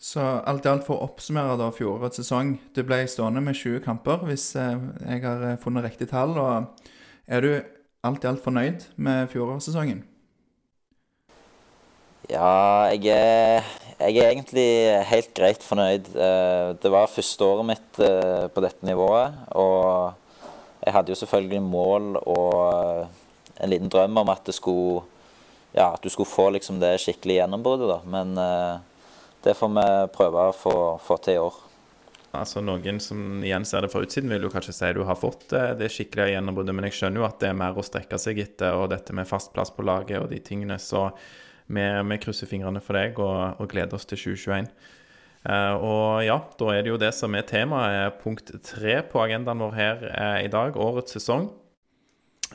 Så 0.00 0.20
alt 0.20 0.64
i 0.64 0.70
alt 0.70 0.86
for 0.86 0.96
å 0.96 1.10
oppsummere 1.10 1.58
da 1.60 1.66
fjorårets 1.76 2.22
sesong. 2.22 2.54
Du 2.72 2.80
ble 2.88 3.02
stående 3.04 3.42
med 3.44 3.58
20 3.58 3.82
kamper, 3.84 4.22
hvis 4.24 4.54
eh, 4.56 4.78
jeg 5.04 5.24
har 5.26 5.44
eh, 5.50 5.58
funnet 5.60 5.84
riktig 5.84 6.08
tall. 6.10 6.32
Og 6.40 6.88
er 7.28 7.44
du 7.44 7.50
alt 8.08 8.24
i 8.24 8.30
alt 8.30 8.40
fornøyd 8.42 8.88
med 8.96 9.28
fjorårssesongen? 9.32 10.00
Ja, 12.30 12.86
jeg 12.94 13.10
er, 13.10 13.64
jeg 13.98 14.20
er 14.20 14.28
egentlig 14.30 14.66
helt 15.10 15.30
greit 15.34 15.64
fornøyd. 15.66 16.12
Eh, 16.14 16.76
Det 16.78 16.90
var 16.92 17.10
første 17.10 17.42
året 17.44 17.66
mitt 17.66 17.98
eh, 17.98 18.46
på 18.54 18.62
dette 18.62 18.86
nivået. 18.86 19.34
Og 19.58 20.14
jeg 20.84 20.94
hadde 20.94 21.10
jo 21.10 21.18
selvfølgelig 21.18 21.62
mål 21.62 22.20
og 22.20 22.54
eh, 22.68 23.08
en 23.64 23.72
liten 23.72 23.90
drøm 23.90 24.22
om 24.22 24.30
at, 24.30 24.46
skulle, 24.54 25.02
ja, 25.74 25.90
at 25.90 26.04
du 26.04 26.08
skulle 26.08 26.30
få 26.30 26.52
liksom 26.54 26.78
det 26.78 27.00
skikkelige 27.02 27.42
gjennombruddet. 27.42 27.90
da. 27.90 27.98
Men 28.06 28.32
det 29.42 29.56
får 29.58 29.74
vi 29.74 29.88
prøve 30.14 30.46
å 30.46 30.54
få, 30.54 30.76
få 31.02 31.18
til 31.24 31.34
i 31.34 31.42
år. 31.42 31.60
Altså 32.30 32.62
Noen 32.62 33.02
som 33.02 33.42
igjen 33.42 33.66
ser 33.66 33.82
det 33.82 33.90
fra 33.90 34.04
utsiden, 34.06 34.30
vil 34.30 34.46
jo 34.46 34.54
kanskje 34.54 34.76
si 34.76 34.94
du 34.94 35.02
har 35.04 35.18
fått 35.18 35.50
det 35.50 35.90
skikkelige 35.90 36.36
gjennombruddet, 36.36 36.76
men 36.78 36.86
jeg 36.86 37.00
skjønner 37.00 37.24
jo 37.24 37.26
at 37.28 37.40
det 37.42 37.50
er 37.50 37.58
mer 37.58 37.76
å 37.76 37.84
strekke 37.84 38.22
seg 38.22 38.38
etter, 38.38 38.78
og 38.78 38.92
dette 38.94 39.12
med 39.18 39.28
fast 39.28 39.50
plass 39.52 39.74
på 39.74 39.84
laget 39.84 40.22
og 40.22 40.30
de 40.30 40.38
tingene. 40.38 40.78
Så 40.78 41.08
vi, 41.70 41.84
vi 42.10 42.18
krysser 42.22 42.50
fingrene 42.50 42.82
for 42.84 42.98
deg 42.98 43.20
og, 43.22 43.60
og 43.62 43.70
gleder 43.70 43.96
oss 43.98 44.08
til 44.10 44.18
2021. 44.18 44.68
Uh, 45.40 45.72
og 45.80 46.20
ja, 46.26 46.36
da 46.60 46.72
er 46.74 46.84
det 46.84 46.92
jo 46.92 47.00
det 47.00 47.14
som 47.16 47.32
er 47.32 47.46
temaet, 47.48 48.18
punkt 48.20 48.52
tre 48.66 48.98
på 49.08 49.22
agendaen 49.22 49.62
vår 49.64 49.78
her 49.78 50.02
uh, 50.10 50.38
i 50.42 50.50
dag, 50.52 50.76
årets 50.76 51.16
sesong. 51.16 51.48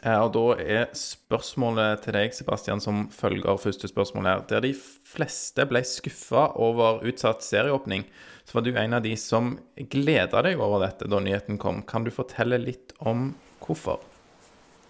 Uh, 0.04 0.20
og 0.20 0.30
da 0.36 0.44
er 0.62 0.92
spørsmålet 0.94 2.04
til 2.06 2.14
deg, 2.14 2.36
Sebastian, 2.38 2.84
som 2.84 3.08
følger 3.10 3.58
første 3.58 3.90
spørsmål 3.90 4.30
her. 4.30 4.46
Der 4.52 4.62
de 4.68 4.76
fleste 4.78 5.66
ble 5.66 5.82
skuffa 5.88 6.52
over 6.62 7.02
utsatt 7.10 7.42
serieåpning, 7.48 8.06
så 8.46 8.60
var 8.60 8.68
du 8.68 8.76
en 8.78 8.94
av 9.00 9.02
de 9.02 9.16
som 9.18 9.56
gleda 9.90 10.44
deg 10.46 10.62
over 10.62 10.86
dette 10.86 11.10
da 11.10 11.24
nyheten 11.24 11.58
kom. 11.58 11.82
Kan 11.90 12.06
du 12.06 12.14
fortelle 12.14 12.62
litt 12.62 12.94
om 13.02 13.32
hvorfor? 13.66 14.04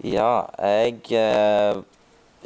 Ja, 0.03 0.49
jeg 0.59 0.99
eh, 1.15 1.80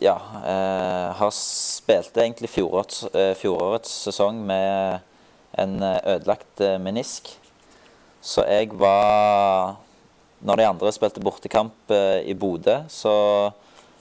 ja, 0.02 0.16
eh, 0.46 1.16
har 1.16 1.32
spilte 1.36 2.24
egentlig 2.24 2.50
fjorårets, 2.54 3.04
eh, 3.14 3.34
fjorårets 3.36 3.92
sesong 4.08 4.40
med 4.48 5.00
en 5.60 5.84
eh, 5.84 6.00
ødelagt 6.16 6.64
menisk. 6.80 7.36
Så 8.22 8.44
jeg 8.48 8.74
var 8.80 9.78
Når 10.40 10.56
de 10.56 10.64
andre 10.64 10.92
spilte 10.96 11.20
bortekamp 11.20 11.92
i 12.24 12.32
Bodø, 12.32 12.78
så 12.88 13.52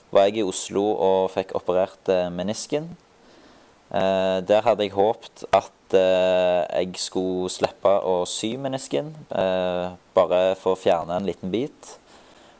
var 0.09 0.23
jeg 0.23 0.37
i 0.39 0.43
Oslo 0.47 0.85
og 0.95 1.33
fikk 1.33 1.51
operert 1.51 2.07
menisken. 2.31 2.87
Der 3.91 4.61
hadde 4.63 4.85
jeg 4.85 4.95
håpet 4.95 5.43
at 5.51 5.91
jeg 5.91 6.95
skulle 6.95 7.51
slippe 7.51 7.91
å 7.91 8.23
sy 8.23 8.53
menisken, 8.55 9.11
bare 10.15 10.55
for 10.55 10.77
å 10.77 10.79
fjerne 10.79 11.19
en 11.19 11.27
liten 11.27 11.51
bit. 11.51 11.99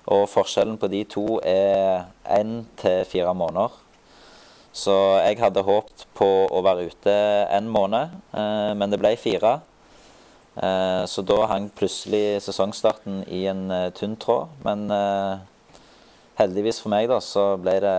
Og 0.09 0.25
forskjellen 0.29 0.79
på 0.81 0.89
de 0.89 1.03
to 1.05 1.37
er 1.45 2.09
én 2.25 2.63
til 2.79 3.05
fire 3.05 3.33
måneder. 3.37 3.75
Så 4.73 4.93
jeg 5.25 5.39
hadde 5.41 5.65
håpet 5.65 6.05
på 6.17 6.27
å 6.49 6.61
være 6.65 6.87
ute 6.91 7.13
en 7.57 7.69
måned, 7.69 8.13
eh, 8.37 8.71
men 8.77 8.89
det 8.93 8.99
ble 9.01 9.15
fire. 9.17 9.59
Eh, 10.55 11.05
så 11.05 11.23
da 11.23 11.45
hang 11.49 11.69
plutselig 11.71 12.41
sesongstarten 12.43 13.23
i 13.31 13.45
en 13.49 13.69
eh, 13.71 13.89
tynn 13.95 14.17
tråd. 14.19 14.51
Men 14.65 14.89
eh, 14.91 15.79
heldigvis 16.41 16.81
for 16.83 16.93
meg, 16.93 17.09
da, 17.11 17.21
så 17.23 17.53
ble 17.61 17.77
det, 17.83 17.97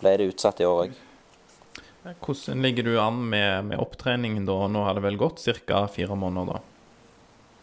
ble 0.00 0.16
det 0.20 0.30
utsatt 0.32 0.62
i 0.62 0.68
år 0.68 0.86
òg. 0.86 0.98
Hvordan 2.24 2.62
ligger 2.64 2.86
du 2.86 2.94
an 3.00 3.18
med, 3.28 3.66
med 3.68 3.80
opptreningen 3.82 4.46
da? 4.48 4.56
Nå 4.72 4.86
har 4.86 4.96
det 4.96 5.04
vel 5.04 5.20
gått 5.20 5.42
ca. 5.66 5.84
fire 5.92 6.16
måneder, 6.16 6.56
da? 6.56 6.79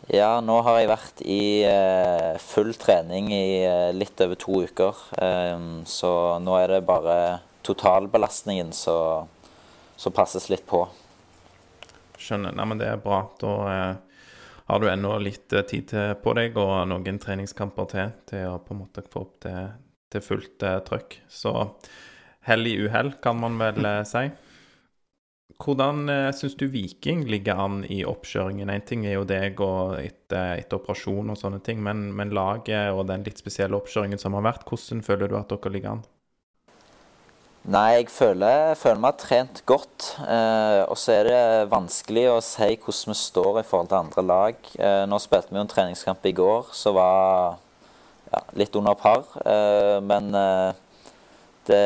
Ja, 0.08 0.38
nå 0.40 0.62
har 0.64 0.78
jeg 0.80 0.88
vært 0.88 1.22
i 1.28 1.42
eh, 1.68 2.38
full 2.40 2.72
trening 2.80 3.28
i 3.36 3.66
eh, 3.68 3.90
litt 3.92 4.22
over 4.24 4.40
to 4.40 4.62
uker. 4.64 5.02
Eh, 5.20 5.66
så 5.84 6.12
nå 6.40 6.54
er 6.62 6.78
det 6.78 6.86
bare 6.88 7.18
totalbelastningen 7.68 8.72
som 8.72 10.16
passes 10.16 10.48
litt 10.48 10.64
på. 10.70 10.86
Skjønner. 12.16 12.56
Nei, 12.56 12.70
men 12.72 12.80
det 12.80 12.88
er 12.88 13.04
bra. 13.04 13.20
Da 13.42 13.52
eh, 13.74 14.24
har 14.72 14.80
du 14.80 14.88
ennå 14.88 15.18
litt 15.20 15.52
eh, 15.52 15.68
tid 15.68 15.92
på 16.24 16.38
deg 16.40 16.56
og 16.56 16.78
noen 16.88 17.20
treningskamper 17.20 17.92
til 17.92 18.16
til 18.32 18.48
å 18.54 18.62
på 18.64 18.78
en 18.78 18.84
måte 18.86 19.04
få 19.12 19.26
opp 19.26 19.38
til, 19.44 19.74
til 20.08 20.24
fullt 20.24 20.68
eh, 20.72 20.80
trøkk. 20.88 21.20
Så 21.28 21.52
hell 22.48 22.64
i 22.64 22.78
uhell, 22.80 23.12
kan 23.20 23.44
man 23.44 23.60
vel 23.60 23.92
si. 24.08 24.30
Hvordan 25.58 26.10
eh, 26.14 26.32
syns 26.38 26.54
du 26.60 26.68
Viking 26.70 27.24
ligger 27.26 27.58
an 27.64 27.80
i 27.90 28.04
oppkjøringen? 28.06 28.70
Én 28.70 28.84
ting 28.86 29.08
er 29.08 29.18
jo 29.18 29.24
deg 29.28 29.58
og 29.64 29.96
etter, 29.98 30.60
etter 30.62 30.78
operasjon 30.78 31.34
og 31.34 31.40
sånne 31.40 31.62
ting, 31.66 31.82
men, 31.84 32.12
men 32.18 32.34
laget 32.36 32.94
og 32.94 33.08
den 33.10 33.26
litt 33.26 33.42
spesielle 33.42 33.78
oppkjøringen 33.80 34.22
som 34.22 34.38
har 34.38 34.46
vært, 34.46 34.68
hvordan 34.70 35.02
føler 35.06 35.32
du 35.32 35.40
at 35.40 35.50
dere 35.50 35.74
ligger 35.74 35.96
an? 35.96 36.06
Nei, 37.68 37.98
jeg 37.98 38.06
føler, 38.14 38.78
føler 38.80 39.02
vi 39.04 39.10
trent 39.20 39.58
godt. 39.68 40.14
Eh, 40.24 40.84
og 40.88 40.96
så 40.96 41.18
er 41.18 41.28
det 41.28 41.72
vanskelig 41.74 42.24
å 42.32 42.38
si 42.40 42.70
hvordan 42.78 43.12
vi 43.12 43.16
står 43.20 43.60
i 43.60 43.66
forhold 43.68 43.90
til 43.92 44.00
andre 44.00 44.24
lag. 44.24 44.70
Eh, 44.78 45.04
nå 45.10 45.20
spilte 45.20 45.52
vi 45.52 45.60
jo 45.60 45.66
en 45.66 45.74
treningskamp 45.74 46.30
i 46.30 46.36
går 46.38 46.70
som 46.72 46.96
var 46.96 47.58
ja, 48.32 48.40
litt 48.56 48.78
under 48.80 48.96
par. 48.96 49.28
Eh, 49.44 49.98
men 50.06 50.32
eh, 50.38 50.80
det 51.68 51.84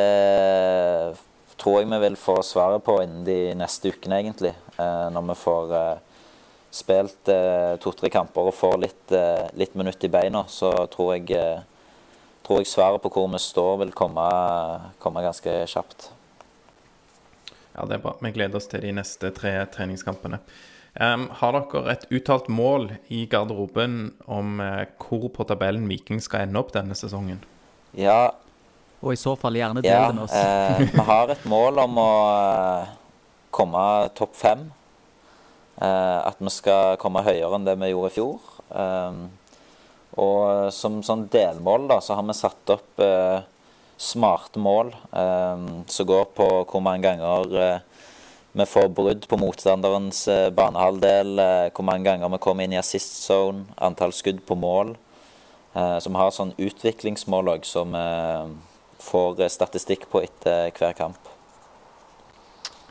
tror 1.61 1.81
jeg 1.81 1.89
vi 1.91 1.99
vil 2.01 2.17
få 2.17 2.39
svaret 2.45 2.83
på 2.83 2.97
innen 3.03 3.25
de 3.25 3.53
neste 3.57 3.91
ukene, 3.93 4.21
egentlig. 4.21 4.53
Eh, 4.77 5.07
når 5.13 5.27
vi 5.29 5.35
får 5.37 5.75
eh, 5.77 6.23
spilt 6.73 7.29
eh, 7.29 7.75
to-tre 7.83 8.09
kamper 8.13 8.49
og 8.49 8.57
får 8.57 8.79
litt, 8.81 9.13
litt 9.59 9.75
minutt 9.77 10.03
i 10.03 10.11
beina, 10.11 10.45
så 10.49 10.71
tror 10.91 11.15
jeg 11.17 11.61
tror 12.41 12.61
jeg 12.61 12.71
svaret 12.71 13.03
på 13.03 13.11
hvor 13.13 13.29
vi 13.31 13.39
står, 13.39 13.77
vil 13.83 13.93
komme, 13.95 14.25
komme 14.99 15.23
ganske 15.23 15.53
kjapt. 15.69 16.09
Ja, 17.75 17.85
det 17.85 17.97
er 17.99 18.03
bra. 18.03 18.15
Vi 18.19 18.33
gleder 18.35 18.59
oss 18.59 18.67
til 18.71 18.83
de 18.83 18.91
neste 18.97 19.31
tre 19.35 19.53
treningskampene. 19.71 20.41
Um, 20.99 21.29
har 21.39 21.55
dere 21.55 21.93
et 21.93 22.01
uttalt 22.11 22.49
mål 22.51 22.89
i 23.07 23.23
garderoben 23.31 24.09
om 24.27 24.59
uh, 24.59 24.83
hvor 24.99 25.29
på 25.31 25.45
tabellen 25.47 25.85
Viking 25.87 26.19
skal 26.19 26.49
ende 26.49 26.59
opp 26.59 26.73
denne 26.75 26.97
sesongen? 26.99 27.39
Ja, 27.95 28.33
Og 29.01 29.13
i 29.15 29.19
så 29.19 29.33
fall 29.39 29.57
gjerne 29.57 29.81
del 29.81 30.13
med 30.13 30.23
oss. 30.27 30.33
eh, 30.37 30.81
vi 30.93 31.05
har 31.07 31.31
et 31.33 31.45
mål 31.49 31.79
om 31.87 31.97
å 31.97 32.11
eh, 32.37 32.89
komme 33.49 33.83
topp 34.17 34.35
fem. 34.37 34.67
Eh, 35.81 36.19
at 36.27 36.37
vi 36.37 36.51
skal 36.53 36.97
komme 37.01 37.23
høyere 37.25 37.57
enn 37.57 37.65
det 37.65 37.77
vi 37.81 37.89
gjorde 37.89 38.11
i 38.11 38.15
fjor. 38.19 38.51
Eh, 38.69 39.21
og 40.21 40.69
som 40.75 40.99
sånn 41.05 41.25
delmål 41.31 41.87
da, 41.89 42.01
så 42.03 42.17
har 42.19 42.25
vi 42.27 42.35
satt 42.37 42.73
opp 42.75 43.01
eh, 43.01 43.41
smarte 44.01 44.59
mål 44.61 44.91
eh, 45.13 45.65
som 45.87 46.09
går 46.09 46.25
på 46.37 46.47
hvor 46.69 46.83
mange 46.83 47.05
ganger 47.07 47.55
eh, 47.57 47.79
vi 48.51 48.65
får 48.67 48.89
brudd 48.91 49.23
på 49.31 49.37
motstanderens 49.39 50.25
eh, 50.27 50.49
banehalvdel, 50.51 51.37
eh, 51.39 51.67
hvor 51.71 51.87
mange 51.87 52.03
ganger 52.09 52.29
vi 52.33 52.41
kommer 52.43 52.67
inn 52.67 52.75
i 52.75 52.81
assist 52.81 53.21
zone, 53.23 53.63
antall 53.79 54.11
skudd 54.13 54.41
på 54.45 54.57
mål. 54.59 54.97
Eh, 55.73 55.97
så 56.03 56.11
vi 56.11 56.19
har 56.19 56.35
sånn 56.35 56.51
utviklingsmål 56.59 57.53
òg 57.55 57.65
som 57.65 57.95
vi 57.95 58.05
får 59.01 59.41
eh, 59.41 59.51
statistikk 59.51 60.07
på 60.11 60.21
etter 60.23 60.71
hver 60.77 60.95
kamp. 60.97 61.29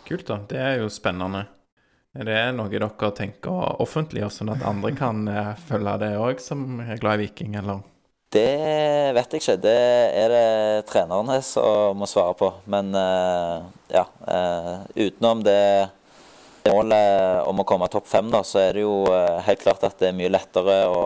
Kult, 0.06 0.26
da. 0.26 0.40
Det 0.50 0.58
er 0.58 0.80
jo 0.82 0.90
spennende. 0.92 1.46
Er 2.18 2.26
det 2.26 2.38
noe 2.56 2.70
dere 2.72 3.12
tenker 3.14 3.76
offentlig, 3.82 4.24
sånn 4.34 4.50
at 4.50 4.66
andre 4.66 4.90
kan 4.98 5.22
eh, 5.30 5.54
følge 5.68 5.94
det 6.02 6.10
òg, 6.18 6.42
som 6.42 6.82
er 6.82 6.98
glad 7.02 7.20
i 7.20 7.28
Viking, 7.28 7.54
eller? 7.60 7.84
Det 8.30 8.50
vet 9.14 9.32
jeg 9.34 9.42
ikke. 9.42 9.56
Det 9.62 9.78
er 10.18 10.34
det 10.34 10.82
trenerne 10.90 11.40
som 11.42 11.98
må 11.98 12.06
svare 12.10 12.34
på. 12.38 12.50
Men 12.70 12.92
eh, 12.94 13.70
ja. 13.94 14.04
utenom 14.94 15.42
det 15.46 15.62
målet 16.70 17.46
om 17.50 17.62
å 17.62 17.66
komme 17.66 17.88
topp 17.90 18.06
fem, 18.10 18.28
da, 18.30 18.44
så 18.46 18.60
er 18.62 18.76
det 18.76 18.84
jo 18.84 19.00
helt 19.46 19.62
klart 19.62 19.86
at 19.88 19.96
det 19.98 20.10
er 20.10 20.18
mye 20.18 20.30
lettere 20.30 20.76
å 20.90 21.00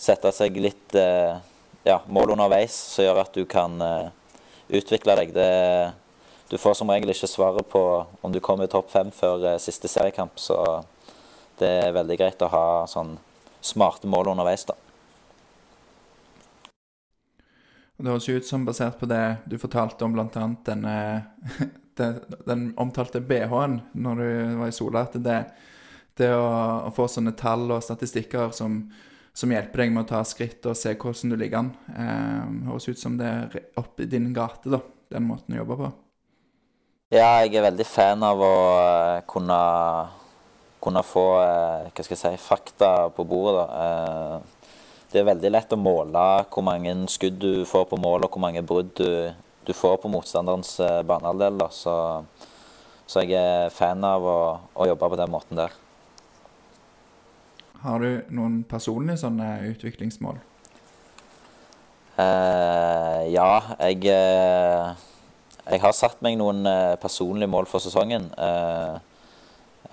sette 0.00 0.30
seg 0.32 0.56
litt 0.60 0.96
ja, 1.84 2.00
mål 2.08 2.34
underveis 2.34 2.74
som 2.74 3.04
gjør 3.04 3.20
at 3.24 3.36
du 3.36 3.44
kan 3.48 3.76
eh, 3.84 4.08
utvikle 4.68 5.16
deg. 5.20 5.34
Det, 5.36 5.48
du 6.50 6.56
får 6.60 6.78
som 6.80 6.90
regel 6.92 7.12
ikke 7.12 7.28
svaret 7.30 7.68
på 7.68 7.84
om 8.24 8.32
du 8.32 8.40
kommer 8.44 8.68
i 8.68 8.72
topp 8.72 8.90
fem 8.92 9.12
før 9.14 9.44
eh, 9.52 9.60
siste 9.62 9.90
seriekamp, 9.90 10.40
så 10.40 10.58
det 11.60 11.70
er 11.84 11.94
veldig 11.94 12.18
greit 12.18 12.42
å 12.42 12.50
ha 12.50 12.66
sånn 12.90 13.14
smarte 13.64 14.08
mål 14.10 14.32
underveis, 14.34 14.66
da. 14.68 14.76
Det 17.94 18.10
høres 18.10 18.26
ut 18.28 18.46
som, 18.48 18.64
basert 18.66 18.98
på 18.98 19.06
det 19.06 19.22
du 19.46 19.54
fortalte 19.60 20.04
om 20.04 20.16
bl.a. 20.16 20.48
denne 20.66 20.96
den, 21.96 22.20
den 22.46 22.64
omtalte 22.76 23.20
BH-en 23.20 23.78
når 23.92 24.20
du 24.20 24.56
var 24.58 24.68
i 24.68 24.74
Sola, 24.74 25.04
at 25.06 25.14
det, 25.22 25.38
det 26.18 26.30
å, 26.34 26.48
å 26.88 26.92
få 26.94 27.06
sånne 27.10 27.36
tall 27.38 27.68
og 27.70 27.84
statistikker 27.86 28.50
som, 28.56 28.80
som 29.34 29.50
hjelper 29.50 29.82
deg 29.84 29.92
med 29.94 30.04
å 30.04 30.10
ta 30.12 30.22
skritt 30.26 30.64
og 30.70 30.76
se 30.78 30.94
hvordan 30.94 31.32
du 31.34 31.36
ligger 31.40 31.64
an, 31.64 31.72
eh, 31.90 32.44
høres 32.70 32.88
ut 32.88 33.00
som 33.00 33.16
det 33.18 33.26
er 33.26 33.60
opp 33.80 34.00
i 34.00 34.06
din 34.10 34.32
gate, 34.36 34.70
da, 34.70 34.80
den 35.10 35.26
måten 35.26 35.56
å 35.56 35.62
jobbe 35.62 35.78
på. 35.82 35.92
Ja, 37.14 37.42
jeg 37.44 37.54
er 37.58 37.66
veldig 37.68 37.86
fan 37.86 38.22
av 38.26 38.40
å 38.42 38.54
eh, 38.80 39.22
kunne, 39.30 39.58
kunne 40.82 41.02
få 41.06 41.24
eh, 41.42 41.90
hva 41.90 42.06
skal 42.06 42.14
jeg 42.16 42.22
si, 42.22 42.42
fakta 42.46 42.90
på 43.14 43.26
bordet. 43.28 43.60
da. 43.60 43.84
Eh, 43.84 44.70
Det 45.14 45.20
er 45.20 45.28
veldig 45.28 45.50
lett 45.52 45.72
å 45.72 45.78
måle 45.78 46.24
hvor 46.50 46.64
mange 46.66 46.94
skudd 47.12 47.36
du 47.38 47.64
får 47.70 47.84
på 47.90 47.98
mål, 48.02 48.24
og 48.26 48.34
hvor 48.34 48.42
mange 48.42 48.62
brudd 48.66 48.90
du, 48.98 49.30
du 49.66 49.72
får 49.72 50.00
på 50.02 50.10
motstanderens 50.10 50.72
eh, 50.82 51.02
banehalvdel. 51.06 51.62
Så, 51.70 51.94
så 53.06 53.22
jeg 53.22 53.38
er 53.38 53.70
fan 53.70 54.02
av 54.04 54.26
å, 54.26 54.38
å 54.74 54.88
jobbe 54.90 55.10
på 55.12 55.20
den 55.20 55.30
måten 55.30 55.60
der. 55.60 55.70
Har 57.84 58.00
du 58.00 58.22
noen 58.32 58.62
personlige 58.64 59.18
sånne 59.20 59.46
utviklingsmål? 59.68 60.38
Uh, 62.14 63.20
ja, 63.28 63.48
jeg, 63.90 64.06
eh, 64.08 65.02
jeg 65.66 65.82
har 65.82 65.96
satt 65.96 66.22
meg 66.24 66.38
noen 66.40 66.62
eh, 66.70 66.94
personlige 67.02 67.50
mål 67.50 67.68
for 67.68 67.84
sesongen. 67.84 68.30
Uh, 68.38 68.96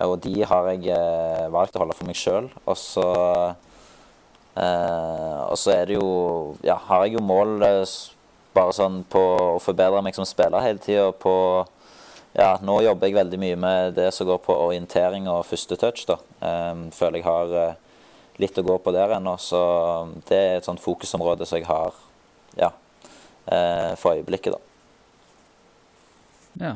og 0.05 0.15
de 0.23 0.37
har 0.47 0.69
jeg 0.71 0.95
valgt 1.51 1.75
å 1.75 1.81
holde 1.83 1.97
for 1.97 2.07
meg 2.07 2.15
sjøl. 2.15 2.47
Og 2.63 2.79
så 2.79 3.07
uh, 4.55 5.73
er 5.75 5.83
det 5.91 5.99
jo 5.99 6.55
Ja, 6.63 6.79
har 6.87 7.03
jeg 7.05 7.17
jo 7.17 7.25
mål 7.25 7.59
bare 8.55 8.71
sånn 8.77 9.01
på 9.11 9.19
å 9.19 9.59
forbedre 9.59 9.99
meg 10.05 10.15
som 10.15 10.27
spiller 10.27 10.63
hele 10.63 10.79
tida. 10.79 11.11
På 11.11 11.65
Ja, 12.33 12.55
nå 12.63 12.77
jobber 12.85 13.09
jeg 13.09 13.17
veldig 13.17 13.39
mye 13.41 13.57
med 13.59 13.95
det 13.97 14.07
som 14.15 14.27
går 14.29 14.39
på 14.45 14.55
orientering 14.55 15.27
og 15.27 15.43
første 15.49 15.75
touch, 15.79 16.05
da. 16.07 16.17
Eh, 16.39 16.85
føler 16.95 17.19
jeg 17.19 17.27
har 17.27 17.55
eh, 17.59 17.79
litt 18.39 18.57
å 18.57 18.65
gå 18.65 18.77
på 18.79 18.93
der 18.95 19.17
ennå, 19.17 19.35
så 19.41 19.61
det 20.29 20.37
er 20.37 20.59
et 20.59 20.67
sånt 20.67 20.83
fokusområde 20.83 21.47
som 21.47 21.59
jeg 21.59 21.67
har 21.67 21.97
ja, 22.59 22.71
eh, 23.51 23.91
for 23.99 24.15
øyeblikket, 24.15 24.55
da. 24.55 24.61
Ja. 26.61 26.75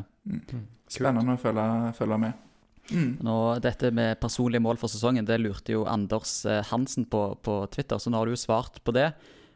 Spennende 0.91 1.35
å 1.35 1.41
følge, 1.41 1.69
følge 1.97 2.19
med. 2.21 2.41
Nå, 3.25 3.37
dette 3.63 3.89
med 3.95 4.19
personlige 4.21 4.61
mål 4.61 4.77
for 4.77 4.91
sesongen, 4.91 5.25
det 5.25 5.39
lurte 5.41 5.73
jo 5.73 5.87
Anders 5.89 6.43
eh, 6.45 6.61
Hansen 6.69 7.07
på 7.09 7.23
på 7.41 7.57
Twitter, 7.73 7.97
så 7.97 8.11
nå 8.11 8.19
har 8.19 8.29
du 8.29 8.35
jo 8.35 8.43
svart 8.43 8.77
på 8.83 8.93
det. 8.93 9.09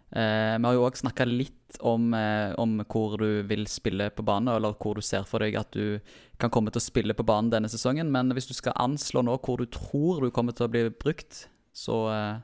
Eh, 0.09 0.55
vi 0.57 0.65
har 0.65 0.73
jo 0.73 0.85
òg 0.87 0.97
snakka 0.97 1.25
litt 1.29 1.77
om, 1.85 2.13
eh, 2.13 2.53
om 2.57 2.79
hvor 2.89 3.17
du 3.21 3.43
vil 3.43 3.67
spille 3.69 4.09
på 4.09 4.25
banen, 4.25 4.55
eller 4.55 4.73
hvor 4.73 4.95
du 4.95 5.01
ser 5.05 5.23
for 5.29 5.39
deg 5.39 5.55
at 5.59 5.71
du 5.71 5.99
kan 6.39 6.49
komme 6.49 6.71
til 6.71 6.81
å 6.81 6.85
spille 6.87 7.13
på 7.13 7.25
banen 7.25 7.51
denne 7.51 7.69
sesongen. 7.69 8.09
Men 8.11 8.31
hvis 8.33 8.49
du 8.49 8.55
skal 8.57 8.73
anslå 8.75 9.23
nå 9.23 9.37
hvor 9.37 9.61
du 9.61 9.65
tror 9.65 10.21
du 10.21 10.31
kommer 10.31 10.55
til 10.55 10.65
å 10.65 10.71
bli 10.71 10.87
brukt, 10.89 11.45
så 11.73 11.99
eh, 12.13 12.39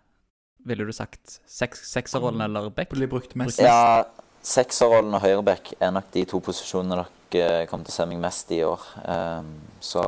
ville 0.66 0.86
du 0.86 0.94
sagt 0.94 1.40
seks, 1.50 1.88
sekserrollen 1.90 2.46
eller 2.46 2.70
back? 2.70 2.94
Blir 2.94 3.10
brukt 3.10 3.34
mest. 3.36 3.60
Ja, 3.60 4.06
sekserrollen 4.46 5.18
og 5.18 5.26
høyreback 5.26 5.74
er 5.80 5.96
nok 5.96 6.12
de 6.14 6.26
to 6.30 6.40
posisjonene 6.40 7.08
dere 7.34 7.66
kommer 7.68 7.88
til 7.88 7.96
å 7.96 7.98
se 7.98 8.06
meg 8.08 8.22
mest 8.22 8.54
i 8.54 8.62
år. 8.64 8.86
Eh, 9.10 9.50
så, 9.82 10.06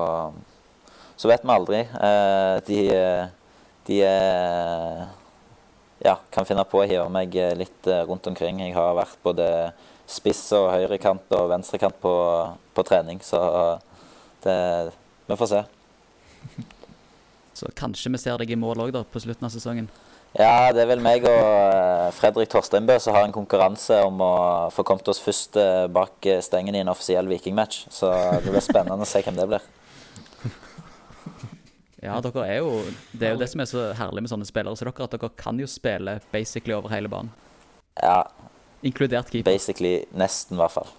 så 1.18 1.34
vet 1.34 1.42
vi 1.42 1.58
aldri. 1.58 1.82
Eh, 1.82 2.62
de 2.70 2.84
de 3.88 4.02
eh, 4.04 5.06
ja, 6.04 6.18
kan 6.34 6.48
finne 6.48 6.66
på 6.68 6.82
å 6.82 6.88
hive 6.88 7.08
meg 7.14 7.36
litt 7.60 7.90
eh, 7.90 8.04
rundt 8.08 8.28
omkring. 8.30 8.62
Jeg 8.66 8.76
har 8.78 8.98
vært 8.98 9.20
både 9.26 9.50
spiss 10.08 10.46
og 10.56 10.70
høyrekant 10.72 11.34
og 11.36 11.50
venstrekant 11.52 11.98
på, 12.02 12.14
på 12.74 12.88
trening, 12.88 13.20
så 13.24 13.42
det 14.46 14.58
Vi 15.28 15.36
får 15.36 15.50
se. 15.52 15.64
Så 17.58 17.68
kanskje 17.76 18.12
vi 18.14 18.20
ser 18.22 18.38
deg 18.38 18.52
i 18.54 18.56
mål 18.60 18.84
òg, 18.86 18.98
på 19.10 19.20
slutten 19.20 19.48
av 19.48 19.50
sesongen. 19.50 19.88
Ja, 20.38 20.70
det 20.76 20.84
er 20.84 20.90
vel 20.92 21.02
meg 21.02 21.24
og 21.26 21.34
eh, 21.34 22.10
Fredrik 22.14 22.52
Torsteinbø 22.52 22.98
som 23.02 23.16
har 23.16 23.26
en 23.26 23.34
konkurranse 23.34 23.98
om 24.06 24.20
å 24.22 24.34
få 24.76 24.84
kommet 24.86 25.08
oss 25.10 25.22
først 25.24 25.58
eh, 25.58 25.88
bak 25.90 26.28
eh, 26.30 26.44
stengen 26.46 26.76
i 26.76 26.84
en 26.84 26.92
offisiell 26.92 27.30
vikingmatch. 27.32 27.88
Så 27.94 28.12
det 28.44 28.52
blir 28.52 28.62
spennende 28.62 29.08
å 29.08 29.10
se 29.10 29.24
hvem 29.26 29.40
det 29.40 29.48
blir. 29.50 29.66
Ja, 32.08 32.18
dere 32.24 32.44
er 32.48 32.60
jo 32.62 32.70
Det 33.12 33.28
er 33.28 33.34
jo 33.36 33.42
det 33.42 33.50
som 33.52 33.62
er 33.64 33.70
så 33.70 33.88
herlig 33.98 34.24
med 34.26 34.32
sånne 34.32 34.48
spillere 34.48 34.78
som 34.80 34.88
dere, 34.90 35.08
at 35.08 35.16
dere 35.18 35.32
kan 35.40 35.60
jo 35.60 35.68
spille 35.70 36.18
basically 36.32 36.76
over 36.78 36.94
hele 36.94 37.12
banen. 37.12 37.32
Ja, 38.02 38.22
Inkludert 38.86 39.32
keeper. 39.32 39.50
basically 39.52 40.06
nesten, 40.14 40.58
i 40.58 40.62
hvert 40.62 40.76
fall. 40.78 40.90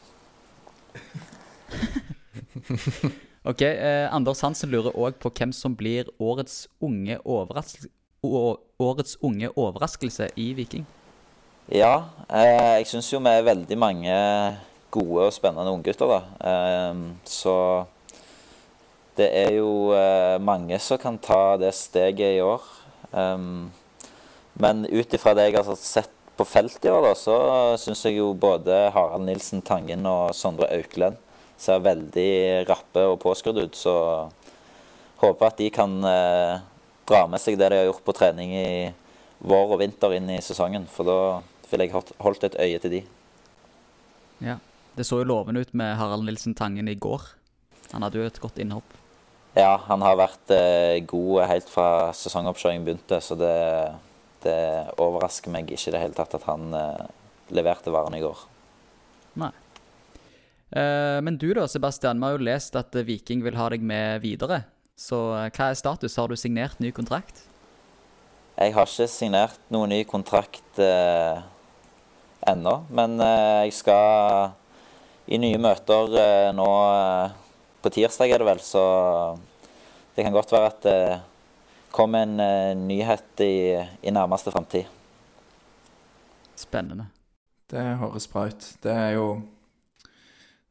Ok, 3.48 3.62
eh, 3.62 4.04
Anders 4.12 4.42
Hansen 4.44 4.68
lurer 4.68 4.92
òg 4.98 5.14
på 5.22 5.30
hvem 5.32 5.52
som 5.56 5.72
blir 5.78 6.08
årets 6.20 6.66
unge, 6.84 7.16
årets 7.24 9.14
unge 9.24 9.48
overraskelse 9.54 10.26
i 10.36 10.50
Viking. 10.58 10.82
Ja, 11.72 12.10
eh, 12.28 12.80
jeg 12.80 12.88
syns 12.90 13.08
jo 13.12 13.22
vi 13.24 13.30
er 13.30 13.46
veldig 13.46 13.78
mange 13.78 14.16
gode 14.90 15.28
og 15.30 15.32
spennende 15.32 15.72
unggutter, 15.72 16.10
da. 16.12 16.20
Eh, 16.50 17.00
så 17.24 17.54
det 19.18 19.28
er 19.34 19.52
jo 19.58 19.90
eh, 19.96 20.38
mange 20.42 20.78
som 20.82 21.00
kan 21.00 21.18
ta 21.18 21.56
det 21.60 21.74
steget 21.76 22.38
i 22.38 22.44
år. 22.44 22.62
Um, 23.10 23.70
men 24.58 24.84
ut 24.86 25.14
ifra 25.14 25.34
det 25.36 25.48
jeg 25.48 25.58
har 25.58 25.78
sett 25.80 26.14
på 26.38 26.46
feltet 26.46 26.86
i 26.86 26.92
år, 26.92 27.02
da, 27.02 27.14
så 27.18 27.36
syns 27.82 28.04
jeg 28.06 28.18
jo 28.20 28.30
både 28.38 28.88
Harald 28.94 29.26
Nilsen 29.26 29.62
Tangen 29.66 30.06
og 30.06 30.30
Sondre 30.38 30.68
Auklend 30.76 31.18
ser 31.58 31.82
veldig 31.82 32.68
rappe 32.68 33.02
og 33.10 33.18
påskrudd 33.22 33.58
ut. 33.58 33.78
Så 33.78 33.94
håper 35.22 35.48
at 35.50 35.58
de 35.58 35.70
kan 35.74 35.98
eh, 36.06 36.62
dra 37.10 37.24
med 37.30 37.42
seg 37.42 37.58
det 37.58 37.72
de 37.72 37.80
har 37.80 37.88
gjort 37.90 38.04
på 38.06 38.14
trening 38.14 38.54
i 38.54 38.68
vår 39.38 39.74
og 39.74 39.82
vinter 39.82 40.14
inn 40.14 40.30
i 40.30 40.38
sesongen. 40.44 40.86
For 40.90 41.06
da 41.08 41.18
ville 41.70 41.88
jeg 41.88 41.94
holdt- 42.22 42.46
et 42.46 42.60
øye 42.62 42.78
til 42.78 42.94
de. 42.98 43.02
Ja. 44.46 44.58
Det 44.98 45.06
så 45.06 45.20
jo 45.20 45.28
lovende 45.30 45.60
ut 45.62 45.74
med 45.78 45.94
Harald 45.94 46.24
Nilsen 46.26 46.54
Tangen 46.58 46.88
i 46.90 46.94
går. 46.98 47.22
Han 47.92 48.02
hadde 48.02 48.18
jo 48.18 48.26
et 48.26 48.40
godt 48.42 48.58
innhopp. 48.58 48.96
Ja, 49.58 49.72
han 49.88 50.04
har 50.06 50.18
vært 50.20 50.52
eh, 50.54 51.00
god 51.08 51.48
helt 51.50 51.70
fra 51.72 52.12
sesongoppkjøringen 52.14 52.84
begynte, 52.86 53.18
så 53.24 53.34
det, 53.38 53.54
det 54.44 54.58
overrasker 55.02 55.50
meg 55.50 55.72
ikke 55.74 55.90
i 55.90 55.94
det 55.96 56.02
hele 56.04 56.14
tatt 56.14 56.36
at 56.38 56.46
han 56.46 56.70
eh, 56.78 57.08
leverte 57.58 57.90
varen 57.90 58.14
i 58.14 58.22
går. 58.22 58.44
Nei. 59.42 59.50
Eh, 60.70 61.18
men 61.26 61.40
du 61.40 61.50
da, 61.56 61.66
Sebastian. 61.66 62.20
Vi 62.20 62.28
har 62.28 62.36
jo 62.36 62.46
lest 62.46 62.78
at 62.78 62.94
Viking 63.08 63.42
vil 63.42 63.58
ha 63.58 63.66
deg 63.74 63.82
med 63.82 64.22
videre. 64.22 64.62
Så 64.98 65.18
eh, 65.34 65.50
hva 65.50 65.72
er 65.72 65.80
status? 65.80 66.18
Har 66.20 66.30
du 66.30 66.38
signert 66.38 66.78
ny 66.82 66.94
kontrakt? 66.94 67.42
Jeg 68.58 68.74
har 68.74 68.86
ikke 68.90 69.10
signert 69.10 69.58
noen 69.74 69.92
ny 69.94 70.00
kontrakt 70.06 70.80
eh, 70.82 71.42
ennå, 72.46 72.80
men 72.90 73.18
eh, 73.22 73.66
jeg 73.68 73.76
skal 73.82 74.56
i 75.30 75.38
nye 75.38 75.60
møter 75.62 76.14
eh, 76.18 76.48
nå 76.54 76.70
på 77.78 77.92
tirsdag, 77.94 78.32
er 78.34 78.42
det 78.42 78.48
vel, 78.48 78.62
så 78.64 78.82
det 80.18 80.24
kan 80.26 80.34
godt 80.34 80.50
være 80.50 80.70
at 80.72 80.80
det 80.82 81.00
kommer 81.94 82.26
en 82.26 82.40
eh, 82.42 82.72
nyhet 82.76 83.42
i, 83.44 83.78
i 84.02 84.10
nærmeste 84.10 84.50
framtid. 84.50 84.88
Spennende. 86.58 87.06
Det 87.70 87.84
høres 88.00 88.26
bra 88.32 88.48
ut. 88.50 88.66
Det 88.82 88.92
er 88.92 89.14
jo 89.14 89.28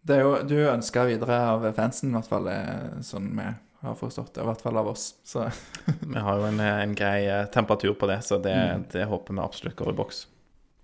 Det 0.07 0.15
er 0.15 0.23
jo 0.23 0.35
du 0.47 0.57
ønsker 0.71 1.07
videre 1.07 1.37
av 1.49 1.65
fansen, 1.75 2.11
i 2.11 2.15
hvert 2.15 2.27
fall, 2.27 2.47
eh, 2.51 2.99
sånn 3.03 3.31
vi 3.35 3.47
har 3.87 3.95
forstått 3.95 4.33
det. 4.35 4.43
I 4.43 4.47
hvert 4.49 4.63
fall 4.63 4.79
av 4.79 4.87
oss. 4.91 5.13
Så 5.23 5.45
Vi 6.13 6.19
har 6.19 6.39
jo 6.39 6.47
en, 6.47 6.59
en 6.59 6.95
grei 6.95 7.27
eh, 7.27 7.45
temperatur 7.51 7.95
på 7.95 8.07
det, 8.11 8.21
så 8.27 8.39
det, 8.39 8.57
det 8.91 9.07
håper 9.07 9.35
vi 9.35 9.43
absolutt 9.43 9.79
går 9.79 9.93
i 9.93 9.97
boks. 10.01 10.25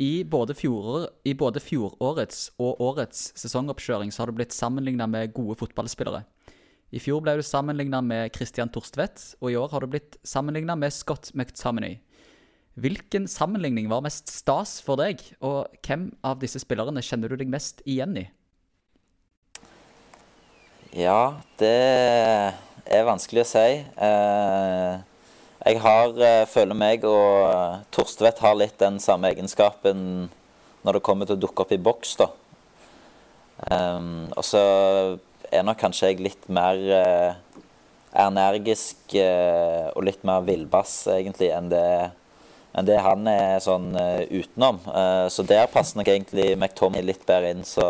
I 0.03 0.23
både, 0.23 0.55
fjorår, 0.57 1.07
I 1.23 1.35
både 1.37 1.61
fjorårets 1.61 2.47
og 2.59 2.81
årets 2.81 3.31
sesongoppkjøring 3.39 4.11
så 4.11 4.23
har 4.23 4.31
du 4.31 4.39
blitt 4.39 4.55
sammenligna 4.55 5.07
med 5.07 5.35
gode 5.35 5.59
fotballspillere. 5.59 6.23
I 6.93 6.99
fjor 7.01 7.23
ble 7.25 7.33
du 7.39 7.41
sammenligna 7.41 8.03
med 8.05 8.35
Christian 8.35 8.69
Torstvedt, 8.69 9.31
og 9.41 9.49
i 9.49 9.55
år 9.57 9.71
har 9.73 9.81
du 9.81 9.89
blitt 9.95 10.19
sammenligna 10.21 10.75
med 10.77 10.93
Scott 10.93 11.31
McTominay. 11.33 11.95
Hvilken 12.77 13.25
sammenligning 13.29 13.87
var 13.89 14.03
mest 14.05 14.29
stas 14.29 14.75
for 14.81 15.01
deg, 15.01 15.23
og 15.41 15.73
hvem 15.85 16.11
av 16.25 16.37
disse 16.41 16.61
spillerne 16.61 17.01
kjenner 17.01 17.33
du 17.33 17.37
deg 17.41 17.49
mest 17.49 17.81
igjen 17.89 18.13
i? 18.21 18.27
Ja, 20.93 21.41
det 21.57 21.73
er 22.85 23.09
vanskelig 23.09 23.41
å 23.41 23.49
si. 23.49 23.65
Eh, 23.81 24.93
jeg 25.65 25.81
har, 25.81 26.13
eh, 26.21 26.45
føler 26.45 26.77
meg 26.77 27.09
og 27.09 27.49
eh, 27.49 27.81
Torstvedt 27.89 28.45
har 28.45 28.53
litt 28.59 28.77
den 28.77 29.01
samme 29.01 29.33
egenskapen 29.33 30.29
når 30.85 30.99
det 30.99 31.05
kommer 31.09 31.25
til 31.25 31.39
å 31.39 31.45
dukke 31.47 31.65
opp 31.65 31.73
i 31.73 31.81
boks, 31.81 32.17
da. 32.21 32.29
Og 33.63 34.43
så 34.43 34.61
er 35.53 35.65
nok 35.65 35.79
kanskje 35.81 36.11
jeg 36.11 36.23
litt 36.23 36.45
mer 36.53 36.79
eh, 36.97 37.61
energisk 38.23 39.15
eh, 39.19 39.89
og 39.93 40.05
litt 40.07 40.23
mer 40.27 40.43
villbass, 40.47 40.95
egentlig, 41.13 41.49
enn 41.55 41.71
det, 41.71 41.85
enn 42.73 42.89
det 42.89 42.99
han 43.05 43.27
er 43.29 43.59
sånn 43.61 43.91
uh, 43.93 44.21
utenom. 44.33 44.79
så 45.29 45.45
der 45.45 45.67
passer 45.69 45.99
nok 45.99 46.09
egentlig 46.09 46.55
McTommy 46.55 47.03
litt 47.05 47.21
bedre 47.27 47.51
inn, 47.53 47.61
så 47.65 47.85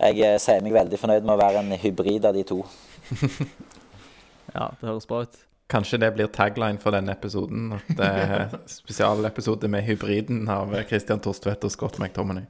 jeg 0.00 0.40
sier 0.42 0.64
meg 0.64 0.74
veldig 0.74 0.98
fornøyd 0.98 1.26
med 1.26 1.36
å 1.36 1.42
være 1.42 1.62
en 1.62 1.76
hybrid 1.78 2.26
av 2.26 2.34
de 2.34 2.42
to. 2.48 2.64
ja, 4.56 4.72
det 4.80 4.88
høres 4.88 5.06
bra 5.06 5.22
ut. 5.22 5.38
Kanskje 5.70 6.00
det 6.02 6.10
blir 6.16 6.26
tagline 6.34 6.82
for 6.82 6.94
denne 6.96 7.14
episoden. 7.14 7.70
At 7.76 7.90
det 7.94 8.08
er 8.24 8.56
spesialepisode 8.80 9.70
med 9.70 9.86
hybriden 9.86 10.48
av 10.50 10.74
Christian 10.88 11.22
Torstvedt 11.22 11.66
og 11.68 11.74
Scott 11.74 12.00
McTominay. 12.02 12.48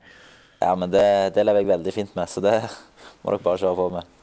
Ja, 0.60 0.74
men 0.76 0.90
det, 0.92 1.04
det 1.34 1.44
lever 1.46 1.62
jeg 1.62 1.70
veldig 1.72 1.92
fint 1.94 2.16
med, 2.18 2.28
så 2.28 2.42
det 2.44 2.56
må 3.22 3.32
dere 3.32 3.44
bare 3.44 3.60
kjøre 3.62 3.78
på 3.78 3.86
med. 3.94 4.16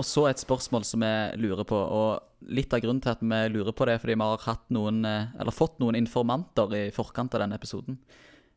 Og 0.00 0.06
så 0.06 0.26
et 0.30 0.40
spørsmål 0.40 0.84
som 0.86 1.02
vi 1.04 1.14
lurer 1.42 1.66
på, 1.68 1.76
og 1.76 2.50
litt 2.54 2.72
av 2.74 2.80
grunnen 2.82 3.02
til 3.02 3.12
at 3.12 3.22
vi 3.22 3.40
lurer 3.52 3.74
på 3.76 3.86
det, 3.86 3.96
er 3.96 4.02
fordi 4.02 4.16
vi 4.16 4.28
har 4.30 4.46
hatt 4.46 4.64
noen, 4.74 5.02
eller 5.04 5.54
fått 5.54 5.82
noen 5.82 5.98
informanter 5.98 6.72
i 6.78 6.84
forkant 6.94 7.34
av 7.36 7.44
denne 7.44 7.58
episoden. 7.58 7.98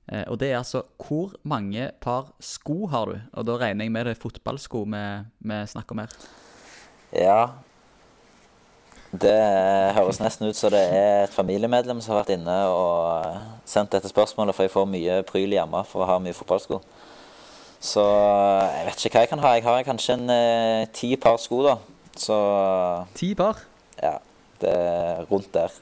Eh, 0.05 0.23
og 0.29 0.37
det 0.41 0.51
er 0.51 0.59
altså 0.59 0.83
hvor 1.01 1.33
mange 1.49 1.89
par 2.01 2.29
sko 2.43 2.85
har 2.93 3.09
du? 3.09 3.15
Og 3.33 3.47
da 3.49 3.57
regner 3.61 3.87
jeg 3.87 3.93
med 3.93 4.05
det 4.05 4.15
er 4.15 4.21
fotballsko 4.21 4.83
vi 4.85 5.61
snakker 5.73 5.97
om 5.97 6.03
her. 6.05 6.19
Ja, 7.15 7.39
det 9.21 9.37
høres 9.95 10.19
nesten 10.21 10.49
ut 10.49 10.57
som 10.57 10.71
det 10.73 10.81
er 10.81 11.25
et 11.25 11.33
familiemedlem 11.33 11.99
som 12.01 12.13
har 12.13 12.23
vært 12.23 12.35
inne 12.37 12.55
og 12.71 13.37
sendt 13.69 13.93
dette 13.93 14.09
spørsmålet, 14.11 14.55
for 14.55 14.65
jeg 14.65 14.73
får 14.73 14.87
mye 14.89 15.19
pryl 15.27 15.53
hjemme 15.55 15.83
for 15.89 16.03
å 16.03 16.09
ha 16.09 16.17
mye 16.21 16.35
fotballsko. 16.35 16.79
Så 17.85 18.01
jeg 18.01 18.85
vet 18.87 19.05
ikke 19.05 19.17
hva 19.17 19.23
jeg 19.25 19.31
kan 19.33 19.43
ha. 19.43 19.53
Jeg 19.57 19.65
har 19.67 19.87
kanskje 19.87 20.17
en 20.17 20.31
eh, 20.33 20.87
ti 20.95 21.11
par 21.21 21.37
sko, 21.41 21.61
da. 21.65 21.75
Så 22.17 22.35
Ti 23.17 23.33
par? 23.37 23.61
Ja. 24.01 24.17
Det 24.61 24.71
er 24.71 25.25
rundt 25.29 25.51
der. 25.53 25.73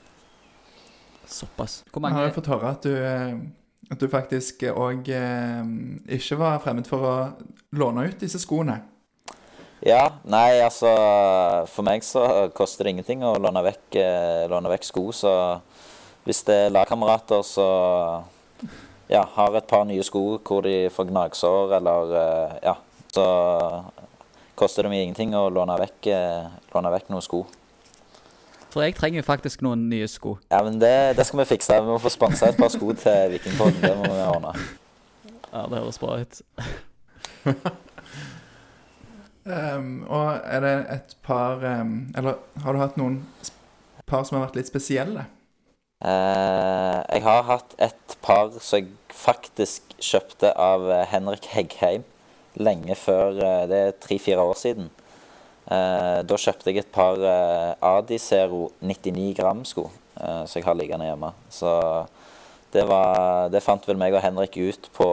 Såpass. 1.29 1.83
Hvor 1.91 2.01
mange 2.01 2.17
Jeg 2.17 2.25
har 2.25 2.31
jo 2.31 2.35
fått 2.39 2.49
høre 2.51 2.71
at 2.73 2.83
du, 2.83 2.95
eh, 2.97 3.91
at 3.91 4.01
du 4.01 4.07
faktisk 4.09 4.65
òg 4.73 5.07
eh, 5.13 5.61
ikke 6.17 6.39
var 6.41 6.59
fremmed 6.65 6.89
for 6.89 7.07
å 7.07 7.13
låne 7.77 8.07
ut 8.09 8.19
disse 8.19 8.41
skoene. 8.41 8.81
Ja, 9.83 10.03
nei, 10.23 10.61
altså 10.63 10.89
For 11.67 11.83
meg 11.83 12.05
så 12.07 12.23
koster 12.55 12.87
det 12.87 12.93
ingenting 12.93 13.23
å 13.27 13.35
låne 13.41 13.63
vekk, 13.65 13.97
eh, 13.99 14.43
låne 14.51 14.71
vekk 14.71 14.87
sko, 14.87 15.09
så 15.11 15.33
hvis 16.23 16.39
det 16.47 16.55
er 16.67 16.71
lagkamerater 16.71 17.43
som 17.43 18.23
ja, 19.11 19.25
har 19.35 19.57
et 19.59 19.67
par 19.67 19.83
nye 19.89 20.03
sko 20.07 20.37
hvor 20.39 20.63
de 20.63 20.87
får 20.93 21.09
gnagsår, 21.09 21.75
eller 21.81 22.15
eh, 22.21 22.55
ja, 22.69 22.77
så 23.11 23.25
koster 24.55 24.87
det 24.87 24.93
meg 24.93 25.03
ingenting 25.03 25.35
å 25.35 25.49
låne 25.51 25.75
vekk, 25.83 26.07
eh, 26.15 26.47
låne 26.71 26.93
vekk 26.95 27.11
noen 27.11 27.25
sko. 27.25 27.43
For 28.71 28.87
jeg 28.87 28.95
trenger 28.97 29.19
jo 29.19 29.27
faktisk 29.27 29.61
noen 29.67 29.89
nye 29.91 30.07
sko. 30.09 30.37
Ja, 30.47 30.63
men 30.65 30.79
det, 30.81 30.95
det 31.19 31.27
skal 31.27 31.43
vi 31.43 31.49
fikse. 31.51 31.75
Vi 31.83 31.91
må 31.91 31.99
få 32.01 32.09
sponsa 32.09 32.49
et 32.49 32.57
par 32.57 32.71
sko 32.73 32.95
til 32.97 33.35
Vikingpodden. 33.35 33.83
Det 33.83 33.91
må 33.99 34.07
vi 34.09 34.23
ordne. 34.31 34.55
Ja, 35.51 35.67
det 35.67 35.77
høres 35.83 35.99
bra 36.01 36.15
ut. 36.23 36.41
Um, 39.43 40.05
og 40.07 40.39
er 40.47 40.61
det 40.63 40.73
et 40.93 41.15
par 41.19 41.59
um, 41.59 42.13
Eller 42.15 42.37
har 42.63 42.71
du 42.71 42.79
hatt 42.79 42.95
noen 42.95 43.17
par 44.07 44.23
som 44.23 44.37
har 44.37 44.45
vært 44.45 44.61
litt 44.61 44.69
spesielle? 44.71 45.25
Uh, 45.99 47.03
jeg 47.09 47.23
har 47.25 47.43
hatt 47.49 47.75
et 47.83 48.15
par 48.23 48.53
som 48.55 48.79
jeg 48.79 48.93
faktisk 49.13 49.93
kjøpte 50.03 50.49
av 50.59 50.83
eh, 50.91 51.03
Henrik 51.11 51.45
Heggheim 51.51 52.03
lenge 52.59 52.95
før 52.99 53.35
uh, 53.39 53.63
Det 53.67 53.79
er 53.79 53.97
tre-fire 54.03 54.43
år 54.43 54.55
siden. 54.59 54.87
Uh, 55.67 56.23
da 56.27 56.39
kjøpte 56.39 56.71
jeg 56.71 56.83
et 56.83 56.91
par 56.95 57.19
Adi 57.83 58.19
Zero 58.19 58.69
99 58.79 59.33
gram-sko 59.39 59.89
som 60.23 60.59
jeg 60.59 60.63
har 60.63 60.75
liggende 60.77 61.07
hjemme. 61.07 61.31
Så 61.51 61.69
det, 62.71 62.83
var, 62.87 63.49
det 63.51 63.63
fant 63.65 63.83
vel 63.89 63.97
meg 63.99 64.13
og 64.13 64.21
Henrik 64.23 64.55
ut 64.61 64.87
på 64.93 65.07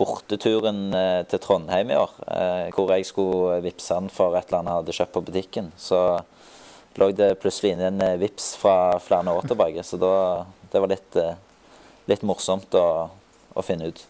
borteturen 0.00 0.94
eh, 0.96 1.22
til 1.28 1.40
Trondheim 1.42 1.92
i 1.92 1.98
år, 1.98 2.12
eh, 2.32 2.68
hvor 2.74 2.92
jeg 2.94 3.06
skulle 3.08 3.60
vippse 3.64 3.96
han 3.96 4.08
for 4.12 4.36
et 4.38 4.48
eller 4.48 4.60
annet 4.60 4.72
jeg 4.72 4.80
hadde 4.80 4.96
kjøpt 4.98 5.16
på 5.16 5.24
butikken, 5.28 5.72
så 5.80 6.00
lå 6.98 7.10
det 7.16 7.34
plutselig 7.42 7.74
inne 7.74 7.90
en 7.90 8.04
eh, 8.06 8.18
vips 8.20 8.54
fra 8.60 8.96
flere 9.02 9.34
år 9.36 9.48
tilbake. 9.50 9.84
Så 9.86 10.00
da, 10.00 10.14
det 10.72 10.82
var 10.82 10.92
litt, 10.92 11.18
litt 12.10 12.24
morsomt 12.26 12.74
å, 12.78 12.86
å, 13.52 13.64
finne 13.66 13.90
ut. 13.92 14.04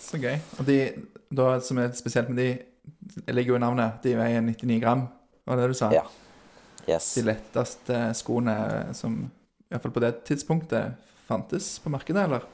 Så 0.00 0.20
gøy. 0.20 0.38
Og 0.58 0.66
de 0.68 0.80
da, 1.30 1.52
som 1.62 1.78
er 1.82 1.92
spesielt 1.98 2.30
med 2.32 2.40
de, 2.40 2.48
ligger 3.30 3.54
jo 3.54 3.60
i 3.60 3.62
navnet, 3.62 4.00
de 4.02 4.16
veier 4.18 4.42
99 4.42 4.80
gram, 4.82 5.04
var 5.46 5.58
det 5.58 5.66
det 5.66 5.74
du 5.74 5.78
sa? 5.78 5.90
Ja. 5.94 6.06
Yes. 6.88 7.12
De 7.18 7.26
letteste 7.26 7.98
skoene 8.18 8.56
som 8.96 9.20
iallfall 9.70 9.92
på 9.94 10.02
det 10.02 10.14
tidspunktet 10.26 10.96
fantes 11.28 11.76
på 11.84 11.92
markedet, 11.92 12.24
eller? 12.24 12.48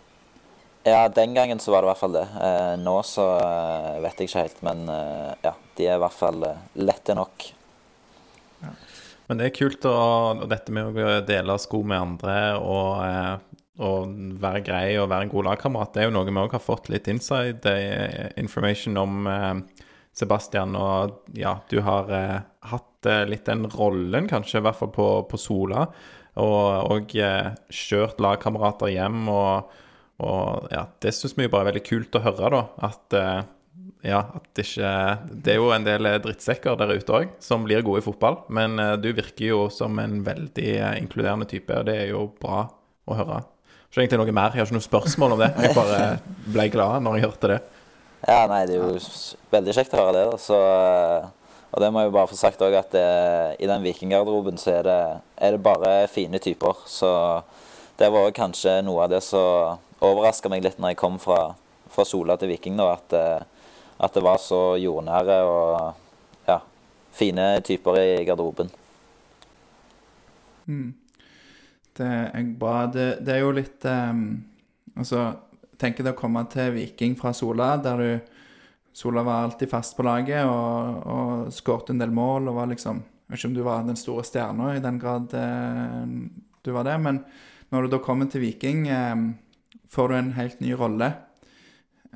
Ja, 0.87 1.09
den 1.09 1.35
gangen 1.35 1.59
så 1.59 1.73
var 1.73 1.83
det 1.83 1.89
i 1.89 1.91
hvert 1.91 1.99
fall 1.99 2.13
det. 2.15 2.27
Eh, 2.47 2.75
nå 2.79 2.95
så 3.03 3.25
eh, 3.43 3.97
vet 4.05 4.21
jeg 4.23 4.29
ikke 4.29 4.43
helt, 4.45 4.59
men 4.63 4.85
eh, 4.87 5.31
ja, 5.43 5.53
de 5.75 5.87
er 5.89 5.97
i 5.99 6.03
hvert 6.05 6.15
fall 6.15 6.45
eh, 6.47 6.61
lette 6.79 7.15
nok. 7.19 7.47
Ja. 8.63 8.71
Men 9.27 9.41
det 9.41 9.49
er 9.49 9.57
kult 9.57 9.87
å, 9.91 9.95
dette 10.47 10.71
med 10.71 10.95
å 10.95 11.17
dele 11.27 11.57
sko 11.59 11.81
med 11.83 11.99
andre 11.99 12.37
og, 12.61 13.01
eh, 13.03 13.65
og 13.83 14.13
være 14.45 14.61
grei 14.69 14.85
og 15.01 15.09
være 15.11 15.27
en 15.27 15.33
god 15.33 15.49
lagkamerat. 15.49 15.91
Det 15.97 16.05
er 16.05 16.07
jo 16.07 16.13
noe 16.15 16.29
vi 16.29 16.39
òg 16.45 16.55
har 16.55 16.63
fått 16.63 16.87
litt 16.95 17.11
inside 17.11 17.73
eh, 17.73 18.29
information 18.39 19.01
om 19.03 19.27
Sebastian. 20.15 20.77
Og 20.79 21.17
ja, 21.35 21.57
du 21.67 21.81
har 21.83 22.13
hatt 22.71 23.11
litt 23.27 23.51
den 23.51 23.67
rollen, 23.75 24.31
kanskje, 24.31 24.63
i 24.63 24.69
hvert 24.69 24.79
fall 24.79 24.95
på, 24.95 25.09
på 25.33 25.43
Sola. 25.43 25.89
Og, 26.39 26.95
og 26.95 27.11
kjørt 27.75 28.23
lagkamerater 28.23 28.95
hjem. 28.95 29.27
og 29.35 29.83
og 30.23 30.71
ja, 30.73 30.87
det 31.03 31.13
syns 31.13 31.37
vi 31.37 31.45
jo 31.45 31.53
bare 31.53 31.67
er 31.67 31.73
veldig 31.73 31.85
kult 31.85 32.17
å 32.17 32.25
høre, 32.25 32.51
da. 32.55 32.63
At 32.89 33.17
uh, 33.17 33.43
ja, 34.07 34.21
at 34.39 34.61
ikke 34.63 34.91
Det 35.45 35.55
er 35.55 35.59
jo 35.59 35.73
en 35.75 35.85
del 35.87 36.09
drittsekker 36.23 36.77
der 36.79 36.95
ute 36.95 37.17
òg 37.17 37.35
som 37.43 37.65
blir 37.67 37.85
gode 37.85 38.01
i 38.01 38.07
fotball. 38.07 38.41
Men 38.49 38.81
uh, 38.81 38.95
du 39.01 39.11
virker 39.17 39.51
jo 39.51 39.67
som 39.73 39.99
en 40.03 40.23
veldig 40.27 40.73
inkluderende 41.03 41.49
type, 41.51 41.73
og 41.75 41.89
det 41.91 41.99
er 42.05 42.11
jo 42.15 42.29
bra 42.41 42.65
å 43.07 43.19
høre. 43.19 43.43
Så 43.93 44.03
egentlig 44.03 44.21
noe 44.21 44.35
mer, 44.35 44.53
jeg 44.53 44.61
har 44.61 44.69
ikke 44.69 44.77
noe 44.77 44.85
spørsmål 44.85 45.37
om 45.37 45.43
det. 45.45 45.51
Jeg 45.63 45.77
bare 45.77 46.01
ble 46.53 46.69
glad 46.75 47.05
når 47.05 47.19
jeg 47.19 47.29
hørte 47.29 47.53
det. 47.55 47.63
Ja, 48.27 48.41
nei, 48.51 48.65
det 48.67 48.75
er 48.77 48.83
jo 48.83 48.97
veldig 49.53 49.75
kjekt 49.77 49.95
å 49.95 50.01
høre 50.01 50.17
det. 50.17 50.41
Så, 50.43 50.57
og 51.71 51.83
det 51.83 51.93
må 51.93 52.03
jeg 52.03 52.11
jo 52.11 52.17
bare 52.17 52.31
få 52.31 52.39
sagt 52.39 52.65
òg, 52.67 52.75
at 52.77 52.91
det, 52.97 53.07
i 53.63 53.69
den 53.71 53.85
vikinggarderoben 53.85 54.59
så 54.61 54.79
er 54.81 54.89
det, 54.89 54.99
er 55.39 55.55
det 55.55 55.63
bare 55.65 55.95
fine 56.11 56.41
typer. 56.43 56.83
Så 56.91 57.11
det 57.97 58.11
var 58.13 58.31
kanskje 58.37 58.81
noe 58.85 59.05
av 59.07 59.13
det 59.15 59.23
som 59.25 59.79
overraska 60.05 60.51
meg 60.53 60.65
litt 60.65 60.81
når 60.81 60.93
jeg 60.93 61.01
kom 61.01 61.17
fra, 61.21 61.55
fra 61.93 62.05
Sola 62.05 62.37
til 62.37 62.53
Viking, 62.53 62.77
da, 62.77 62.91
at, 62.97 63.17
eh, 63.17 63.73
at, 63.97 64.13
det 64.13 64.25
var 64.25 64.41
så 64.43 64.77
jordnære 64.81 65.39
og 65.49 66.49
ja, 66.49 66.61
fine 67.17 67.49
typer 67.65 68.01
i 68.03 68.11
garderoben. 68.29 68.71
Mm. 70.67 70.93
Det 71.97 72.13
er 72.37 72.49
bra. 72.61 72.79
Det, 72.93 73.09
det 73.25 73.37
er 73.37 73.45
jo 73.45 73.55
litt 73.57 73.85
um, 73.89 74.29
Altså, 74.97 75.21
tenk 75.77 75.99
deg 76.01 76.15
å 76.15 76.19
komme 76.19 76.41
til 76.49 76.73
Viking 76.75 77.15
fra 77.21 77.35
Sola, 77.37 77.75
der 77.81 78.01
du 78.01 78.33
Sola 78.97 79.21
var 79.25 79.45
alltid 79.45 79.69
fast 79.69 79.93
på 79.97 80.05
laget 80.07 80.49
og, 80.49 81.03
og 81.05 81.51
skåret 81.53 81.93
en 81.93 82.01
del 82.01 82.15
mål 82.17 82.49
og 82.49 82.57
var 82.57 82.71
liksom 82.71 83.03
Jeg 83.05 83.29
vet 83.29 83.41
ikke 83.41 83.51
om 83.51 83.57
du 83.57 83.65
var 83.67 83.85
den 83.85 83.99
store 84.01 84.25
stjerna 84.25 84.71
i 84.73 84.81
den 84.81 85.01
grad 85.01 85.35
eh, 85.37 86.07
du 86.65 86.73
var 86.73 86.89
det, 86.89 86.97
men 87.05 87.21
når 87.73 87.87
du 87.87 87.95
da 87.95 88.03
kommer 88.03 88.29
til 88.31 88.45
Viking 88.45 88.87
eh, 88.93 89.17
får 89.91 90.09
du 90.09 90.17
en 90.19 90.33
helt 90.37 90.61
ny 90.61 90.75
rolle. 90.79 91.13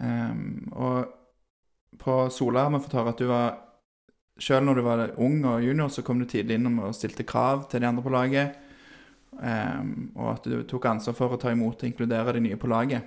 Um, 0.01 0.71
og 0.73 1.99
på 2.01 2.15
Sola 2.33 2.65
har 2.65 2.73
vi 2.73 2.81
fått 2.85 2.97
høre 2.97 3.13
at 3.13 3.19
du 3.21 3.27
var 3.29 3.59
Selv 4.41 4.65
når 4.65 4.79
du 4.79 4.83
var 4.87 5.01
ung 5.21 5.43
og 5.45 5.61
junior, 5.61 5.91
så 5.93 6.01
kom 6.01 6.23
du 6.23 6.25
tidlig 6.25 6.57
inn 6.57 6.79
og 6.81 6.95
stilte 6.97 7.27
krav 7.29 7.67
til 7.69 7.83
de 7.83 7.89
andre 7.91 8.01
på 8.01 8.13
laget. 8.15 8.55
Um, 9.37 10.15
og 10.17 10.31
at 10.31 10.47
du 10.49 10.63
tok 10.65 10.87
ansvar 10.89 11.17
for 11.19 11.37
å 11.37 11.39
ta 11.41 11.53
imot 11.53 11.83
og 11.83 11.89
inkludere 11.91 12.33
de 12.33 12.41
nye 12.47 12.57
på 12.57 12.71
laget. 12.73 13.05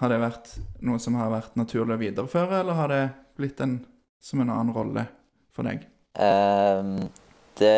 Har 0.00 0.08
det 0.08 0.22
vært 0.22 0.54
noe 0.88 0.96
som 1.04 1.18
har 1.20 1.28
vært 1.34 1.58
naturlig 1.60 1.98
å 1.98 2.00
videreføre, 2.00 2.62
eller 2.62 2.78
har 2.80 2.88
det 2.94 3.02
blitt 3.36 3.60
en, 3.60 3.76
som 4.24 4.40
en 4.40 4.54
annen 4.54 4.72
rolle 4.72 5.04
for 5.52 5.68
deg? 5.68 5.84
Um, 6.16 6.96
det, 7.60 7.76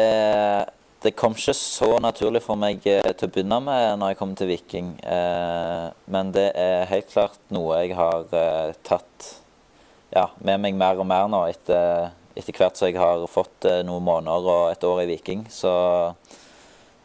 det 1.00 1.14
kom 1.16 1.32
ikke 1.36 1.54
så 1.56 1.94
naturlig 2.02 2.42
for 2.44 2.60
meg 2.60 2.84
eh, 2.88 3.12
til 3.16 3.28
å 3.28 3.32
begynne 3.32 3.60
med 3.64 4.00
når 4.00 4.12
jeg 4.12 4.18
kom 4.20 4.34
til 4.36 4.50
Viking. 4.50 4.90
Eh, 5.00 5.86
men 6.12 6.32
det 6.36 6.50
er 6.60 6.90
helt 6.90 7.08
klart 7.12 7.40
noe 7.54 7.78
jeg 7.80 7.96
har 7.96 8.26
eh, 8.36 8.74
tatt 8.84 9.30
ja, 10.12 10.26
med 10.44 10.60
meg 10.60 10.76
mer 10.76 11.00
og 11.00 11.08
mer 11.08 11.30
nå 11.32 11.40
etter, 11.48 12.10
etter 12.36 12.58
hvert 12.58 12.76
som 12.76 12.90
jeg 12.90 13.00
har 13.00 13.24
fått 13.30 13.68
noen 13.86 14.04
måneder 14.04 14.52
og 14.52 14.64
et 14.74 14.84
år 14.84 15.04
i 15.04 15.08
Viking. 15.14 15.46
Så 15.48 15.72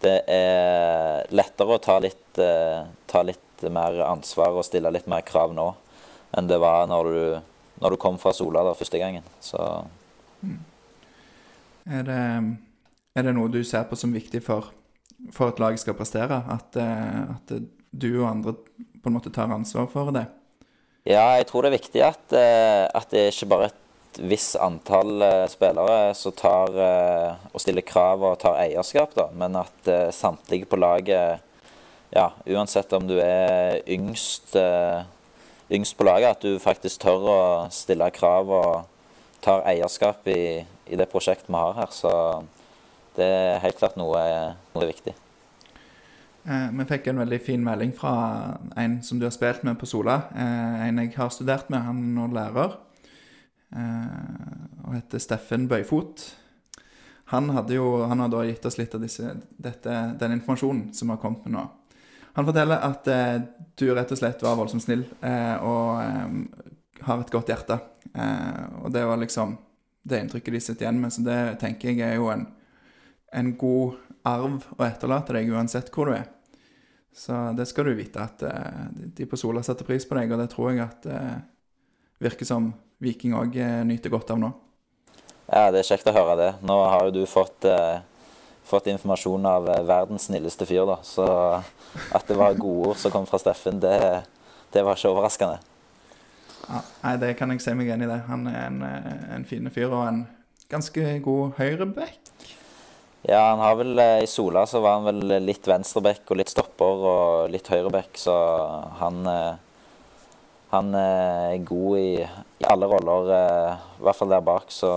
det 0.04 0.18
er 0.28 1.30
lettere 1.32 1.78
å 1.78 1.82
ta 1.82 2.00
litt, 2.04 2.36
ta 2.36 3.22
litt 3.24 3.66
mer 3.72 4.02
ansvar 4.10 4.58
og 4.58 4.66
stille 4.68 4.92
litt 4.92 5.08
mer 5.10 5.24
krav 5.26 5.54
nå 5.56 5.70
enn 6.36 6.50
det 6.50 6.58
var 6.60 6.90
når 6.92 7.10
du, 7.14 7.22
når 7.80 7.96
du 7.96 8.02
kom 8.02 8.18
fra 8.20 8.34
Sola 8.36 8.66
da, 8.66 8.74
første 8.76 9.00
gangen. 9.00 9.24
Så 9.40 9.62
Er 11.86 12.04
det, 12.10 12.22
er 13.16 13.24
det 13.24 13.36
noe 13.36 13.52
du 13.52 13.62
ser 13.64 13.88
på 13.88 13.98
som 14.00 14.14
viktig 14.14 14.42
for, 14.44 14.72
for 15.34 15.54
at 15.54 15.62
laget 15.64 15.84
skal 15.84 15.96
prestere? 15.98 16.42
At, 16.52 16.76
eh, 16.80 17.32
at 17.38 17.56
du 17.96 18.10
og 18.20 18.30
andre 18.30 18.56
på 19.00 19.10
en 19.10 19.16
måte 19.16 19.32
tar 19.34 19.54
ansvar 19.54 19.88
for 19.92 20.12
det? 20.16 20.28
Ja, 21.08 21.38
jeg 21.38 21.48
tror 21.48 21.64
det 21.64 21.72
er 21.72 21.80
viktig 21.80 22.04
at, 22.04 22.24
eh, 22.36 22.86
at 22.90 23.12
det 23.14 23.22
er 23.22 23.34
ikke 23.34 23.52
bare 23.54 23.70
et 23.72 24.20
visst 24.26 24.58
antall 24.60 25.22
eh, 25.24 25.46
spillere 25.52 26.14
som 26.18 26.36
tar 26.36 26.76
og 26.76 27.62
stiller 27.64 27.86
krav 27.88 28.24
og 28.24 28.40
tar 28.44 28.60
eierskap, 28.66 29.16
da, 29.16 29.30
men 29.36 29.56
at 29.60 29.92
samtlige 30.16 30.68
på 30.72 30.80
laget, 30.80 31.44
ja, 32.16 32.30
uansett 32.48 32.92
om 32.96 33.08
du 33.08 33.16
er 33.20 33.80
yngst, 33.92 34.56
yngst 35.72 35.98
på 35.98 36.08
laget, 36.08 36.36
at 36.36 36.44
du 36.44 36.60
faktisk 36.64 37.04
tør 37.04 37.30
å 37.32 37.40
stille 37.74 38.08
krav 38.16 38.52
og 38.56 38.70
tar 39.44 39.66
eierskap 39.68 40.28
i, 40.32 40.64
i 40.64 41.00
det 41.00 41.10
prosjektet 41.12 41.52
vi 41.52 41.60
har 41.60 41.76
her. 41.80 41.92
Så 41.94 42.12
det 43.18 43.28
er 43.28 43.62
helt 43.64 43.80
klart 43.80 43.98
noe, 44.00 44.22
noe 44.76 44.90
viktig. 44.90 45.16
Eh, 46.46 46.68
vi 46.78 46.88
fikk 46.90 47.10
en 47.10 47.22
veldig 47.24 47.40
fin 47.42 47.64
melding 47.66 47.94
fra 47.98 48.16
en 48.78 49.00
som 49.04 49.20
du 49.20 49.26
har 49.26 49.34
spilt 49.34 49.64
med 49.66 49.80
på 49.82 49.90
Sola. 49.90 50.22
Eh, 50.36 50.88
en 50.88 51.04
jeg 51.04 51.16
har 51.18 51.34
studert 51.34 51.72
med, 51.74 51.86
han 51.88 52.02
er 52.04 52.16
nå 52.20 52.28
lærer. 52.36 52.76
Eh, 53.76 54.84
og 54.86 54.98
heter 54.98 55.24
Steffen 55.24 55.70
Bøyfot. 55.72 56.28
Han, 57.34 57.50
hadde 57.50 57.74
jo, 57.80 58.04
han 58.06 58.22
har 58.22 58.30
da 58.30 58.44
gitt 58.46 58.66
oss 58.70 58.78
litt 58.78 58.94
av 58.94 59.02
disse, 59.02 59.32
dette, 59.58 59.98
den 60.20 60.38
informasjonen 60.38 60.92
som 60.94 61.10
har 61.10 61.22
kommet 61.24 61.48
med 61.48 61.58
nå. 61.58 61.66
Han 62.36 62.46
forteller 62.46 62.84
at 62.84 63.08
eh, 63.08 63.38
du 63.80 63.88
rett 63.96 64.12
og 64.12 64.20
slett 64.20 64.44
var 64.44 64.58
voldsomt 64.60 64.84
snill 64.84 65.06
eh, 65.24 65.56
og 65.64 66.02
eh, 66.04 67.06
har 67.08 67.22
et 67.22 67.32
godt 67.32 67.52
hjerte. 67.52 67.80
Og 68.84 68.92
det 68.94 69.02
var 69.04 69.20
liksom 69.20 69.56
det 70.08 70.22
inntrykket 70.22 70.54
de 70.54 70.60
sitter 70.64 70.86
igjen 70.86 71.00
med, 71.02 71.12
så 71.12 71.24
det 71.26 71.40
tenker 71.60 71.92
jeg 71.92 72.04
er 72.06 72.14
jo 72.16 72.30
en, 72.32 72.46
en 73.34 73.54
god 73.58 73.96
arv 74.26 74.66
å 74.78 74.86
etterlate 74.86 75.38
deg 75.38 75.52
uansett 75.54 75.92
hvor 75.94 76.10
du 76.10 76.18
er. 76.18 76.28
Så 77.16 77.36
det 77.56 77.68
skal 77.70 77.88
du 77.90 77.96
vite 77.96 78.20
at 78.22 78.44
eh, 78.44 78.86
de 79.18 79.28
på 79.30 79.40
Sola 79.40 79.64
setter 79.64 79.88
pris 79.88 80.06
på 80.08 80.18
deg, 80.20 80.34
og 80.34 80.42
det 80.42 80.50
tror 80.52 80.74
jeg 80.74 80.84
at 80.84 81.08
eh, 81.08 81.40
virker 82.24 82.48
som 82.48 82.74
Viking 83.04 83.36
òg 83.36 83.58
nyter 83.86 84.12
godt 84.12 84.32
av 84.32 84.40
nå. 84.40 84.54
Ja, 85.46 85.70
det 85.70 85.84
er 85.84 85.90
kjekt 85.92 86.08
å 86.10 86.16
høre 86.16 86.36
det. 86.40 86.52
Nå 86.66 86.76
har 86.90 87.06
jo 87.08 87.14
du 87.20 87.24
fått, 87.30 87.66
eh, 87.70 88.02
fått 88.66 88.90
informasjon 88.90 89.46
av 89.46 89.70
eh, 89.70 89.84
verdens 89.86 90.26
snilleste 90.30 90.66
fyr, 90.66 90.86
da. 90.90 90.98
Så 91.06 91.26
at 92.16 92.26
det 92.28 92.38
var 92.40 92.58
gode 92.58 92.92
ord 92.92 93.02
som 93.02 93.14
kom 93.14 93.28
fra 93.30 93.40
Steffen, 93.42 93.80
det, 93.84 94.00
det 94.74 94.84
var 94.86 94.98
ikke 94.98 95.14
overraskende. 95.14 95.60
Ja, 96.66 96.82
nei, 97.04 97.14
det 97.22 97.36
kan 97.38 97.54
jeg 97.54 97.62
si 97.62 97.76
meg 97.78 97.92
enig 97.94 98.08
i 98.08 98.12
det. 98.16 98.24
Han 98.26 98.48
er 98.50 98.62
en, 98.64 98.82
eh, 98.90 99.26
en 99.38 99.46
fin 99.46 99.70
fyr 99.70 99.92
og 99.92 100.08
en 100.08 100.24
ganske 100.72 101.20
god 101.28 101.60
høyreback. 101.60 102.34
Ja, 103.28 103.50
han 103.50 103.60
har 103.60 103.76
vel 103.80 104.00
eh, 104.00 104.24
I 104.24 104.28
Sola 104.28 104.66
så 104.70 104.80
var 104.80 105.00
han 105.00 105.08
vel 105.08 105.46
litt 105.46 105.66
venstreback 105.68 106.30
og 106.30 106.38
litt 106.38 106.52
stopper 106.52 107.06
og 107.10 107.54
litt 107.54 107.70
høyreback, 107.72 108.20
så 108.22 108.36
han 109.00 109.22
eh, 109.30 109.54
han 110.76 110.92
eh, 110.98 111.56
er 111.56 111.64
god 111.66 111.98
i, 112.02 112.12
i 112.62 112.68
alle 112.70 112.90
roller, 112.92 113.32
i 113.96 114.04
hvert 114.04 114.20
fall 114.20 114.34
der 114.34 114.44
bak. 114.46 114.70
Så, 114.74 114.92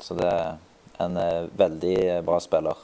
så 0.00 0.16
det 0.16 0.28
er 0.30 0.56
en 1.04 1.18
veldig 1.58 1.96
bra 2.26 2.38
spiller. 2.40 2.78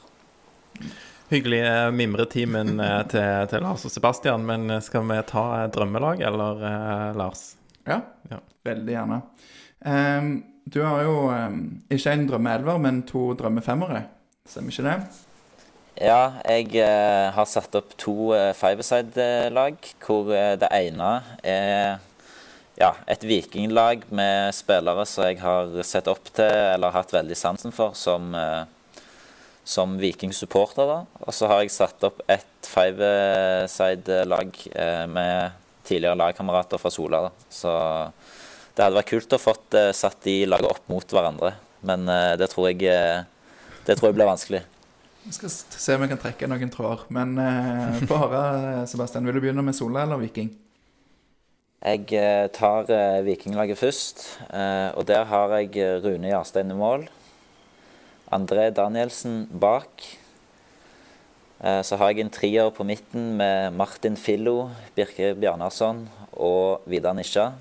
Hyggelig 1.31 1.61
mimretimen 1.97 2.75
til, 3.09 3.47
til 3.49 3.63
Lars 3.65 3.87
og 3.87 3.91
Sebastian, 3.95 4.45
men 4.45 4.69
skal 4.85 5.07
vi 5.09 5.17
ta 5.25 5.45
drømmelag, 5.73 6.21
eller 6.29 6.61
Lars? 7.17 7.55
Ja, 7.87 8.03
Ja. 8.29 8.43
veldig 8.67 8.93
gjerne. 8.93 9.21
Um, 9.85 10.29
du 10.65 10.81
har 10.81 11.01
jo 11.05 11.15
um, 11.29 11.57
ikke 11.89 12.13
en 12.13 12.27
drømmeelver, 12.29 12.77
men 12.81 13.01
to 13.09 13.31
drømmefemmere. 13.37 14.03
Stemmer 14.45 14.73
ikke 14.73 14.85
det? 14.85 14.97
Ja, 16.05 16.19
jeg 16.43 16.75
eh, 16.83 17.29
har 17.31 17.47
satt 17.47 17.75
opp 17.79 17.93
to 18.01 18.33
eh, 18.35 18.51
five-side-lag, 18.57 19.77
hvor 20.03 20.31
eh, 20.35 20.57
det 20.59 20.69
ene 20.75 21.11
er 21.39 22.01
ja, 22.75 22.91
et 23.07 23.23
vikinglag 23.23 24.03
med 24.11 24.51
spillere 24.55 25.05
som 25.07 25.23
jeg 25.29 25.39
har 25.39 25.71
sett 25.87 26.09
opp 26.11 26.27
til 26.35 26.51
eller 26.51 26.91
hatt 26.91 27.13
veldig 27.15 27.37
sansen 27.39 27.71
for 27.75 27.95
som, 27.95 28.35
eh, 28.35 28.99
som 29.63 29.95
vikingsupporter. 30.01 31.05
Og 31.23 31.31
så 31.33 31.47
har 31.49 31.63
jeg 31.63 31.71
satt 31.73 32.03
opp 32.07 32.19
et 32.27 32.67
five-side-lag 32.67 34.51
eh, 34.75 35.05
med 35.07 35.61
tidligere 35.85 36.19
lagkamerater 36.19 36.81
fra 36.81 36.91
Sola. 36.91 37.21
da. 37.29 37.31
Så 37.49 37.71
det 38.75 38.83
hadde 38.83 38.99
vært 38.99 39.13
kult 39.13 39.37
å 39.37 39.39
fått 39.39 39.79
eh, 39.79 39.93
satt 39.95 40.19
de 40.27 40.41
lagene 40.49 40.75
opp 40.75 40.91
mot 40.91 41.15
hverandre, 41.17 41.53
men 41.87 42.09
eh, 42.11 42.33
det, 42.41 42.51
tror 42.51 42.73
jeg, 42.73 42.83
det 43.85 43.97
tror 43.97 44.09
jeg 44.09 44.17
blir 44.17 44.29
vanskelig. 44.29 44.65
Vi 45.25 45.33
skal 45.33 45.49
se 45.49 45.95
om 45.95 46.03
jeg 46.05 46.11
kan 46.11 46.21
trekke 46.21 46.47
noen 46.49 46.69
tråder. 46.69 47.07
Men 47.13 47.33
eh, 47.41 48.03
få 48.05 48.19
høre, 48.27 48.41
eh, 48.61 48.83
Sebastian. 48.89 49.25
Vil 49.25 49.37
du 49.37 49.41
begynne 49.41 49.63
med 49.65 49.73
Sola 49.77 50.03
eller 50.05 50.21
Viking? 50.21 50.51
Jeg 51.85 52.05
eh, 52.17 52.45
tar 52.53 52.91
eh, 52.93 53.23
Vikinglaget 53.25 53.77
først, 53.77 54.21
eh, 54.49 54.89
og 54.93 55.07
der 55.09 55.25
har 55.29 55.55
jeg 55.57 55.71
eh, 55.81 55.97
Rune 56.03 56.29
Jarstein 56.29 56.73
i 56.73 56.77
mål. 56.77 57.07
André 58.33 58.67
Danielsen 58.73 59.47
bak. 59.49 60.05
Eh, 61.57 61.81
så 61.81 61.97
har 61.97 62.13
jeg 62.13 62.25
en 62.25 62.33
trier 62.33 62.69
på 62.73 62.85
midten 62.85 63.33
med 63.41 63.73
Martin 63.73 64.17
Fillo, 64.17 64.71
Birke 64.97 65.33
Bjarnarsson 65.33 66.05
og 66.37 66.85
Vidar 66.85 67.17
Nisja. 67.17 67.51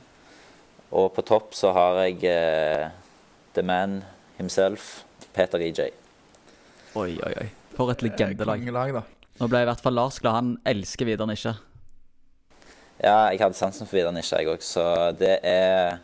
Og 0.92 1.12
på 1.16 1.24
topp 1.24 1.56
så 1.56 1.72
har 1.72 2.04
jeg 2.04 2.20
the 3.56 3.64
man 3.64 4.02
himself, 4.36 5.02
Peter 5.32 5.64
EJ. 5.64 6.03
Oi, 6.94 7.16
oi, 7.26 7.32
oi. 7.42 7.48
For 7.74 7.90
et 7.90 8.02
legendelag. 8.06 8.60
Kongelag, 8.62 8.92
da. 8.94 9.30
Nå 9.40 9.48
ble 9.50 9.64
i 9.64 9.66
hvert 9.66 9.82
fall 9.82 9.96
Lars 9.98 10.20
glad. 10.22 10.36
Han 10.36 10.50
elsker 10.70 11.08
Vidar 11.08 11.26
Nisje. 11.26 11.50
Ja, 13.02 13.32
jeg 13.32 13.40
hadde 13.42 13.58
sansen 13.58 13.88
for 13.88 13.98
Vidar 13.98 14.14
Nisje, 14.14 14.38
jeg 14.38 14.52
òg, 14.52 14.62
så 14.62 14.86
det 15.18 15.38
er 15.42 15.98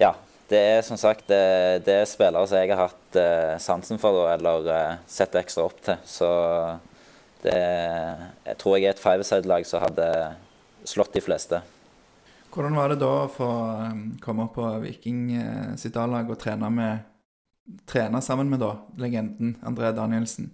Ja. 0.00 0.14
Det 0.52 0.58
er 0.58 0.82
som 0.84 0.98
sagt 1.00 1.30
det, 1.30 1.84
det 1.86 1.94
er 2.02 2.08
spillere 2.10 2.44
som 2.44 2.58
jeg 2.58 2.68
har 2.74 2.90
hatt 2.90 3.16
eh, 3.16 3.54
sansen 3.62 3.96
for, 3.96 4.12
da, 4.12 4.34
eller 4.34 4.66
eh, 4.68 4.98
sett 5.08 5.32
ekstra 5.38 5.64
opp 5.64 5.78
til. 5.80 5.96
Så 6.04 6.28
det 7.40 7.54
Jeg 7.54 8.58
tror 8.60 8.76
jeg 8.76 8.90
er 8.90 8.92
et 8.92 9.00
five-side-lag 9.00 9.64
som 9.64 9.80
hadde 9.80 10.08
slått 10.84 11.14
de 11.14 11.22
fleste. 11.24 11.62
Hvordan 12.52 12.76
var 12.76 12.92
det 12.92 12.98
da 13.00 13.12
å 13.22 13.30
få 13.32 13.48
um, 13.48 14.02
komme 14.20 14.44
opp 14.44 14.58
på 14.58 14.66
Viking 14.82 15.22
eh, 15.40 15.72
sitt 15.80 15.96
A-lag 15.96 16.28
og 16.28 16.36
trene 16.42 16.68
med 16.68 17.11
Trene 17.86 18.18
sammen 18.22 18.50
med 18.50 18.58
da 18.58 18.74
legenden 18.98 19.54
André 19.62 19.92
Danielsen? 19.94 20.50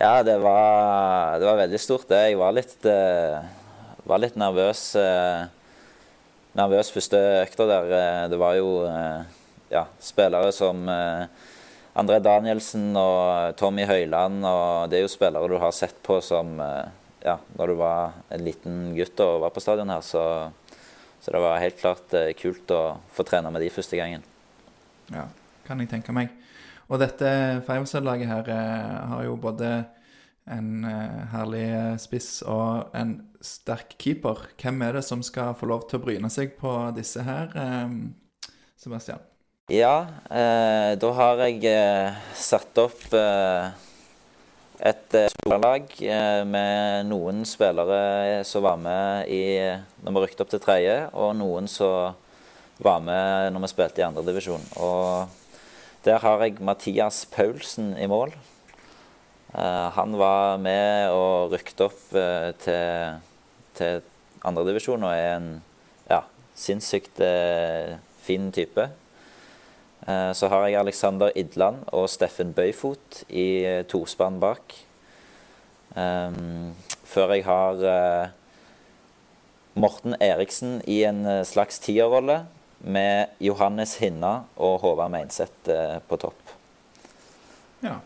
Ja, 0.00 0.22
det 0.26 0.38
var, 0.42 1.38
det 1.38 1.46
var 1.46 1.60
veldig 1.60 1.80
stort, 1.80 2.08
det. 2.10 2.20
Jeg 2.30 2.38
var 2.40 2.54
litt, 2.56 2.74
uh, 2.86 3.38
var 4.08 4.22
litt 4.22 4.38
nervøs. 4.38 4.82
uh, 4.98 5.46
nervøs 6.58 6.90
første 6.90 7.18
økta 7.44 7.66
der. 7.70 7.92
Eh, 7.94 8.28
Det 8.32 8.38
var 8.40 8.56
jo 8.58 8.82
uh, 8.82 9.22
ja, 9.70 9.84
spillere 10.02 10.50
som 10.50 10.82
André 11.94 12.18
Danielsen 12.18 12.90
og 12.98 13.54
Tommy 13.56 13.86
Høiland. 13.86 14.42
og 14.44 14.90
Det 14.90 14.98
er 14.98 15.06
jo 15.06 15.12
spillere 15.14 15.48
du 15.48 15.58
har 15.62 15.70
sett 15.70 16.02
på 16.02 16.18
som 16.20 16.58
ja, 16.58 17.36
når 17.54 17.66
du 17.66 17.74
var 17.78 18.16
en 18.30 18.42
liten 18.42 18.96
gutt 18.96 19.20
og 19.22 19.44
var 19.44 19.54
på 19.54 19.62
stadion 19.62 19.90
her. 19.94 20.02
Så, 20.02 20.50
så 21.20 21.30
det 21.30 21.42
var 21.44 21.62
helt 21.62 21.78
klart 21.78 22.16
kult 22.40 22.74
å 22.74 22.96
få 23.14 23.22
trene 23.22 23.52
med 23.54 23.62
de 23.62 23.70
første 23.70 24.00
gangen. 24.00 24.26
Ja, 25.10 25.28
kan 25.66 25.80
jeg 25.82 25.90
tenke 25.92 26.14
meg. 26.16 26.34
Og 26.90 26.98
dette 27.02 27.30
Fiverset-laget 27.66 28.30
her 28.30 28.50
eh, 28.50 29.00
har 29.12 29.24
jo 29.26 29.38
både 29.40 29.72
en 30.50 30.84
eh, 30.84 31.18
herlig 31.34 31.66
eh, 31.68 31.96
spiss 32.02 32.40
og 32.42 32.94
en 32.98 33.18
sterk 33.40 33.94
keeper. 34.00 34.48
Hvem 34.60 34.82
er 34.88 34.98
det 34.98 35.06
som 35.06 35.22
skal 35.24 35.54
få 35.58 35.70
lov 35.70 35.86
til 35.88 36.00
å 36.00 36.04
bryne 36.04 36.32
seg 36.32 36.56
på 36.58 36.74
disse 36.96 37.24
her, 37.24 37.54
Sebastian? 38.80 39.22
Ja, 39.70 40.06
eh, 40.26 40.96
da 40.98 41.08
har 41.14 41.40
jeg 41.44 41.62
eh, 41.70 42.16
satt 42.34 42.74
opp 42.82 43.12
eh, 43.14 43.68
et 44.82 45.14
eh, 45.14 46.42
med 46.42 47.06
noen 47.06 47.44
spillere 47.46 48.40
som 48.42 48.64
var 48.66 48.80
med 48.82 49.30
i, 49.30 49.60
når 50.02 50.16
vi 50.16 50.22
rykket 50.24 50.42
opp 50.42 50.50
til 50.50 50.62
tredje, 50.64 50.96
og 51.14 51.36
noen 51.38 51.70
som 51.70 52.18
var 52.82 52.98
med 53.04 53.54
når 53.54 53.62
vi 53.62 53.70
spilte 53.70 54.02
i 54.02 54.08
andredivisjon. 54.08 54.66
Og 54.82 55.38
Der 56.00 56.16
har 56.18 56.40
jeg 56.40 56.62
Mathias 56.64 57.26
Paulsen 57.28 57.90
i 58.00 58.06
mål. 58.08 58.30
Eh, 59.52 59.88
han 59.92 60.14
var 60.16 60.56
med 60.56 61.12
og 61.12 61.52
rykket 61.52 61.82
opp 61.84 62.14
eh, 62.16 62.52
til, 62.62 63.18
til 63.76 64.00
andredivisjon 64.48 65.04
og 65.04 65.12
er 65.12 65.34
en 65.34 65.50
ja, 66.08 66.22
sinnssykt 66.56 67.20
eh, 67.20 67.98
fin 68.24 68.48
type. 68.52 68.88
Så 70.00 70.48
har 70.48 70.64
jeg 70.64 70.80
Alexander 70.80 71.28
Idland 71.36 71.82
og 71.92 72.06
Steffen 72.08 72.54
Bøyfot 72.56 73.18
i 73.28 73.84
tospann 73.84 74.38
bak. 74.40 74.72
Før 75.92 77.34
jeg 77.36 77.44
har 77.44 78.32
Morten 79.76 80.16
Eriksen 80.16 80.80
i 80.88 81.02
en 81.04 81.20
slags 81.44 81.78
tierrolle 81.84 82.38
med 82.84 83.36
Johannes 83.44 83.96
Hinna 84.00 84.44
og 84.56 84.78
Håvard 84.84 85.12
Meinseth 85.12 85.70
eh, 85.72 85.98
på 86.06 86.20
topp. 86.20 86.54
Ja. 87.84 87.98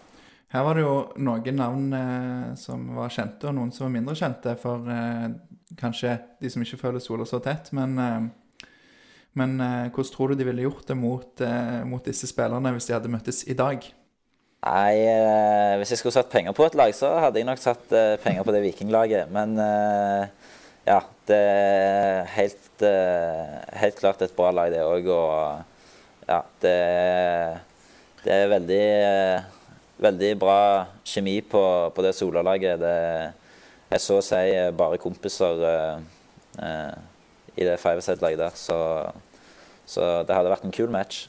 Her 0.54 0.62
var 0.62 0.78
det 0.78 0.84
jo 0.84 0.98
noen 1.18 1.56
navn 1.58 1.86
eh, 1.98 2.50
som 2.54 2.86
var 2.94 3.10
kjente, 3.10 3.48
og 3.50 3.56
noen 3.56 3.72
som 3.74 3.88
var 3.88 3.94
mindre 3.96 4.14
kjente 4.14 4.52
for 4.62 4.86
eh, 4.86 5.32
kanskje 5.80 6.12
de 6.38 6.50
som 6.52 6.62
ikke 6.62 6.78
føler 6.78 7.02
sola 7.02 7.26
så 7.26 7.40
tett. 7.42 7.72
Men, 7.74 7.96
eh, 7.98 8.68
men 9.34 9.56
hvordan 9.58 10.12
tror 10.14 10.30
du 10.30 10.38
de 10.38 10.46
ville 10.46 10.62
gjort 10.62 10.86
det 10.86 10.94
mot, 10.94 11.42
mot 11.90 12.04
disse 12.06 12.28
spillerne 12.30 12.70
hvis 12.70 12.86
de 12.86 12.94
hadde 12.94 13.10
møttes 13.10 13.42
i 13.50 13.56
dag? 13.58 13.82
Nei, 14.62 14.92
hvis 15.80 15.90
jeg 15.90 15.98
skulle 15.98 16.14
satt 16.14 16.30
penger 16.30 16.54
på 16.54 16.62
et 16.68 16.76
lag, 16.78 16.94
så 16.94 17.10
hadde 17.18 17.42
jeg 17.42 17.48
nok 17.48 17.58
satt 17.58 17.90
penger 18.22 18.46
på 18.46 18.54
det 18.54 18.62
vikinglaget. 18.62 19.32
Men 19.34 19.58
ja, 19.58 21.00
det 21.28 21.38
er 21.38 22.26
helt, 22.34 22.82
eh, 22.84 23.54
helt 23.80 23.98
klart 24.00 24.22
et 24.22 24.34
bra 24.36 24.50
lag, 24.54 24.72
det 24.72 24.82
òg. 24.84 25.08
Og 25.12 26.28
ja, 26.28 26.40
det, 26.62 26.76
det 28.24 28.34
er 28.34 28.52
veldig, 28.52 28.82
eh, 29.08 29.68
veldig 30.04 30.32
bra 30.40 30.58
kjemi 31.06 31.38
på, 31.40 31.64
på 31.94 32.04
det 32.04 32.14
Sola-laget. 32.18 32.80
Det 32.82 32.96
er 33.94 34.02
så 34.02 34.18
å 34.20 34.24
si 34.24 34.42
bare 34.76 35.00
kompiser 35.02 35.62
eh, 35.70 36.02
eh, 36.64 36.96
i 37.56 37.68
det 37.68 37.78
Five-Side-laget 37.82 38.42
der. 38.42 38.58
Så, 38.58 38.78
så 39.86 40.10
det 40.26 40.36
hadde 40.36 40.52
vært 40.52 40.66
en 40.68 40.74
kul 40.74 40.92
match. 40.92 41.26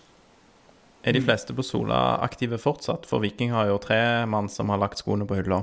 Er 1.06 1.14
de 1.14 1.22
fleste 1.22 1.54
på 1.54 1.62
Sola 1.62 2.18
aktive 2.26 2.58
fortsatt? 2.58 3.06
For 3.06 3.22
Viking 3.22 3.52
har 3.54 3.70
jo 3.70 3.78
tre 3.82 4.26
mann 4.26 4.50
som 4.50 4.72
har 4.74 4.82
lagt 4.82 5.04
skoene 5.04 5.28
på 5.30 5.38
hylla. 5.38 5.62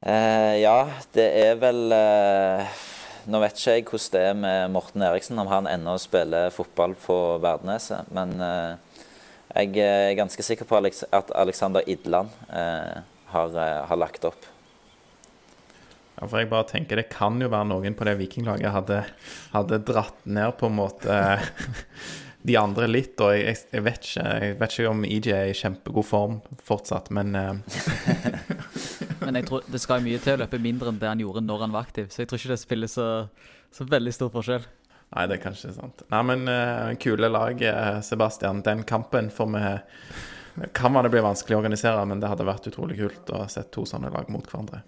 Eh, 0.00 0.62
ja, 0.62 0.88
det 1.12 1.26
er 1.36 1.58
vel 1.60 1.92
eh, 1.92 2.78
Nå 3.28 3.40
vet 3.42 3.58
ikke 3.58 3.74
jeg 3.74 3.84
hvordan 3.88 4.12
det 4.14 4.22
er 4.28 4.38
med 4.38 4.72
Morten 4.72 5.02
Eriksen, 5.04 5.40
om 5.42 5.50
han 5.50 5.68
ennå 5.68 5.96
spiller 6.00 6.52
fotball 6.54 6.94
på 6.98 7.16
Verdeneset. 7.42 8.08
Men 8.14 8.36
eh, 8.44 9.02
jeg 9.50 9.82
er 9.82 10.16
ganske 10.18 10.44
sikker 10.46 10.68
på 10.68 10.78
at 10.78 11.34
Alexander 11.34 11.84
Idland 11.90 12.30
eh, 12.48 13.02
har, 13.34 13.54
eh, 13.58 13.82
har 13.90 14.00
lagt 14.00 14.24
opp. 14.28 14.48
Ja, 16.20 16.26
for 16.28 16.38
jeg 16.38 16.50
bare 16.50 16.68
tenker 16.68 17.00
Det 17.00 17.08
kan 17.12 17.40
jo 17.40 17.48
være 17.48 17.70
noen 17.70 17.96
på 17.96 18.04
det 18.04 18.18
vikinglaget 18.20 18.74
hadde, 18.74 19.04
hadde 19.54 19.80
dratt 19.88 20.18
ned 20.28 20.52
på 20.60 20.68
en 20.68 20.76
måte 20.76 21.16
de 22.48 22.56
andre 22.60 22.88
litt. 22.90 23.16
Og 23.20 23.34
jeg, 23.36 23.56
jeg, 23.72 23.84
vet 23.86 24.06
ikke, 24.06 24.26
jeg 24.44 24.58
vet 24.60 24.76
ikke 24.76 24.92
om 24.92 25.06
EJ 25.08 25.30
er 25.34 25.50
i 25.50 25.56
kjempegod 25.56 26.06
form 26.06 26.40
fortsatt, 26.66 27.10
men 27.16 27.34
eh, 27.36 27.54
Men 29.30 29.38
jeg 29.38 29.46
tror 29.46 29.66
det 29.70 29.78
skal 29.78 30.02
mye 30.02 30.18
til 30.18 30.34
å 30.34 30.40
løpe 30.42 30.58
mindre 30.58 30.90
enn 30.90 30.98
det 30.98 31.06
han 31.06 31.20
gjorde 31.22 31.44
når 31.46 31.60
han 31.62 31.74
var 31.76 31.86
aktiv. 31.86 32.08
Så 32.10 32.24
jeg 32.24 32.30
tror 32.30 32.40
ikke 32.40 32.50
det 32.50 32.62
spiller 32.64 32.90
så, 32.90 33.06
så 33.70 33.86
veldig 33.86 34.14
stor 34.16 34.32
forskjell. 34.34 34.64
Nei, 35.10 35.26
det 35.30 35.36
er 35.36 35.42
kanskje 35.44 35.70
sant. 35.76 36.02
Nei, 36.10 36.22
men 36.26 36.50
uh, 36.50 36.90
kule 37.02 37.30
lag, 37.30 37.62
eh, 37.62 38.00
Sebastian. 38.06 38.64
Den 38.66 38.82
kampen 38.86 39.30
får 39.30 39.50
vi 39.54 39.62
Kan 40.74 40.94
være 40.94 41.06
det 41.06 41.14
blir 41.14 41.22
vanskelig 41.22 41.56
å 41.56 41.60
organisere, 41.62 42.02
men 42.10 42.22
det 42.22 42.30
hadde 42.30 42.46
vært 42.46 42.66
utrolig 42.72 42.98
kult 42.98 43.30
å 43.38 43.44
se 43.50 43.62
to 43.70 43.86
sånne 43.86 44.10
lag 44.10 44.26
mot 44.34 44.50
hverandre. 44.50 44.82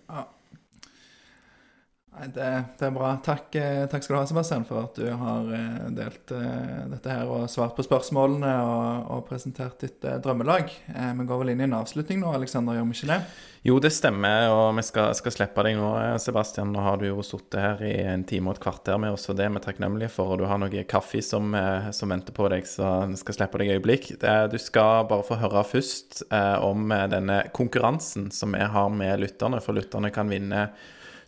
Nei, 2.12 2.26
det, 2.28 2.46
det 2.76 2.84
er 2.84 2.90
bra. 2.92 3.14
Takk, 3.24 3.54
eh, 3.56 3.84
takk 3.88 4.04
skal 4.04 4.14
du 4.14 4.18
ha, 4.18 4.26
Sebastian, 4.28 4.66
for 4.68 4.82
at 4.82 4.98
du 5.00 5.06
har 5.16 5.46
eh, 5.56 5.86
delt 5.96 6.34
eh, 6.36 6.82
dette 6.90 7.08
her 7.08 7.30
og 7.32 7.46
svart 7.48 7.72
på 7.78 7.86
spørsmålene 7.86 8.50
og, 8.66 9.06
og 9.14 9.22
presentert 9.30 9.80
ditt 9.80 10.04
drømmelag. 10.04 10.68
Vi 10.92 11.26
går 11.30 11.40
vel 11.40 11.54
inn 11.54 11.64
i 11.64 11.66
en 11.70 11.78
avslutning 11.78 12.20
nå, 12.20 12.34
Aleksander, 12.36 12.76
gjør 12.76 12.90
vi 12.90 12.98
ikke 12.98 13.10
det? 13.14 13.18
Jo, 13.64 13.78
det 13.80 13.94
stemmer, 13.96 14.50
og 14.52 14.76
vi 14.76 14.84
skal, 14.84 15.14
skal 15.16 15.36
slippe 15.38 15.64
deg 15.64 15.80
nå, 15.80 15.88
Sebastian. 16.20 16.74
Nå 16.76 16.84
har 16.84 17.00
du 17.00 17.08
jo 17.08 17.24
sittet 17.24 17.60
her 17.62 17.82
i 17.88 17.96
en 18.12 18.28
time 18.28 18.50
og 18.50 18.58
et 18.58 18.64
kvarter 18.66 19.00
med 19.00 19.16
oss, 19.16 19.28
og 19.32 19.38
det 19.40 19.48
er 19.48 19.56
vi 19.56 19.64
takknemlige 19.64 20.12
for. 20.12 20.34
Og 20.34 20.42
du 20.42 20.48
har 20.50 20.60
noe 20.60 20.86
kaffe 20.90 21.24
som, 21.24 21.54
som 21.96 22.12
venter 22.12 22.36
på 22.36 22.52
deg, 22.52 22.68
så 22.68 23.06
vi 23.08 23.20
skal 23.22 23.38
slippe 23.40 23.62
deg 23.62 23.72
et 23.72 23.78
øyeblikk. 23.78 24.10
Du 24.52 24.58
skal 24.60 25.06
bare 25.08 25.24
få 25.24 25.40
høre 25.40 25.64
først 25.64 26.26
om 26.60 26.92
denne 27.14 27.44
konkurransen 27.56 28.28
som 28.34 28.52
vi 28.52 28.66
har 28.74 28.90
med 28.92 29.22
lytterne, 29.24 29.62
for 29.64 29.80
lytterne 29.80 30.12
kan 30.12 30.28
vinne 30.28 30.66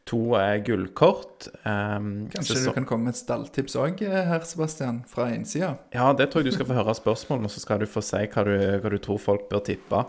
to 0.06 0.34
er 0.36 0.58
gullkort. 0.60 1.46
Um, 1.64 2.28
Kanskje 2.28 2.54
sesong- 2.58 2.66
du 2.66 2.72
kan 2.76 2.84
komme 2.84 3.04
med 3.08 3.14
et 3.14 3.20
stalltips 3.22 3.74
òg, 3.80 4.00
her, 4.04 4.40
Sebastian, 4.44 5.02
fra 5.08 5.30
innsida? 5.32 5.78
Ja, 5.94 6.12
det 6.12 6.26
tror 6.30 6.42
jeg 6.42 6.50
du 6.52 6.56
skal 6.58 6.66
få 6.68 6.74
høre 6.76 6.94
spørsmålene, 6.94 7.48
og 7.48 7.50
så 7.54 7.60
skal 7.62 7.78
du 7.80 7.86
få 7.88 8.02
si 8.04 8.20
hva 8.26 8.44
du, 8.44 8.52
hva 8.82 8.90
du 8.92 8.98
tror 8.98 9.18
folk 9.18 9.48
bør 9.48 9.64
tippe. 9.64 10.02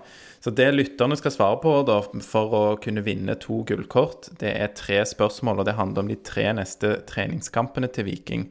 Så 0.44 0.52
det 0.54 0.68
lytterne 0.76 1.16
skal 1.18 1.32
svare 1.32 1.62
på 1.64 1.72
da, 1.88 2.02
for 2.22 2.52
å 2.52 2.64
kunne 2.84 3.02
vinne 3.06 3.38
to 3.40 3.64
gullkort, 3.64 4.30
det 4.38 4.52
er 4.60 4.74
tre 4.76 5.00
spørsmål, 5.08 5.60
og 5.60 5.66
det 5.66 5.78
handler 5.80 6.04
om 6.04 6.08
de 6.12 6.16
tre 6.28 6.50
neste 6.54 6.98
treningskampene 7.08 7.88
til 7.96 8.06
Viking. 8.12 8.50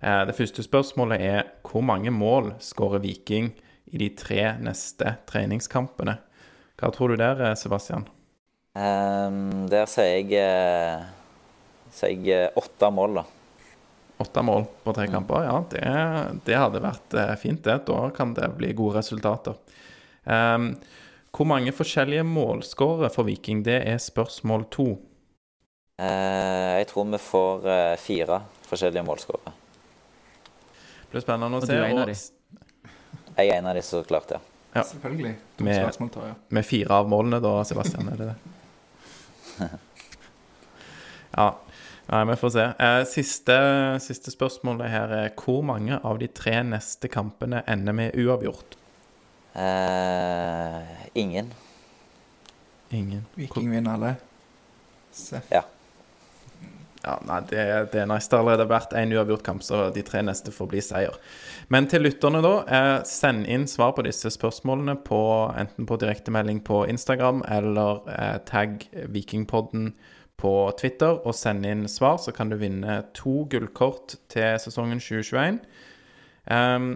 Eh, 0.00 0.24
Det 0.24 0.36
første 0.38 0.62
spørsmålet 0.62 1.20
er 1.20 1.44
hvor 1.66 1.82
mange 1.82 2.10
mål 2.14 2.54
skårer 2.62 3.02
Viking 3.02 3.50
i 3.92 3.98
de 3.98 4.08
tre 4.14 4.54
neste 4.62 5.16
treningskampene? 5.26 6.18
Hva 6.78 6.92
tror 6.94 7.08
du 7.08 7.16
der, 7.16 7.42
eh, 7.42 7.54
Sebastian? 7.54 8.06
Ehm, 8.78 9.66
der 9.70 9.88
sier 9.90 10.20
jeg, 10.20 10.30
eh, 10.38 11.02
sier 11.94 12.14
jeg 12.14 12.46
eh, 12.46 12.58
åtte 12.58 12.90
mål, 12.94 13.20
da. 13.20 13.24
Åtte 14.20 14.44
mål 14.44 14.66
på 14.84 14.94
tre 14.94 15.08
kamper, 15.10 15.46
ja, 15.48 15.56
det, 15.72 15.84
det 16.46 16.58
hadde 16.58 16.82
vært 16.84 17.16
eh, 17.18 17.34
fint, 17.40 17.62
det. 17.64 17.80
Da 17.88 18.00
kan 18.14 18.34
det 18.36 18.50
bli 18.58 18.72
gode 18.78 19.00
resultater. 19.00 19.56
Um, 20.24 20.74
hvor 21.34 21.48
mange 21.48 21.72
forskjellige 21.72 22.26
målskårere 22.28 23.08
for 23.14 23.26
Viking? 23.26 23.64
Det 23.66 23.78
er 23.88 23.96
spørsmål 24.02 24.66
to. 24.70 24.90
Uh, 26.00 26.76
jeg 26.78 26.90
tror 26.92 27.08
vi 27.10 27.20
får 27.24 27.66
uh, 27.66 27.96
fire 28.00 28.42
forskjellige 28.68 29.06
målskårere. 29.08 29.56
Det 31.00 31.16
blir 31.16 31.24
spennende 31.24 31.58
å 31.58 31.64
se. 31.64 31.72
Og 31.72 31.80
du 31.80 31.80
er 31.80 31.90
en 31.90 32.04
av 32.04 32.12
de? 32.12 32.18
Jeg 33.40 33.48
er 33.48 33.56
en 33.56 33.72
av 33.72 33.74
de, 33.78 33.82
så 33.82 34.04
klart, 34.06 34.36
ja. 34.36 34.40
Ja. 34.76 34.84
Selvfølgelig. 34.86 35.34
Med-. 35.66 36.34
Med 36.54 36.66
fire 36.66 37.00
av 37.00 37.08
målene, 37.10 37.40
da, 37.42 37.56
Sebastian? 37.66 38.12
Er 38.12 38.20
det 38.20 38.30
det? 38.30 38.59
Ja. 41.30 41.52
Nei, 42.10 42.24
vi 42.26 42.34
får 42.40 42.50
se. 42.50 42.62
Eh, 42.82 43.04
siste, 43.06 43.56
siste 44.02 44.32
spørsmålet 44.34 44.90
her 44.90 45.12
er 45.14 45.28
hvor 45.38 45.60
mange 45.62 45.94
av 46.02 46.18
de 46.18 46.26
tre 46.26 46.56
neste 46.66 47.06
kampene 47.06 47.60
ender 47.70 47.94
med 47.94 48.18
uavgjort? 48.18 48.74
Eh, 49.54 51.04
ingen. 51.14 51.52
Ingen. 52.90 53.22
Viking 53.38 53.70
vinner 53.70 53.94
alle. 53.94 54.16
Seff. 55.14 55.46
Ja. 55.54 55.62
Ja, 57.00 57.16
nei, 57.24 57.40
det, 57.48 57.62
det 57.94 58.02
er 58.02 58.08
nice. 58.10 58.28
Det 58.28 58.36
har 58.36 58.44
allerede 58.44 58.68
vært 58.68 58.92
én 58.98 59.12
uavgjort 59.16 59.44
kamp, 59.46 59.64
så 59.64 59.86
de 59.94 60.02
tre 60.04 60.20
neste 60.26 60.52
får 60.52 60.68
bli 60.68 60.82
seier. 60.84 61.16
Men 61.72 61.88
til 61.88 62.04
lytterne, 62.04 62.42
da. 62.44 62.54
Eh, 62.68 62.94
send 63.08 63.48
inn 63.48 63.64
svar 63.70 63.94
på 63.96 64.04
disse 64.04 64.32
spørsmålene 64.34 64.98
på, 65.06 65.20
enten 65.56 65.88
på 65.88 66.00
direktemelding 66.02 66.60
på 66.66 66.84
Instagram 66.92 67.44
eller 67.48 68.02
eh, 68.12 68.36
tagg 68.48 68.84
Vikingpodden 69.14 69.94
på 70.40 70.54
Twitter, 70.80 71.20
og 71.24 71.36
send 71.36 71.66
inn 71.68 71.86
svar, 71.88 72.18
så 72.20 72.32
kan 72.36 72.52
du 72.52 72.58
vinne 72.60 73.02
to 73.16 73.44
gullkort 73.52 74.16
til 74.32 74.56
sesongen 74.60 75.00
2021. 75.00 75.60
Ehm, 76.50 76.94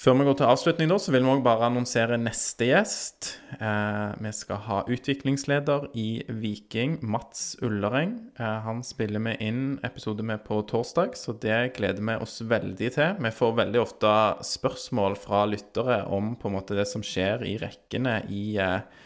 før 0.00 0.14
vi 0.16 0.24
går 0.24 0.36
til 0.40 0.48
avslutning, 0.48 0.88
da, 0.88 0.96
så 0.96 1.12
vil 1.12 1.26
vi 1.26 1.28
også 1.28 1.44
bare 1.44 1.66
annonsere 1.66 2.16
neste 2.16 2.70
gjest. 2.70 3.34
Eh, 3.60 4.14
vi 4.24 4.30
skal 4.32 4.62
ha 4.64 4.78
utviklingsleder 4.88 5.90
i 6.00 6.22
Viking, 6.40 6.94
Mats 7.04 7.58
Ullereng. 7.60 8.14
Eh, 8.40 8.56
han 8.64 8.80
spiller 8.86 9.20
vi 9.26 9.34
inn 9.44 9.66
episode 9.84 10.24
med 10.24 10.40
på 10.46 10.62
torsdag, 10.70 11.18
så 11.20 11.34
det 11.42 11.74
gleder 11.76 12.00
vi 12.00 12.16
oss 12.16 12.38
veldig 12.40 12.88
til. 12.96 13.20
Vi 13.20 13.34
får 13.42 13.58
veldig 13.58 13.82
ofte 13.82 14.14
spørsmål 14.48 15.18
fra 15.20 15.44
lyttere 15.50 16.00
om 16.08 16.32
på 16.40 16.48
en 16.48 16.56
måte 16.56 16.80
det 16.80 16.88
som 16.88 17.04
skjer 17.04 17.44
i 17.50 17.58
rekkene 17.60 18.22
i, 18.32 18.56
eh, 18.56 19.04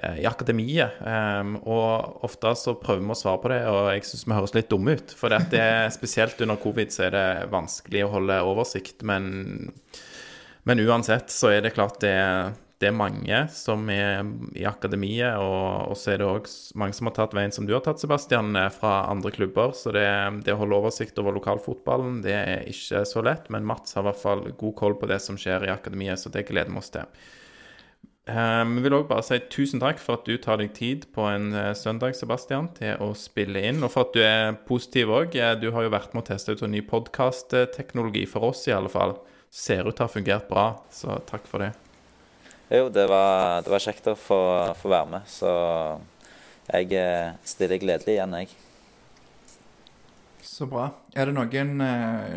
eh, 0.00 0.18
i 0.24 0.26
akademiet. 0.30 1.04
Um, 1.04 1.58
og 1.68 2.24
ofte 2.24 2.56
så 2.56 2.78
prøver 2.80 3.04
vi 3.04 3.12
å 3.12 3.20
svare 3.26 3.42
på 3.44 3.52
det, 3.52 3.60
og 3.68 3.92
jeg 3.92 4.08
syns 4.08 4.24
vi 4.24 4.40
høres 4.40 4.56
litt 4.56 4.72
dumme 4.72 4.96
ut. 4.96 5.12
For 5.20 5.36
det 5.52 5.68
spesielt 5.92 6.40
under 6.40 6.56
covid 6.64 6.96
så 6.96 7.10
er 7.10 7.14
det 7.18 7.28
vanskelig 7.52 8.08
å 8.08 8.12
holde 8.16 8.40
oversikt, 8.48 9.04
men 9.04 9.74
men 10.64 10.80
uansett 10.80 11.32
så 11.32 11.50
er 11.52 11.64
det 11.64 11.74
klart 11.76 12.00
det, 12.00 12.14
det 12.80 12.88
er 12.90 12.96
mange 12.96 13.38
som 13.54 13.86
er 13.92 14.24
i 14.58 14.64
akademiet, 14.68 15.38
og, 15.40 15.94
så 15.96 16.14
er 16.14 16.20
det 16.20 16.26
òg 16.28 16.48
mange 16.80 16.96
som 16.96 17.08
har 17.08 17.14
tatt 17.16 17.36
veien 17.36 17.54
som 17.54 17.68
du 17.68 17.72
har 17.76 17.84
tatt, 17.84 18.02
Sebastian, 18.02 18.50
eh, 18.58 18.70
fra 18.74 19.04
andre 19.12 19.32
klubber. 19.34 19.72
Så 19.76 19.94
det, 19.94 20.06
det 20.44 20.52
å 20.54 20.60
holde 20.60 20.80
oversikt 20.80 21.20
over 21.22 21.36
lokalfotballen, 21.38 22.22
det 22.24 22.34
er 22.34 22.68
ikke 22.70 23.04
så 23.08 23.22
lett. 23.24 23.48
Men 23.54 23.68
Mats 23.68 23.96
har 23.96 24.04
i 24.04 24.10
hvert 24.10 24.20
fall 24.20 24.44
god 24.50 24.76
koll 24.80 24.98
på 25.00 25.08
det 25.10 25.20
som 25.24 25.38
skjer 25.40 25.68
i 25.68 25.72
akademiet, 25.72 26.20
så 26.20 26.32
det 26.34 26.46
gleder 26.50 26.72
vi 26.72 26.82
oss 26.82 26.92
til. 26.96 27.08
Eh, 28.28 28.64
Vi 28.74 28.84
vil 28.84 28.98
òg 28.98 29.06
bare 29.12 29.24
si 29.24 29.38
tusen 29.52 29.84
takk 29.84 30.00
for 30.02 30.18
at 30.18 30.28
du 30.28 30.34
tar 30.36 30.60
deg 30.60 30.74
tid 30.76 31.06
på 31.14 31.28
en 31.30 31.52
eh, 31.52 31.74
søndag, 31.78 32.16
Sebastian, 32.18 32.72
til 32.76 32.98
å 33.04 33.12
spille 33.16 33.62
inn, 33.68 33.84
og 33.84 33.94
for 33.94 34.08
at 34.08 34.16
du 34.16 34.24
er 34.24 34.58
positiv 34.68 35.14
òg. 35.14 35.38
Du 35.60 35.70
har 35.76 35.86
jo 35.86 35.94
vært 35.94 36.16
med 36.16 36.24
å 36.24 36.28
teste 36.34 36.56
ut 36.56 36.64
en 36.66 36.74
ny 36.74 36.82
podkastteknologi, 36.88 38.26
for 38.28 38.50
oss 38.50 38.66
i 38.68 38.76
alle 38.76 38.92
fall. 38.92 39.16
Ser 39.54 39.86
ut 39.86 39.94
til 39.94 40.02
å 40.02 40.08
ha 40.08 40.10
fungert 40.10 40.48
bra, 40.50 40.66
så 40.90 41.20
takk 41.28 41.46
for 41.46 41.62
det. 41.62 41.70
Jo, 42.74 42.88
det 42.90 43.04
var, 43.06 43.62
det 43.62 43.70
var 43.70 43.82
kjekt 43.84 44.08
å 44.10 44.16
få, 44.18 44.40
få 44.80 44.90
være 44.90 45.10
med, 45.12 45.30
så 45.30 45.52
jeg 46.72 46.94
eh, 46.98 47.34
stiller 47.46 47.78
gledelig 47.78 48.16
igjen, 48.16 48.34
jeg. 48.40 48.54
Så 50.44 50.66
bra. 50.70 50.88
Er 51.14 51.28
det 51.28 51.34
noen 51.36 51.80
eh, 51.82 52.34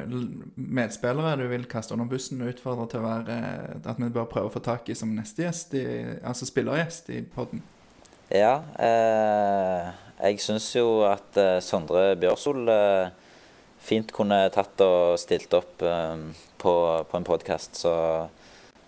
medspillere 0.56 1.36
du 1.42 1.48
vil 1.52 1.66
kaste 1.70 1.94
under 1.96 2.10
bussen 2.10 2.42
og 2.44 2.54
utfordre 2.54 2.88
til 2.92 3.02
å 3.02 3.06
være 3.06 3.36
eh, 3.36 3.76
At 3.84 4.00
vi 4.02 4.10
bør 4.14 4.30
prøve 4.32 4.50
å 4.50 4.54
få 4.54 4.62
tak 4.64 4.90
i 4.90 4.96
som 4.98 5.12
neste 5.14 5.46
gjest, 5.46 5.76
i, 5.78 5.86
altså 6.26 6.48
spillergjest 6.50 7.12
i 7.14 7.22
podden? 7.34 7.62
Ja, 8.34 8.56
eh, 8.82 9.92
jeg 10.18 10.42
syns 10.44 10.70
jo 10.76 11.04
at 11.08 11.38
eh, 11.40 11.60
Sondre 11.64 12.16
Bjørsol 12.20 12.66
eh, 12.74 13.27
fint 13.84 14.12
kunne 14.16 14.40
tatt 14.54 14.82
og 14.84 15.18
stilt 15.22 15.54
opp 15.58 15.82
um, 15.86 16.30
på, 16.62 16.74
på 17.10 17.18
en 17.20 17.28
podkast, 17.28 17.78
så 17.80 17.94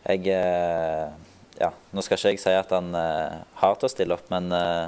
jeg 0.08 0.26
eh, 0.34 1.10
Ja, 1.60 1.74
nå 1.92 2.02
skal 2.02 2.16
ikke 2.18 2.32
jeg 2.32 2.40
si 2.40 2.54
at 2.56 2.70
han 2.72 2.94
uh, 2.96 3.42
har 3.60 3.76
til 3.76 3.90
å 3.90 3.92
stille 3.92 4.16
opp, 4.16 4.30
men 4.32 4.48
uh, 4.56 4.88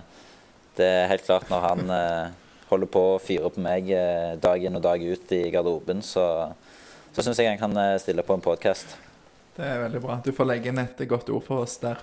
det 0.78 0.88
er 0.88 1.10
helt 1.12 1.26
klart 1.28 1.50
når 1.52 1.66
han 1.66 1.82
uh, 1.92 2.30
holder 2.72 2.88
på 2.94 3.02
å 3.14 3.20
fyre 3.20 3.52
på 3.52 3.60
meg 3.64 3.90
dag 4.40 4.64
inn 4.64 4.78
og 4.80 4.84
dag 4.86 5.02
ut 5.04 5.34
i 5.36 5.42
garderoben, 5.52 6.00
så, 6.00 6.24
så 7.12 7.26
syns 7.26 7.42
jeg 7.44 7.52
han 7.52 7.60
kan 7.60 7.76
stille 8.00 8.24
på 8.24 8.38
en 8.38 8.44
podkast. 8.46 8.96
Det 9.58 9.68
er 9.68 9.82
veldig 9.84 10.00
bra. 10.06 10.16
Du 10.24 10.32
får 10.32 10.48
legge 10.48 10.72
inn 10.72 10.80
et 10.80 11.04
godt 11.12 11.28
ord 11.36 11.44
for 11.44 11.66
oss 11.66 11.76
der. 11.84 12.00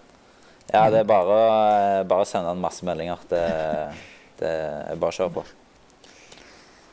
Ja, 0.68 0.90
det 0.92 1.00
er 1.00 1.08
bare, 1.08 1.32
å- 1.32 2.04
bare 2.04 2.26
å 2.26 2.28
sende 2.28 2.52
han 2.52 2.60
masse 2.60 2.84
meldinger. 2.84 3.22
Det, 3.30 3.40
det 4.42 4.52
er 4.92 5.00
bare 5.00 5.14
å 5.14 5.16
kjøre 5.16 5.32
på. 5.38 5.44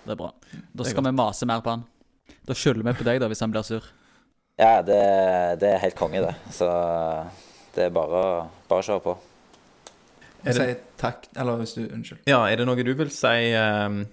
Det 0.06 0.14
er 0.16 0.20
bra. 0.22 0.30
Da 0.76 0.84
skal 0.88 1.04
vi 1.04 1.12
mase 1.12 1.46
mer 1.50 1.62
på 1.66 1.70
han. 1.76 1.84
Da 2.46 2.54
skylder 2.54 2.84
vi 2.84 2.94
på 3.00 3.04
deg, 3.08 3.20
da, 3.22 3.28
hvis 3.32 3.40
han 3.42 3.52
blir 3.54 3.64
sur. 3.66 3.86
Ja, 4.60 4.82
det, 4.86 5.00
det 5.60 5.70
er 5.74 5.82
helt 5.84 5.96
konge, 6.00 6.22
det. 6.24 6.36
Så 6.56 6.68
det 7.76 7.88
er 7.90 7.96
bare, 7.96 8.22
å- 8.22 8.48
bare 8.70 8.84
å 8.84 8.88
kjøre 8.88 9.04
på. 9.04 9.16
Er 10.46 10.54
det- 10.54 10.56
si 10.56 10.76
takk 11.02 11.26
Eller 11.36 11.58
hvis 11.58 11.74
du 11.76 11.88
Unnskyld. 11.88 12.20
Ja, 12.30 12.44
er 12.46 12.56
det 12.58 12.66
noe 12.68 12.84
du 12.84 12.94
vil 12.94 13.10
si, 13.10 13.28
eh, 13.28 14.04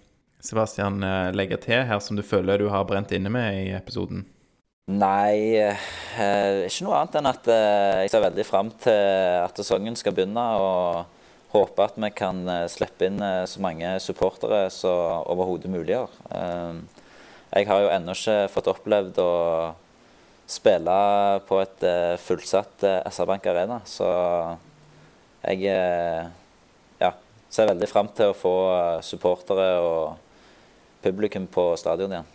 Sebastian, 0.43 1.03
eh, 1.05 1.31
legge 1.33 1.61
til 1.61 1.85
her 1.87 1.99
som 2.01 2.17
du 2.17 2.23
føler 2.23 2.59
du 2.59 2.69
har 2.73 2.85
brent 2.85 3.13
inne 3.13 3.31
med 3.31 3.55
i 3.67 3.71
episoden? 3.77 4.25
Nei, 4.89 5.55
eh, 5.63 5.77
ikke 6.67 6.83
noe 6.89 6.97
annet 6.99 7.15
enn 7.21 7.27
at 7.31 7.47
eh, 7.49 8.01
jeg 8.03 8.11
ser 8.11 8.25
veldig 8.25 8.47
fram 8.49 8.71
til 8.83 9.45
at 9.45 9.55
sesongen 9.61 9.95
skal 9.97 10.13
begynne. 10.13 10.43
Og 10.59 11.07
håper 11.53 11.85
at 11.85 12.01
vi 12.01 12.11
kan 12.17 12.43
eh, 12.49 12.67
slippe 12.71 13.07
inn 13.09 13.21
eh, 13.23 13.45
så 13.49 13.61
mange 13.63 13.93
supportere 14.01 14.67
som 14.73 15.27
overhodet 15.31 15.71
mulig. 15.73 15.97
Eh, 15.97 16.75
jeg 17.53 17.69
har 17.69 17.85
jo 17.85 17.93
ennå 17.93 18.17
ikke 18.17 18.37
fått 18.53 18.71
opplevd 18.73 19.21
å 19.21 19.33
spille 20.49 20.99
på 21.49 21.61
et 21.63 21.85
fullsatt 22.21 22.87
eh, 22.89 23.01
SR 23.13 23.29
Bank 23.29 23.49
Arena, 23.53 23.81
så 23.89 24.09
jeg 25.43 25.67
ja, 27.03 27.09
ser 27.51 27.67
veldig 27.73 27.89
fram 27.91 28.09
til 28.15 28.31
å 28.31 28.37
få 28.37 28.55
supportere 29.03 29.73
og 29.83 30.21
publikum 31.03 31.49
på 31.51 31.73
stadion 31.81 32.15
igjen. 32.15 32.31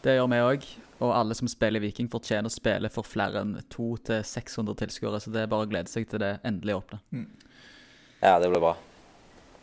Det 0.00 0.16
gjør 0.16 0.30
vi 0.32 0.40
òg. 0.48 0.66
Og 1.04 1.10
alle 1.12 1.34
som 1.36 1.50
spiller 1.50 1.82
i 1.82 1.88
Viking, 1.88 2.08
fortjener 2.08 2.48
å 2.48 2.54
spille 2.54 2.88
for 2.92 3.04
flere 3.04 3.42
enn 3.44 3.58
200-600 3.74 4.78
tilskuere. 4.80 5.20
Så 5.20 5.32
det 5.34 5.42
er 5.42 5.50
bare 5.52 5.66
å 5.66 5.68
glede 5.68 5.92
seg 5.92 6.06
til 6.08 6.22
det 6.22 6.38
endelig 6.46 6.78
åpner. 6.78 7.02
Ja, 8.24 8.38
det 8.40 8.48
blir 8.48 8.62
bra. 8.62 8.72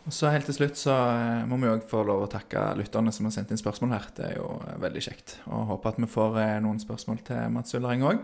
Og 0.01 0.13
så 0.13 0.31
helt 0.33 0.47
til 0.49 0.55
slutt 0.57 0.79
så 0.79 0.93
eh, 0.93 1.43
må 1.49 1.59
vi 1.61 1.69
òg 1.69 1.83
få 1.89 2.01
lov 2.05 2.25
å 2.25 2.29
takke 2.29 2.71
lytterne 2.77 3.13
som 3.13 3.27
har 3.27 3.35
sendt 3.35 3.53
inn 3.53 3.59
spørsmål 3.61 3.93
her. 3.93 4.07
Det 4.17 4.25
er 4.31 4.35
jo 4.39 4.47
eh, 4.65 4.77
veldig 4.81 5.03
kjekt. 5.05 5.35
Og 5.49 5.67
håper 5.69 5.93
at 5.93 6.01
vi 6.01 6.09
får 6.09 6.39
eh, 6.41 6.57
noen 6.65 6.81
spørsmål 6.81 7.21
til 7.27 7.53
Mats 7.53 7.77
Ullering 7.77 8.05
òg. 8.09 8.23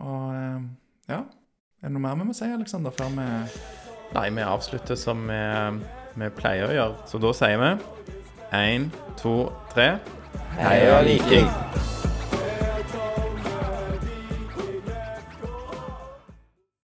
Og 0.00 1.10
ja 1.10 1.18
Er 1.20 1.88
det 1.88 1.94
noe 1.96 2.02
mer 2.04 2.14
vi 2.18 2.28
må 2.28 2.36
si, 2.36 2.46
Aleksander, 2.46 2.94
før 2.94 3.10
vi 3.16 3.26
Nei, 4.14 4.26
vi 4.34 4.42
avslutter 4.42 4.98
som 4.98 5.22
vi, 5.30 5.40
vi 6.18 6.30
pleier 6.34 6.66
å 6.66 6.74
gjøre. 6.74 6.96
Så 7.10 7.22
da 7.22 7.30
sier 7.42 7.62
vi 7.62 7.70
én, 8.58 8.88
to, 9.20 9.36
tre. 9.74 9.92
Heia 10.58 11.02
Viking! 11.06 11.46